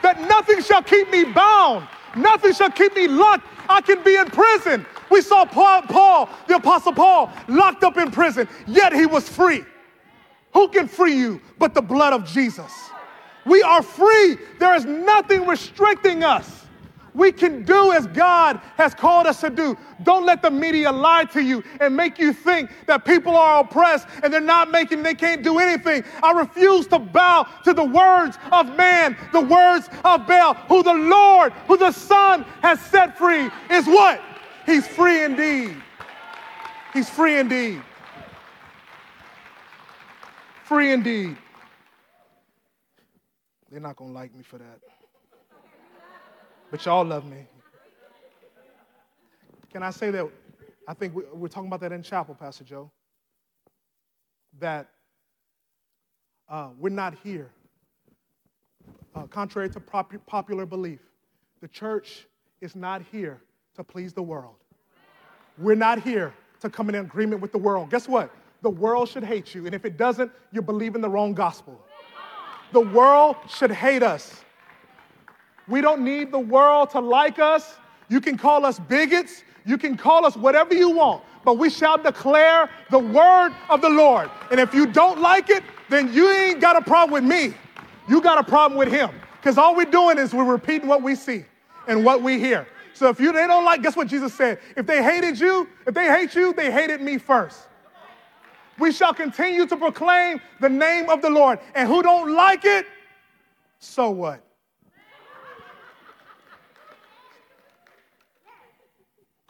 That 0.02 0.18
nothing 0.22 0.62
shall 0.62 0.82
keep 0.82 1.10
me 1.10 1.24
bound, 1.24 1.86
nothing 2.16 2.54
shall 2.54 2.70
keep 2.70 2.96
me 2.96 3.06
locked. 3.06 3.46
I 3.68 3.82
can 3.82 4.02
be 4.02 4.16
in 4.16 4.28
prison. 4.28 4.86
We 5.10 5.20
saw 5.20 5.44
Paul, 5.44 5.82
Paul, 5.82 6.30
the 6.48 6.56
Apostle 6.56 6.94
Paul, 6.94 7.30
locked 7.46 7.84
up 7.84 7.98
in 7.98 8.10
prison, 8.10 8.48
yet 8.66 8.94
he 8.94 9.04
was 9.04 9.28
free. 9.28 9.62
Who 10.54 10.68
can 10.68 10.88
free 10.88 11.18
you 11.18 11.38
but 11.58 11.74
the 11.74 11.82
blood 11.82 12.14
of 12.14 12.24
Jesus? 12.24 12.72
We 13.44 13.60
are 13.60 13.82
free. 13.82 14.38
There 14.58 14.74
is 14.74 14.86
nothing 14.86 15.46
restricting 15.46 16.24
us 16.24 16.61
we 17.14 17.32
can 17.32 17.62
do 17.62 17.92
as 17.92 18.06
God 18.08 18.60
has 18.76 18.94
called 18.94 19.26
us 19.26 19.40
to 19.40 19.50
do. 19.50 19.76
Don't 20.02 20.24
let 20.24 20.42
the 20.42 20.50
media 20.50 20.90
lie 20.90 21.24
to 21.26 21.42
you 21.42 21.62
and 21.80 21.96
make 21.96 22.18
you 22.18 22.32
think 22.32 22.70
that 22.86 23.04
people 23.04 23.36
are 23.36 23.60
oppressed 23.60 24.08
and 24.22 24.32
they're 24.32 24.40
not 24.40 24.70
making, 24.70 25.02
they 25.02 25.14
can't 25.14 25.42
do 25.42 25.58
anything. 25.58 26.04
I 26.22 26.32
refuse 26.32 26.86
to 26.88 26.98
bow 26.98 27.46
to 27.64 27.74
the 27.74 27.84
words 27.84 28.38
of 28.50 28.74
man, 28.76 29.16
the 29.32 29.40
words 29.40 29.88
of 30.04 30.26
Baal, 30.26 30.54
who 30.54 30.82
the 30.82 30.94
Lord, 30.94 31.52
who 31.66 31.76
the 31.76 31.92
Son 31.92 32.44
has 32.62 32.80
set 32.80 33.18
free 33.18 33.50
is 33.70 33.86
what? 33.86 34.20
He's 34.64 34.86
free 34.86 35.24
indeed. 35.24 35.76
He's 36.94 37.08
free 37.08 37.38
indeed. 37.38 37.82
Free 40.64 40.92
indeed. 40.92 41.36
They're 43.70 43.80
not 43.80 43.96
going 43.96 44.12
to 44.12 44.14
like 44.14 44.34
me 44.34 44.42
for 44.42 44.58
that 44.58 45.01
but 46.72 46.86
y'all 46.86 47.04
love 47.04 47.26
me. 47.26 47.46
Can 49.70 49.82
I 49.82 49.90
say 49.90 50.10
that? 50.10 50.26
I 50.88 50.94
think 50.94 51.14
we, 51.14 51.22
are 51.22 51.48
talking 51.48 51.68
about 51.68 51.80
that 51.80 51.92
in 51.92 52.02
chapel, 52.02 52.34
Pastor 52.34 52.64
Joe. 52.64 52.90
That 54.58 54.88
uh, 56.48 56.70
we're 56.78 56.88
not 56.88 57.14
here, 57.22 57.50
uh, 59.14 59.24
contrary 59.24 59.68
to 59.68 59.80
pop- 59.80 60.14
popular 60.26 60.64
belief. 60.64 61.00
The 61.60 61.68
church 61.68 62.26
is 62.62 62.74
not 62.74 63.02
here 63.12 63.42
to 63.76 63.84
please 63.84 64.14
the 64.14 64.22
world. 64.22 64.54
We're 65.58 65.74
not 65.74 66.02
here 66.02 66.32
to 66.60 66.70
come 66.70 66.88
in 66.88 66.94
agreement 66.94 67.42
with 67.42 67.52
the 67.52 67.58
world. 67.58 67.90
Guess 67.90 68.08
what? 68.08 68.34
The 68.62 68.70
world 68.70 69.10
should 69.10 69.24
hate 69.24 69.54
you, 69.54 69.66
and 69.66 69.74
if 69.74 69.84
it 69.84 69.98
doesn't, 69.98 70.32
you 70.52 70.62
believe 70.62 70.94
in 70.94 71.02
the 71.02 71.10
wrong 71.10 71.34
gospel. 71.34 71.78
The 72.72 72.80
world 72.80 73.36
should 73.46 73.70
hate 73.70 74.02
us. 74.02 74.42
We 75.72 75.80
don't 75.80 76.04
need 76.04 76.30
the 76.30 76.38
world 76.38 76.90
to 76.90 77.00
like 77.00 77.38
us. 77.38 77.76
You 78.10 78.20
can 78.20 78.36
call 78.36 78.66
us 78.66 78.78
bigots. 78.78 79.42
You 79.64 79.78
can 79.78 79.96
call 79.96 80.26
us 80.26 80.36
whatever 80.36 80.74
you 80.74 80.90
want, 80.90 81.24
but 81.46 81.56
we 81.56 81.70
shall 81.70 81.96
declare 81.96 82.68
the 82.90 82.98
word 82.98 83.54
of 83.70 83.80
the 83.80 83.88
Lord. 83.88 84.30
And 84.50 84.60
if 84.60 84.74
you 84.74 84.84
don't 84.84 85.22
like 85.22 85.48
it, 85.48 85.62
then 85.88 86.12
you 86.12 86.30
ain't 86.30 86.60
got 86.60 86.76
a 86.76 86.82
problem 86.82 87.12
with 87.12 87.24
me. 87.24 87.54
You 88.06 88.20
got 88.20 88.36
a 88.36 88.44
problem 88.44 88.78
with 88.78 88.92
him. 88.92 89.08
Because 89.40 89.56
all 89.56 89.74
we're 89.74 89.86
doing 89.86 90.18
is 90.18 90.34
we're 90.34 90.44
repeating 90.44 90.88
what 90.88 91.02
we 91.02 91.14
see 91.14 91.46
and 91.88 92.04
what 92.04 92.20
we 92.20 92.38
hear. 92.38 92.66
So 92.92 93.08
if 93.08 93.18
you 93.18 93.32
they 93.32 93.46
don't 93.46 93.64
like, 93.64 93.82
guess 93.82 93.96
what 93.96 94.08
Jesus 94.08 94.34
said? 94.34 94.58
If 94.76 94.84
they 94.84 95.02
hated 95.02 95.40
you, 95.40 95.66
if 95.86 95.94
they 95.94 96.08
hate 96.08 96.34
you, 96.34 96.52
they 96.52 96.70
hated 96.70 97.00
me 97.00 97.16
first. 97.16 97.66
We 98.78 98.92
shall 98.92 99.14
continue 99.14 99.66
to 99.66 99.76
proclaim 99.78 100.38
the 100.60 100.68
name 100.68 101.08
of 101.08 101.22
the 101.22 101.30
Lord. 101.30 101.60
And 101.74 101.88
who 101.88 102.02
don't 102.02 102.34
like 102.34 102.66
it, 102.66 102.84
so 103.78 104.10
what? 104.10 104.44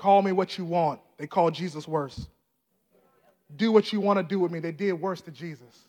Call 0.02 0.20
me 0.20 0.32
what 0.32 0.58
you 0.58 0.64
want. 0.64 0.98
They 1.16 1.28
called 1.28 1.54
Jesus 1.54 1.86
worse. 1.86 2.26
Do 3.54 3.70
what 3.70 3.92
you 3.92 4.00
want 4.00 4.18
to 4.18 4.24
do 4.24 4.40
with 4.40 4.50
me. 4.50 4.58
They 4.58 4.72
did 4.72 4.94
worse 4.94 5.20
to 5.20 5.30
Jesus. 5.30 5.86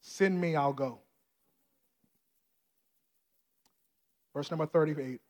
Send 0.00 0.40
me, 0.40 0.56
I'll 0.56 0.72
go. 0.72 0.98
Verse 4.34 4.50
number 4.50 4.66
38. 4.66 5.20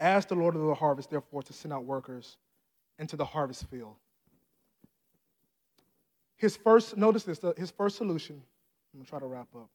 Ask 0.00 0.26
the 0.26 0.34
Lord 0.34 0.56
of 0.56 0.62
the 0.62 0.74
harvest, 0.74 1.08
therefore, 1.08 1.44
to 1.44 1.52
send 1.52 1.72
out 1.72 1.84
workers 1.84 2.38
into 2.98 3.16
the 3.16 3.24
harvest 3.24 3.70
field. 3.70 3.94
His 6.34 6.56
first, 6.56 6.96
notice 6.96 7.22
this, 7.22 7.40
his 7.56 7.70
first 7.70 7.98
solution, 7.98 8.34
I'm 8.92 8.98
going 8.98 9.04
to 9.04 9.10
try 9.10 9.20
to 9.20 9.26
wrap 9.26 9.46
up. 9.54 9.70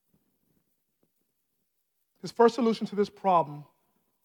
His 2.21 2.33
first 2.33 2.55
solution 2.55 2.85
to 2.87 2.95
this 2.97 3.09
problem 3.09 3.63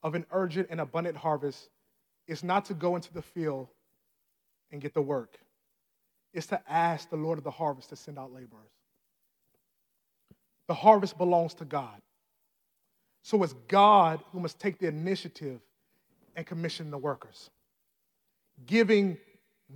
of 0.02 0.14
an 0.14 0.26
urgent 0.30 0.68
and 0.70 0.80
abundant 0.80 1.16
harvest 1.16 1.68
is 2.26 2.42
not 2.42 2.64
to 2.66 2.74
go 2.74 2.96
into 2.96 3.12
the 3.12 3.22
field 3.22 3.68
and 4.70 4.80
get 4.80 4.94
the 4.94 5.02
work, 5.02 5.38
it's 6.32 6.46
to 6.46 6.60
ask 6.70 7.10
the 7.10 7.16
Lord 7.16 7.38
of 7.38 7.44
the 7.44 7.50
harvest 7.50 7.88
to 7.90 7.96
send 7.96 8.18
out 8.18 8.32
laborers. 8.32 8.70
The 10.68 10.74
harvest 10.74 11.18
belongs 11.18 11.54
to 11.54 11.64
God. 11.64 12.00
So 13.22 13.42
it's 13.42 13.54
God 13.68 14.20
who 14.32 14.40
must 14.40 14.58
take 14.58 14.78
the 14.78 14.86
initiative 14.86 15.60
and 16.36 16.46
commission 16.46 16.90
the 16.90 16.98
workers, 16.98 17.50
giving 18.66 19.18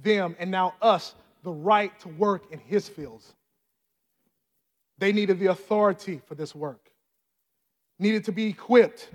them 0.03 0.37
and 0.39 0.51
now 0.51 0.75
us 0.81 1.15
the 1.43 1.51
right 1.51 1.99
to 2.01 2.09
work 2.09 2.45
in 2.53 2.59
His 2.59 2.89
fields. 2.89 3.35
They 4.99 5.13
needed 5.13 5.39
the 5.41 5.47
authority 5.47 6.21
for 6.27 6.37
this 6.37 6.55
work, 6.55 6.91
needed 7.99 8.25
to 8.25 8.33
be 8.33 8.47
equipped 8.47 9.11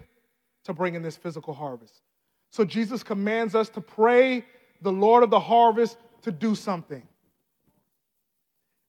to 0.64 0.74
bring 0.74 0.96
in 0.96 1.02
this 1.02 1.18
physical 1.18 1.54
harvest. 1.54 2.02
So 2.52 2.66
Jesus 2.66 3.04
commands 3.04 3.56
us 3.56 3.70
to 3.70 3.82
pray 3.82 4.46
the 4.82 4.92
Lord 4.92 5.24
of 5.24 5.30
the 5.30 5.40
harvest 5.40 5.98
to 6.24 6.32
do 6.32 6.56
something. 6.56 7.04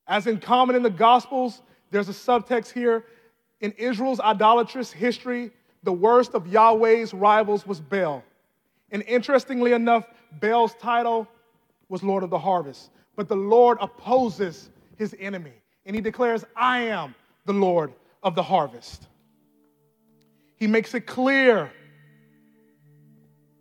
As 0.06 0.26
in 0.26 0.40
common 0.40 0.76
in 0.76 0.82
the 0.82 0.90
Gospels, 0.90 1.62
there's 1.90 2.08
a 2.08 2.12
subtext 2.12 2.72
here. 2.72 3.04
In 3.60 3.72
Israel's 3.72 4.20
idolatrous 4.20 4.90
history, 4.90 5.50
the 5.82 5.92
worst 5.92 6.34
of 6.34 6.46
Yahweh's 6.46 7.14
rivals 7.14 7.66
was 7.66 7.80
Baal. 7.80 8.22
And 8.90 9.02
interestingly 9.02 9.72
enough, 9.72 10.06
Baal's 10.40 10.74
title 10.74 11.28
was 11.88 12.02
Lord 12.02 12.22
of 12.22 12.30
the 12.30 12.38
Harvest. 12.38 12.90
But 13.16 13.28
the 13.28 13.36
Lord 13.36 13.78
opposes 13.80 14.70
his 14.96 15.14
enemy, 15.18 15.52
and 15.86 15.94
he 15.94 16.02
declares, 16.02 16.44
I 16.56 16.80
am 16.80 17.14
the 17.46 17.52
Lord 17.52 17.92
of 18.22 18.34
the 18.34 18.42
harvest. 18.42 19.06
He 20.60 20.66
makes 20.66 20.94
it 20.94 21.06
clear 21.06 21.72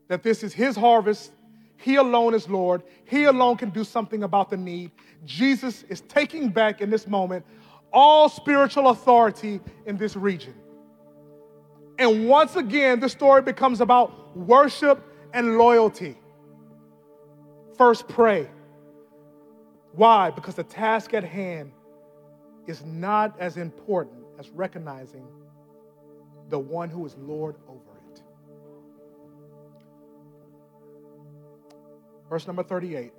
that 0.10 0.22
this 0.22 0.43
is 0.43 0.54
his 0.54 0.76
harvest. 0.76 1.32
He 1.78 1.95
alone 1.95 2.34
is 2.34 2.50
Lord. 2.50 2.84
He 3.06 3.24
alone 3.24 3.56
can 3.56 3.70
do 3.70 3.86
something 3.86 4.24
about 4.24 4.50
the 4.50 4.58
need. 4.58 4.91
Jesus 5.24 5.84
is 5.84 6.02
taking 6.02 6.50
back 6.50 6.82
in 6.82 6.89
this 6.89 7.08
moment 7.08 7.45
all 7.93 8.28
spiritual 8.28 8.89
authority 8.89 9.62
in 9.86 9.95
this 9.95 10.18
region. 10.18 10.54
And 11.97 12.28
once 12.28 12.58
again, 12.58 13.00
the 13.00 13.10
story 13.10 13.41
becomes 13.41 13.80
about 13.80 14.38
worship 14.38 15.02
and 15.34 15.58
loyalty. 15.58 16.18
First, 17.78 18.10
pray. 18.10 18.50
Why? 19.93 20.32
Because 20.32 20.56
the 20.56 20.64
task 20.64 21.14
at 21.14 21.24
hand 21.24 21.72
is 22.68 22.84
not 22.84 23.39
as 23.39 23.56
important 23.56 24.22
as 24.38 24.50
recognizing 24.50 25.26
the 26.50 26.60
one 26.60 26.89
who 26.89 27.06
is 27.06 27.16
Lord 27.18 27.56
over 27.68 27.97
it. 28.12 28.22
Verse 32.30 32.47
number 32.47 32.64
38 32.64 33.12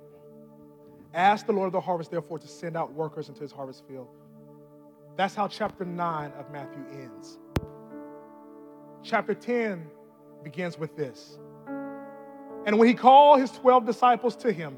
Ask 1.13 1.45
the 1.45 1.51
Lord 1.51 1.67
of 1.67 1.73
the 1.73 1.81
harvest, 1.81 2.11
therefore, 2.11 2.39
to 2.39 2.47
send 2.47 2.77
out 2.77 2.93
workers 2.93 3.27
into 3.27 3.41
his 3.41 3.51
harvest 3.51 3.85
field. 3.87 4.07
That's 5.17 5.35
how 5.35 5.47
chapter 5.47 5.83
9 5.83 6.31
of 6.39 6.49
Matthew 6.51 6.83
ends. 6.93 7.37
Chapter 9.03 9.33
10 9.33 9.85
begins 10.43 10.79
with 10.79 10.95
this. 10.95 11.37
And 12.65 12.77
when 12.77 12.87
he 12.87 12.93
called 12.93 13.41
his 13.41 13.51
12 13.51 13.85
disciples 13.85 14.35
to 14.37 14.53
him, 14.53 14.77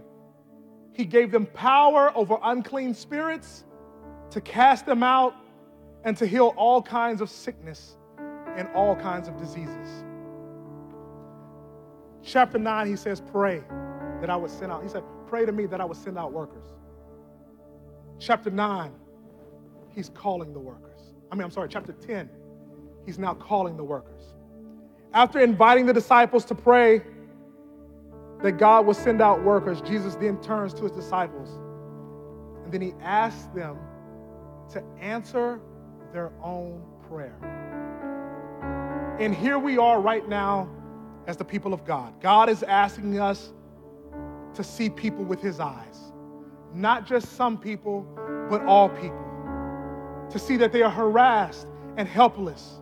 he 0.94 1.06
gave 1.06 1.32
them 1.32 1.46
power 1.46 2.12
over 2.16 2.40
unclean 2.42 2.94
spirits 2.94 3.64
to 4.32 4.42
cast 4.42 4.86
them 4.86 5.04
out 5.04 5.36
and 6.04 6.18
to 6.18 6.26
heal 6.26 6.54
all 6.58 6.82
kinds 6.82 7.22
of 7.22 7.30
sickness 7.30 7.98
and 8.58 8.68
all 8.76 8.96
kinds 8.96 9.28
of 9.28 9.38
diseases. 9.38 10.04
Chapter 12.24 12.58
9, 12.58 12.88
he 12.88 12.96
says, 12.96 13.22
Pray 13.22 13.64
that 14.22 14.30
I 14.30 14.36
would 14.36 14.52
send 14.52 14.72
out. 14.72 14.84
He 14.84 14.90
said, 14.90 15.04
Pray 15.28 15.46
to 15.46 15.52
me 15.52 15.66
that 15.66 15.82
I 15.82 15.86
would 15.86 15.98
send 15.98 16.18
out 16.18 16.32
workers. 16.32 16.66
Chapter 18.20 18.50
9, 18.50 18.92
he's 19.90 20.10
calling 20.10 20.54
the 20.54 20.60
workers. 20.60 21.00
I 21.32 21.36
mean, 21.36 21.44
I'm 21.44 21.52
sorry, 21.52 21.68
chapter 21.70 21.94
10, 21.94 22.30
he's 23.06 23.20
now 23.20 23.34
calling 23.34 23.76
the 23.76 23.84
workers. 23.84 24.24
After 25.14 25.40
inviting 25.40 25.86
the 25.86 25.94
disciples 25.94 26.46
to 26.46 26.56
pray 26.56 27.02
that 28.42 28.54
God 28.54 28.86
will 28.86 28.94
send 28.94 29.22
out 29.22 29.44
workers, 29.44 29.82
Jesus 29.82 30.16
then 30.16 30.40
turns 30.42 30.74
to 30.76 30.84
his 30.84 30.92
disciples 30.92 31.50
and 32.64 32.72
then 32.72 32.82
he 32.82 32.94
asks 33.02 33.46
them 33.54 33.78
to 34.72 34.84
answer 35.00 35.60
their 36.12 36.32
own 36.42 36.82
prayer. 37.08 37.36
And 39.20 39.34
here 39.34 39.60
we 39.60 39.78
are 39.78 40.02
right 40.02 40.28
now 40.28 40.68
as 41.28 41.38
the 41.38 41.46
people 41.46 41.74
of 41.74 41.86
God. 41.86 42.20
God 42.22 42.50
is 42.50 42.64
asking 42.64 43.20
us 43.20 43.54
to 44.56 44.64
see 44.64 44.90
people 44.90 45.24
with 45.24 45.42
his 45.42 45.60
eyes, 45.60 46.12
not 46.74 47.06
just 47.06 47.36
some 47.36 47.58
people, 47.58 48.06
but 48.50 48.64
all 48.66 48.90
people, 48.90 49.26
to 50.30 50.40
see 50.40 50.58
that 50.58 50.72
they 50.72 50.82
are 50.82 50.90
harassed 50.90 51.68
and 51.98 52.08
helpless. 52.08 52.82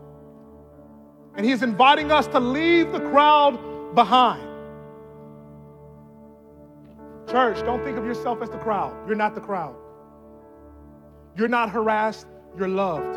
And 1.35 1.45
he's 1.45 1.63
inviting 1.63 2.11
us 2.11 2.27
to 2.27 2.39
leave 2.39 2.91
the 2.91 2.99
crowd 2.99 3.93
behind. 3.93 4.47
Church, 7.29 7.59
don't 7.59 7.83
think 7.83 7.97
of 7.97 8.05
yourself 8.05 8.41
as 8.41 8.49
the 8.49 8.57
crowd. 8.57 8.93
You're 9.07 9.15
not 9.15 9.35
the 9.35 9.41
crowd. 9.41 9.75
You're 11.37 11.47
not 11.47 11.69
harassed, 11.69 12.27
you're 12.57 12.67
loved. 12.67 13.15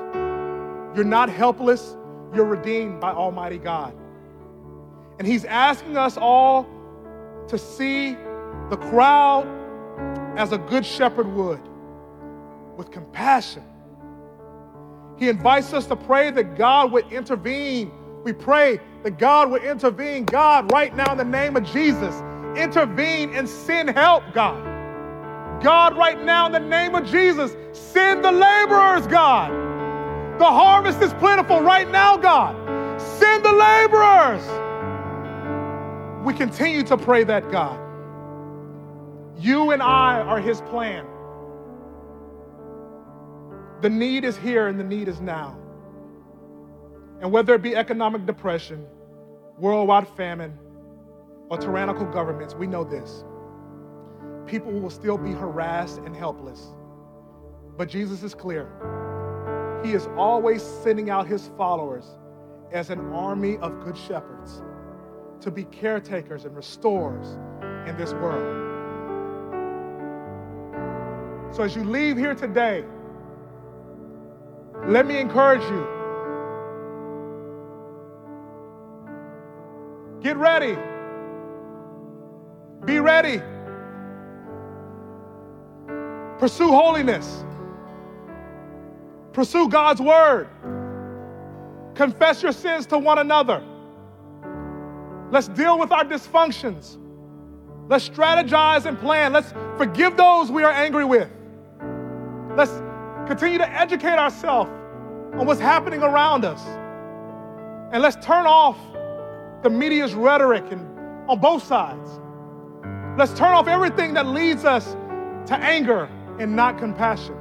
You're 0.96 1.04
not 1.04 1.28
helpless, 1.28 1.96
you're 2.35 2.45
redeemed 2.45 3.01
by 3.01 3.12
Almighty 3.12 3.59
God. 3.59 3.95
And 5.18 5.26
He's 5.26 5.45
asking 5.45 5.97
us 5.97 6.16
all 6.16 6.66
to 7.49 7.59
see 7.59 8.16
the 8.70 8.76
crowd 8.76 9.47
as 10.37 10.53
a 10.53 10.59
good 10.59 10.85
shepherd 10.85 11.28
would, 11.28 11.61
with 12.76 12.91
compassion. 12.91 13.64
He 15.16 15.28
invites 15.28 15.72
us 15.72 15.87
to 15.87 15.97
pray 15.97 16.30
that 16.32 16.57
God 16.57 16.93
would 16.93 17.12
intervene. 17.12 17.93
We 18.24 18.32
pray 18.32 18.80
that 19.03 19.18
God 19.18 19.51
would 19.51 19.62
intervene. 19.62 20.24
God, 20.24 20.72
right 20.72 20.95
now, 20.97 21.12
in 21.12 21.18
the 21.18 21.24
name 21.24 21.57
of 21.57 21.64
Jesus, 21.64 22.20
intervene 22.57 23.35
and 23.35 23.49
send 23.49 23.91
help, 23.91 24.24
God. 24.32 25.62
God, 25.62 25.97
right 25.97 26.20
now, 26.22 26.47
in 26.47 26.53
the 26.53 26.61
name 26.61 26.95
of 26.95 27.07
Jesus, 27.07 27.57
send 27.72 28.24
the 28.24 28.32
laborers, 28.32 29.07
God. 29.07 29.63
The 30.39 30.45
harvest 30.45 31.01
is 31.01 31.12
plentiful 31.14 31.61
right 31.61 31.89
now, 31.89 32.16
God. 32.16 33.01
Send 33.01 33.45
the 33.45 33.53
laborers. 33.53 34.43
We 36.24 36.35
continue 36.35 36.82
to 36.85 36.97
pray 36.97 37.22
that, 37.24 37.51
God. 37.51 37.78
You 39.39 39.70
and 39.70 39.82
I 39.82 40.20
are 40.20 40.41
His 40.41 40.61
plan. 40.62 41.07
The 43.80 43.91
need 43.91 44.24
is 44.24 44.37
here 44.37 44.68
and 44.68 44.80
the 44.80 44.85
need 44.85 45.09
is 45.09 45.20
now. 45.20 45.59
And 47.20 47.30
whether 47.30 47.55
it 47.55 47.62
be 47.62 47.76
economic 47.76 48.26
depression, 48.26 48.87
worldwide 49.59 50.09
famine, 50.16 50.59
or 51.51 51.59
tyrannical 51.59 52.07
governments, 52.07 52.55
we 52.55 52.66
know 52.66 52.82
this. 52.82 53.24
People 54.47 54.72
will 54.72 54.91
still 54.91 55.18
be 55.18 55.32
harassed 55.32 55.99
and 55.99 56.16
helpless. 56.16 56.72
But 57.76 57.89
Jesus 57.89 58.22
is 58.22 58.35
clear. 58.35 58.70
He 59.85 59.93
is 59.93 60.09
always 60.16 60.62
sending 60.62 61.11
out 61.11 61.26
his 61.26 61.51
followers 61.59 62.07
as 62.72 62.89
an 62.89 63.01
army 63.12 63.59
of 63.59 63.85
good 63.85 63.99
shepherds 63.99 64.62
to 65.43 65.51
be 65.51 65.64
caretakers 65.64 66.47
and 66.47 66.57
restorers 66.57 67.37
in 67.87 67.95
this 67.99 68.14
world. 68.14 68.62
So 71.55 71.62
as 71.62 71.76
you 71.76 71.85
leave 71.85 72.16
here 72.16 72.35
today, 72.35 72.82
let 74.87 75.07
me 75.07 75.18
encourage 75.18 75.62
you. 75.62 75.87
Get 80.22 80.39
ready. 80.39 80.78
Be 82.87 83.01
ready. 83.01 83.43
Pursue 86.39 86.68
holiness. 86.68 87.45
Pursue 89.35 89.68
God's 89.68 90.01
word. 90.01 90.49
Confess 91.97 92.43
your 92.43 92.53
sins 92.53 92.87
to 92.87 92.99
one 92.99 93.18
another. 93.18 93.62
Let's 95.30 95.49
deal 95.49 95.76
with 95.76 95.91
our 95.91 96.05
dysfunctions. 96.05 96.99
Let's 97.89 98.09
strategize 98.09 98.87
and 98.87 98.97
plan. 98.99 99.32
Let's 99.32 99.53
forgive 99.76 100.16
those 100.16 100.53
we 100.53 100.62
are 100.62 100.70
angry 100.70 101.05
with. 101.05 101.28
Let's 102.57 102.70
continue 103.26 103.59
to 103.59 103.68
educate 103.68 104.16
ourselves 104.16 104.70
on 105.35 105.47
what's 105.47 105.61
happening 105.61 106.03
around 106.03 106.45
us. 106.45 106.62
And 107.93 108.03
let's 108.03 108.24
turn 108.24 108.47
off 108.47 108.78
the 109.64 109.70
media's 109.70 110.14
rhetoric 110.14 110.64
and 110.70 110.87
on 111.28 111.41
both 111.41 111.64
sides. 111.64 112.20
Let's 113.18 113.32
turn 113.32 113.53
off 113.53 113.66
everything 113.66 114.14
that 114.14 114.26
leads 114.26 114.64
us 114.64 114.93
to 115.47 115.57
anger 115.57 116.09
and 116.39 116.55
not 116.55 116.78
compassion 116.78 117.35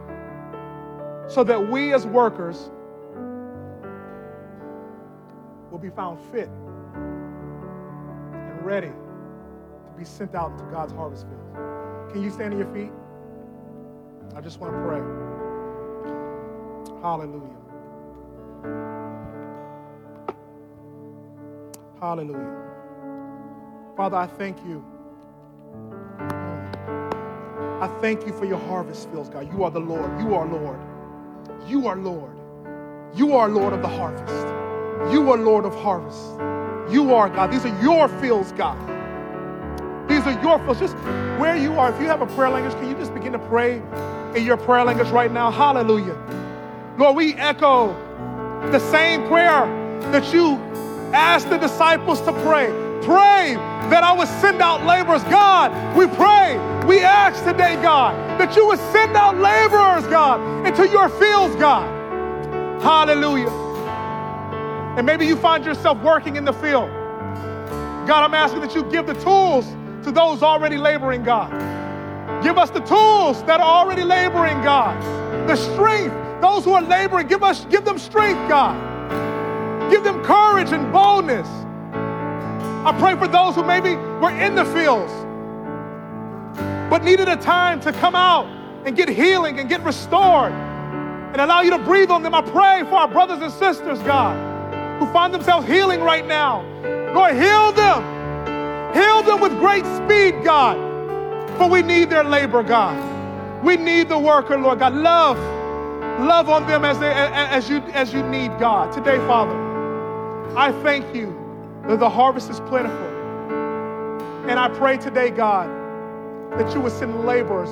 so 1.27 1.43
that 1.43 1.69
we 1.69 1.93
as 1.93 2.05
workers 2.05 2.69
will 5.71 5.79
be 5.79 5.89
found 5.89 6.19
fit 6.31 6.49
and 8.33 8.65
ready 8.65 8.87
to 8.89 9.91
be 9.97 10.05
sent 10.05 10.35
out 10.35 10.51
into 10.51 10.63
God's 10.65 10.93
harvest 10.93 11.25
field. 11.25 12.11
Can 12.11 12.21
you 12.21 12.29
stand 12.29 12.53
on 12.53 12.59
your 12.59 12.71
feet? 12.73 12.91
I 14.35 14.41
just 14.41 14.59
want 14.59 14.73
to 14.73 14.79
pray. 14.81 15.01
Hallelujah. 17.01 17.57
Hallelujah. 21.99 22.59
Father, 23.95 24.17
I 24.17 24.27
thank 24.27 24.57
you. 24.65 24.83
I 27.81 27.87
thank 28.01 28.25
you 28.25 28.33
for 28.33 28.45
your 28.45 28.59
harvest 28.59 29.09
fields, 29.09 29.29
God. 29.29 29.51
You 29.51 29.63
are 29.63 29.71
the 29.71 29.79
Lord. 29.79 30.19
You 30.21 30.35
are 30.35 30.45
Lord. 30.47 30.79
You 31.67 31.87
are 31.87 31.95
Lord. 31.95 32.31
You 33.15 33.33
are 33.33 33.47
Lord 33.47 33.73
of 33.73 33.81
the 33.81 33.87
harvest. 33.87 34.47
You 35.13 35.31
are 35.31 35.37
Lord 35.37 35.65
of 35.65 35.75
harvest. 35.75 36.19
You 36.93 37.13
are 37.13 37.29
God. 37.29 37.51
These 37.51 37.65
are 37.65 37.81
your 37.81 38.07
fields, 38.19 38.51
God. 38.51 38.77
These 40.09 40.25
are 40.27 40.41
your 40.41 40.59
fields. 40.59 40.79
Just 40.79 40.95
where 41.39 41.55
you 41.55 41.73
are, 41.79 41.93
if 41.93 41.99
you 42.01 42.07
have 42.07 42.21
a 42.21 42.27
prayer 42.27 42.49
language, 42.49 42.73
can 42.73 42.89
you 42.89 42.95
just 42.95 43.13
begin 43.13 43.31
to 43.33 43.39
pray 43.39 43.81
in 44.35 44.43
your 44.43 44.57
prayer 44.57 44.83
language 44.83 45.09
right 45.09 45.31
now? 45.31 45.51
Hallelujah. 45.51 46.17
Lord, 46.97 47.15
we 47.15 47.33
echo 47.35 47.93
the 48.71 48.79
same 48.79 49.25
prayer 49.27 49.65
that 50.11 50.33
you 50.33 50.55
asked 51.13 51.49
the 51.49 51.57
disciples 51.57 52.19
to 52.21 52.33
pray. 52.43 52.67
Pray 53.03 53.55
that 53.89 54.03
I 54.03 54.13
would 54.13 54.27
send 54.27 54.61
out 54.61 54.85
laborers. 54.85 55.23
God, 55.23 55.71
we 55.95 56.07
pray, 56.07 56.57
we 56.87 56.99
ask 56.99 57.43
today, 57.43 57.81
God, 57.81 58.15
that 58.43 58.57
you 58.57 58.67
would 58.67 58.79
send 58.91 59.15
out 59.15 59.37
laborers, 59.37 60.05
God, 60.07 60.67
into 60.67 60.85
your 60.89 61.07
fields, 61.07 61.55
God. 61.55 61.87
Hallelujah. 62.81 63.47
And 64.97 65.05
maybe 65.05 65.25
you 65.25 65.37
find 65.37 65.63
yourself 65.63 65.97
working 66.03 66.35
in 66.35 66.43
the 66.43 66.51
field. 66.51 66.89
God, 68.05 68.25
I'm 68.25 68.33
asking 68.33 68.59
that 68.59 68.75
you 68.75 68.83
give 68.91 69.07
the 69.07 69.13
tools 69.13 69.65
to 70.03 70.11
those 70.11 70.43
already 70.43 70.75
laboring, 70.75 71.23
God. 71.23 71.51
Give 72.43 72.57
us 72.57 72.69
the 72.69 72.81
tools 72.81 73.41
that 73.43 73.61
are 73.61 73.85
already 73.85 74.03
laboring, 74.03 74.61
God. 74.61 75.01
The 75.47 75.55
strength, 75.55 76.13
those 76.41 76.65
who 76.65 76.73
are 76.73 76.81
laboring, 76.81 77.27
give 77.27 77.43
us, 77.43 77.63
give 77.65 77.85
them 77.85 77.97
strength, 77.97 78.49
God. 78.49 78.75
Give 79.89 80.03
them 80.03 80.21
courage 80.21 80.73
and 80.73 80.91
boldness. 80.91 81.47
I 81.95 82.93
pray 82.99 83.15
for 83.15 83.29
those 83.29 83.55
who 83.55 83.63
maybe 83.63 83.95
were 83.95 84.31
in 84.31 84.55
the 84.55 84.65
fields, 84.65 85.13
but 86.93 87.03
needed 87.03 87.27
a 87.27 87.35
time 87.35 87.79
to 87.79 87.91
come 87.91 88.13
out 88.13 88.45
and 88.85 88.95
get 88.95 89.09
healing 89.09 89.59
and 89.59 89.67
get 89.67 89.81
restored 89.81 90.51
and 90.51 91.41
allow 91.41 91.61
you 91.61 91.71
to 91.71 91.79
breathe 91.79 92.11
on 92.11 92.21
them. 92.21 92.35
I 92.35 92.41
pray 92.43 92.83
for 92.87 92.97
our 92.97 93.07
brothers 93.07 93.41
and 93.41 93.51
sisters, 93.51 93.97
God, 94.03 94.37
who 94.99 95.11
find 95.11 95.33
themselves 95.33 95.65
healing 95.65 96.01
right 96.01 96.23
now. 96.23 96.61
Lord, 97.15 97.33
heal 97.33 97.71
them. 97.71 98.93
Heal 98.93 99.23
them 99.23 99.41
with 99.41 99.57
great 99.57 99.83
speed, 99.85 100.43
God. 100.43 100.77
For 101.57 101.67
we 101.67 101.81
need 101.81 102.11
their 102.11 102.23
labor, 102.23 102.61
God. 102.61 102.95
We 103.65 103.75
need 103.75 104.07
the 104.07 104.19
worker, 104.19 104.55
Lord 104.55 104.77
God. 104.77 104.93
Love, 104.93 105.39
love 106.19 106.47
on 106.47 106.67
them 106.67 106.85
as, 106.85 106.99
they, 106.99 107.11
as, 107.11 107.71
you, 107.71 107.77
as 107.93 108.13
you 108.13 108.21
need, 108.21 108.49
God. 108.59 108.93
Today, 108.93 109.17
Father, 109.25 109.57
I 110.55 110.71
thank 110.83 111.15
you 111.15 111.35
that 111.87 111.97
the 111.97 112.09
harvest 112.11 112.51
is 112.51 112.59
plentiful. 112.59 113.07
And 114.47 114.59
I 114.59 114.69
pray 114.69 114.97
today, 114.97 115.31
God, 115.31 115.82
that 116.57 116.73
you 116.73 116.81
would 116.81 116.91
send 116.91 117.25
laborers. 117.25 117.69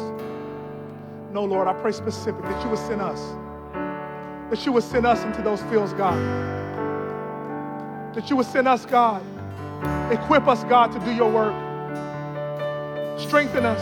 No, 1.32 1.44
Lord, 1.44 1.68
I 1.68 1.74
pray 1.74 1.92
specific 1.92 2.42
that 2.44 2.64
you 2.64 2.70
would 2.70 2.80
send 2.80 3.02
us 3.02 3.20
that 4.52 4.66
you 4.66 4.74
would 4.74 4.84
send 4.84 5.06
us 5.06 5.24
into 5.24 5.42
those 5.42 5.62
fields, 5.64 5.94
God. 5.94 6.18
That 8.14 8.30
you 8.30 8.36
would 8.36 8.46
send 8.46 8.68
us, 8.68 8.86
God. 8.86 9.24
Equip 10.12 10.46
us, 10.46 10.66
God, 10.66 10.92
to 10.92 11.00
do 11.00 11.14
your 11.14 11.32
work. 11.32 11.56
Strengthen 13.18 13.66
us. 13.66 13.80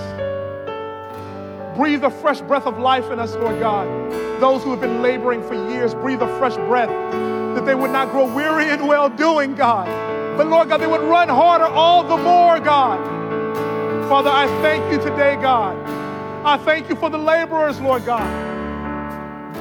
Breathe 1.75 2.03
a 2.03 2.11
fresh 2.11 2.41
breath 2.41 2.67
of 2.67 2.77
life 2.77 3.09
in 3.09 3.19
us, 3.19 3.33
Lord 3.33 3.59
God. 3.59 3.87
Those 4.39 4.63
who 4.63 4.69
have 4.69 4.79
been 4.79 5.01
laboring 5.01 5.41
for 5.41 5.55
years, 5.71 5.95
breathe 5.95 6.21
a 6.21 6.37
fresh 6.37 6.55
breath 6.67 6.89
that 7.55 7.65
they 7.65 7.73
would 7.73 7.89
not 7.89 8.11
grow 8.11 8.31
weary 8.31 8.69
in 8.69 8.85
well 8.85 9.09
doing, 9.09 9.55
God. 9.55 9.87
But 10.37 10.47
Lord 10.47 10.69
God, 10.69 10.81
they 10.81 10.87
would 10.87 11.01
run 11.01 11.29
harder 11.29 11.65
all 11.65 12.03
the 12.03 12.17
more, 12.17 12.59
God. 12.59 13.18
Father, 14.09 14.31
I 14.31 14.47
thank 14.63 14.91
you 14.91 14.97
today, 14.97 15.35
God. 15.35 15.77
I 16.43 16.57
thank 16.57 16.89
you 16.89 16.95
for 16.95 17.11
the 17.11 17.17
laborers, 17.19 17.79
Lord 17.79 18.07
God. 18.07 18.25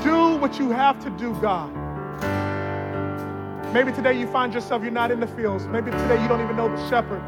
Do 0.03 0.37
what 0.37 0.59
you 0.59 0.71
have 0.71 0.99
to 1.05 1.11
do, 1.11 1.35
God. 1.35 1.71
Maybe 3.75 3.93
today 3.93 4.19
you 4.19 4.27
find 4.27 4.55
yourself, 4.55 4.81
you're 4.83 4.91
not 4.91 5.11
in 5.11 5.21
the 5.21 5.27
fields. 5.27 5.67
Maybe 5.67 5.91
today 5.91 6.23
you 6.23 6.29
don't 6.29 6.41
even 6.41 6.57
know 6.57 6.75
the 6.75 6.89
shepherd. 6.89 7.23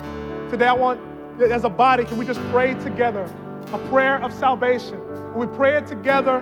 Today 0.48 0.66
I 0.68 0.72
want, 0.72 0.98
as 1.42 1.64
a 1.64 1.68
body, 1.68 2.06
can 2.06 2.16
we 2.16 2.24
just 2.24 2.40
pray 2.44 2.72
together 2.72 3.30
a 3.74 3.78
prayer 3.90 4.16
of 4.22 4.32
salvation? 4.32 4.98
we 5.34 5.46
pray 5.46 5.76
it 5.76 5.86
together 5.86 6.38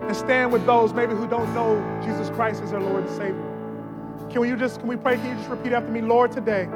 and 0.00 0.16
stand 0.16 0.50
with 0.50 0.64
those 0.64 0.94
maybe 0.94 1.12
who 1.12 1.28
don't 1.28 1.52
know 1.52 1.78
Jesus 2.02 2.30
Christ 2.30 2.62
as 2.62 2.70
their 2.70 2.80
Lord 2.80 3.06
and 3.06 3.14
Savior. 3.14 4.28
Can 4.30 4.40
we 4.40 4.50
just 4.56 4.80
can 4.80 4.88
we 4.88 4.96
pray? 4.96 5.16
Can 5.16 5.28
you 5.28 5.34
just 5.34 5.50
repeat 5.50 5.74
after 5.74 5.90
me, 5.90 6.00
Lord, 6.00 6.32
today? 6.32 6.66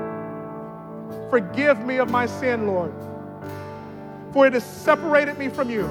Forgive 1.31 1.85
me 1.85 1.97
of 1.97 2.11
my 2.11 2.27
sin, 2.27 2.67
Lord. 2.67 2.93
For 4.33 4.47
it 4.47 4.53
has 4.53 4.65
separated 4.65 5.39
me 5.39 5.49
from 5.49 5.71
you. 5.71 5.89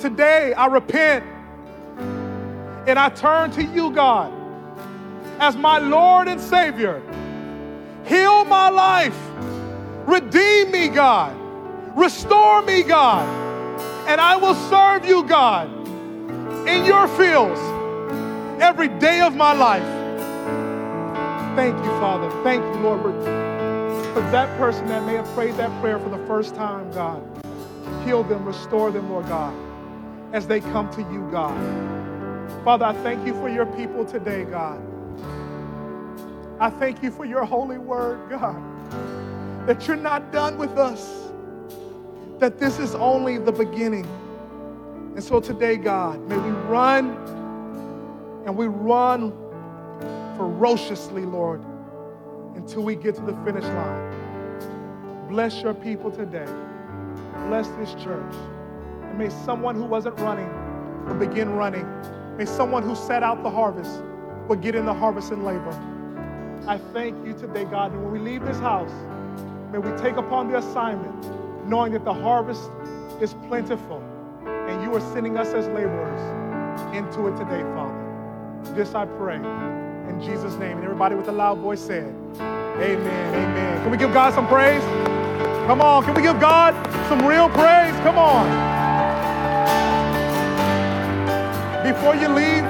Today, 0.00 0.52
I 0.54 0.66
repent 0.66 1.24
and 2.86 2.98
I 2.98 3.10
turn 3.10 3.50
to 3.52 3.62
you, 3.62 3.90
God, 3.90 4.32
as 5.38 5.56
my 5.56 5.78
Lord 5.78 6.28
and 6.28 6.40
Savior. 6.40 7.02
Heal 8.06 8.44
my 8.44 8.70
life. 8.70 9.18
Redeem 10.06 10.70
me, 10.70 10.88
God. 10.88 11.36
Restore 11.94 12.62
me, 12.62 12.82
God. 12.82 13.28
And 14.08 14.20
I 14.20 14.36
will 14.36 14.54
serve 14.54 15.04
you, 15.04 15.22
God, 15.24 15.68
in 16.66 16.86
your 16.86 17.06
fields 17.08 17.60
every 18.62 18.88
day 18.88 19.20
of 19.20 19.36
my 19.36 19.52
life. 19.52 19.82
Thank 21.56 21.76
you, 21.84 21.90
Father. 22.00 22.30
Thank 22.42 22.62
you, 22.62 22.80
Lord, 22.80 23.02
for 24.18 24.30
that 24.32 24.58
person 24.58 24.86
that 24.88 25.04
may 25.06 25.14
have 25.14 25.28
prayed 25.34 25.54
that 25.54 25.80
prayer 25.80 25.98
for 25.98 26.08
the 26.08 26.26
first 26.26 26.54
time, 26.54 26.90
God. 26.92 27.22
Heal 28.04 28.22
them, 28.22 28.44
restore 28.44 28.90
them, 28.90 29.10
Lord 29.10 29.26
God 29.28 29.68
as 30.32 30.46
they 30.46 30.60
come 30.60 30.90
to 30.90 31.00
you, 31.12 31.26
God. 31.30 31.54
Father, 32.64 32.84
I 32.84 32.92
thank 33.02 33.26
you 33.26 33.34
for 33.34 33.48
your 33.48 33.66
people 33.66 34.04
today, 34.04 34.44
God. 34.44 34.82
I 36.60 36.70
thank 36.70 37.02
you 37.02 37.10
for 37.10 37.24
your 37.24 37.44
holy 37.44 37.78
word, 37.78 38.28
God, 38.28 38.60
that 39.66 39.86
you're 39.86 39.96
not 39.96 40.32
done 40.32 40.58
with 40.58 40.76
us, 40.76 41.30
that 42.38 42.58
this 42.58 42.78
is 42.78 42.94
only 42.94 43.38
the 43.38 43.52
beginning. 43.52 44.06
And 45.14 45.22
so 45.22 45.40
today, 45.40 45.76
God, 45.76 46.20
may 46.28 46.36
we 46.36 46.50
run 46.50 47.10
and 48.44 48.56
we 48.56 48.66
run 48.66 49.32
ferociously, 50.36 51.24
Lord, 51.24 51.64
until 52.54 52.82
we 52.82 52.96
get 52.96 53.14
to 53.14 53.22
the 53.22 53.36
finish 53.44 53.64
line. 53.64 54.07
Bless 55.28 55.60
your 55.60 55.74
people 55.74 56.10
today. 56.10 56.46
Bless 57.48 57.68
this 57.78 57.92
church. 58.02 58.34
And 59.02 59.18
may 59.18 59.28
someone 59.28 59.74
who 59.74 59.84
wasn't 59.84 60.18
running 60.20 60.48
will 61.04 61.16
begin 61.16 61.50
running. 61.50 61.86
May 62.38 62.46
someone 62.46 62.82
who 62.82 62.96
set 62.96 63.22
out 63.22 63.42
the 63.42 63.50
harvest 63.50 64.00
will 64.48 64.56
get 64.56 64.74
in 64.74 64.86
the 64.86 64.94
harvest 64.94 65.30
and 65.30 65.44
labor. 65.44 65.72
I 66.66 66.78
thank 66.94 67.26
you 67.26 67.34
today, 67.34 67.64
God, 67.64 67.92
and 67.92 68.02
when 68.02 68.12
we 68.12 68.18
leave 68.18 68.42
this 68.44 68.58
house, 68.58 68.92
may 69.70 69.78
we 69.78 69.90
take 69.98 70.16
upon 70.16 70.50
the 70.50 70.58
assignment, 70.58 71.66
knowing 71.68 71.92
that 71.92 72.06
the 72.06 72.14
harvest 72.14 72.70
is 73.20 73.34
plentiful, 73.48 74.02
and 74.46 74.82
you 74.82 74.94
are 74.94 75.12
sending 75.12 75.36
us 75.36 75.48
as 75.48 75.66
laborers 75.68 76.20
into 76.96 77.26
it 77.28 77.36
today, 77.36 77.62
Father. 77.74 78.74
This 78.74 78.94
I 78.94 79.04
pray 79.04 79.36
in 79.36 80.20
Jesus' 80.22 80.54
name. 80.54 80.78
And 80.78 80.84
everybody 80.84 81.14
with 81.14 81.28
a 81.28 81.32
loud 81.32 81.58
voice 81.58 81.80
said, 81.80 82.14
Amen, 82.40 83.34
amen. 83.34 83.82
Can 83.82 83.90
we 83.90 83.98
give 83.98 84.12
God 84.12 84.32
some 84.32 84.46
praise? 84.46 85.17
Come 85.68 85.82
on, 85.82 86.02
can 86.02 86.14
we 86.14 86.22
give 86.22 86.40
God 86.40 86.72
some 87.10 87.26
real 87.26 87.50
praise? 87.50 87.92
Come 88.00 88.16
on. 88.16 88.48
Before 91.84 92.14
you 92.16 92.28
leave, 92.28 92.64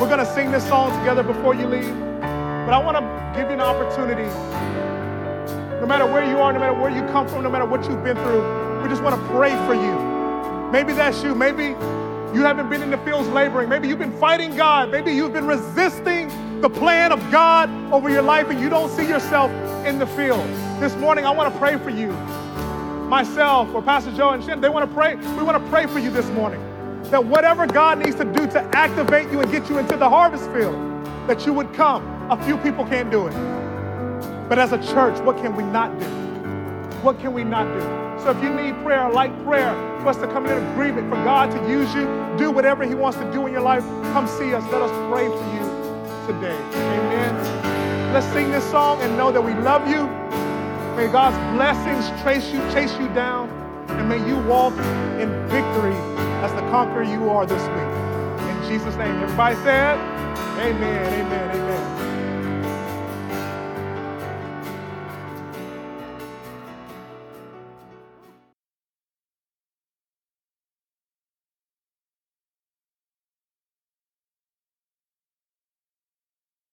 we're 0.00 0.08
going 0.08 0.18
to 0.18 0.24
sing 0.24 0.50
this 0.50 0.66
song 0.66 0.98
together 1.00 1.22
before 1.22 1.54
you 1.54 1.66
leave. 1.66 1.94
But 2.20 2.72
I 2.72 2.78
want 2.82 2.96
to 2.96 3.38
give 3.38 3.50
you 3.50 3.52
an 3.52 3.60
opportunity. 3.60 4.24
No 5.78 5.86
matter 5.86 6.06
where 6.06 6.24
you 6.24 6.38
are, 6.38 6.50
no 6.54 6.58
matter 6.58 6.72
where 6.72 6.90
you 6.90 7.02
come 7.12 7.28
from, 7.28 7.42
no 7.42 7.50
matter 7.50 7.66
what 7.66 7.86
you've 7.86 8.02
been 8.02 8.16
through, 8.16 8.80
we 8.82 8.88
just 8.88 9.02
want 9.02 9.14
to 9.14 9.28
pray 9.28 9.50
for 9.66 9.74
you. 9.74 10.72
Maybe 10.72 10.94
that's 10.94 11.22
you. 11.22 11.34
Maybe 11.34 11.76
you 12.34 12.40
haven't 12.40 12.70
been 12.70 12.82
in 12.82 12.90
the 12.90 12.98
fields 13.04 13.28
laboring. 13.28 13.68
Maybe 13.68 13.88
you've 13.88 13.98
been 13.98 14.18
fighting 14.18 14.56
God. 14.56 14.90
Maybe 14.90 15.12
you've 15.12 15.34
been 15.34 15.46
resisting 15.46 16.30
the 16.62 16.70
plan 16.70 17.12
of 17.12 17.20
God 17.30 17.68
over 17.92 18.08
your 18.08 18.22
life 18.22 18.48
and 18.48 18.58
you 18.58 18.70
don't 18.70 18.90
see 18.90 19.06
yourself 19.06 19.50
in 19.84 19.98
the 19.98 20.06
field. 20.06 20.46
This 20.80 20.94
morning, 20.96 21.24
I 21.26 21.30
want 21.30 21.52
to 21.52 21.58
pray 21.58 21.76
for 21.78 21.90
you. 21.90 22.12
Myself 23.08 23.74
or 23.74 23.82
Pastor 23.82 24.12
Joe 24.14 24.30
and 24.30 24.42
Shannon, 24.42 24.60
they 24.60 24.68
want 24.68 24.88
to 24.88 24.94
pray. 24.94 25.16
We 25.16 25.42
want 25.42 25.62
to 25.62 25.70
pray 25.70 25.86
for 25.86 25.98
you 25.98 26.10
this 26.10 26.28
morning 26.30 26.60
that 27.10 27.24
whatever 27.24 27.66
God 27.66 27.98
needs 27.98 28.16
to 28.16 28.24
do 28.24 28.46
to 28.46 28.60
activate 28.74 29.30
you 29.30 29.40
and 29.40 29.50
get 29.50 29.68
you 29.68 29.78
into 29.78 29.96
the 29.96 30.08
harvest 30.08 30.50
field, 30.52 30.74
that 31.28 31.44
you 31.44 31.52
would 31.52 31.72
come. 31.74 32.02
A 32.30 32.42
few 32.44 32.56
people 32.58 32.86
can't 32.86 33.10
do 33.10 33.26
it. 33.26 33.32
But 34.48 34.58
as 34.58 34.72
a 34.72 34.78
church, 34.78 35.20
what 35.20 35.36
can 35.36 35.54
we 35.54 35.62
not 35.64 35.98
do? 35.98 36.06
What 37.02 37.18
can 37.18 37.34
we 37.34 37.44
not 37.44 37.64
do? 37.74 37.80
So 38.22 38.30
if 38.30 38.42
you 38.42 38.50
need 38.50 38.74
prayer, 38.82 39.10
like 39.10 39.32
prayer, 39.44 39.72
for 40.00 40.08
us 40.08 40.16
to 40.18 40.26
come 40.28 40.46
in 40.46 40.52
agreement, 40.72 41.10
for 41.10 41.16
God 41.24 41.50
to 41.50 41.68
use 41.68 41.92
you, 41.94 42.04
do 42.38 42.50
whatever 42.50 42.84
He 42.84 42.94
wants 42.94 43.18
to 43.18 43.30
do 43.32 43.46
in 43.46 43.52
your 43.52 43.62
life, 43.62 43.82
come 44.14 44.26
see 44.26 44.54
us. 44.54 44.62
Let 44.72 44.82
us 44.82 45.12
pray 45.12 45.26
for 45.26 45.44
you 45.52 46.32
today. 46.32 46.56
Amen. 46.74 47.41
Let's 48.12 48.26
sing 48.26 48.50
this 48.50 48.70
song 48.70 49.00
and 49.00 49.16
know 49.16 49.32
that 49.32 49.40
we 49.40 49.54
love 49.54 49.88
you. 49.88 50.06
May 50.96 51.10
God's 51.10 51.34
blessings 51.56 52.10
chase 52.22 52.52
you, 52.52 52.60
chase 52.70 52.92
you 53.00 53.08
down, 53.14 53.48
and 53.88 54.06
may 54.06 54.18
you 54.28 54.36
walk 54.46 54.74
in 55.18 55.30
victory 55.48 55.96
as 56.44 56.52
the 56.52 56.60
conqueror 56.68 57.04
you 57.04 57.30
are 57.30 57.46
this 57.46 57.62
week. 57.62 58.50
In 58.50 58.68
Jesus' 58.68 58.96
name. 58.96 59.16
Everybody 59.22 59.56
said, 59.64 59.96
Amen, 60.58 61.24
amen, 61.24 61.56
amen. 61.56 61.81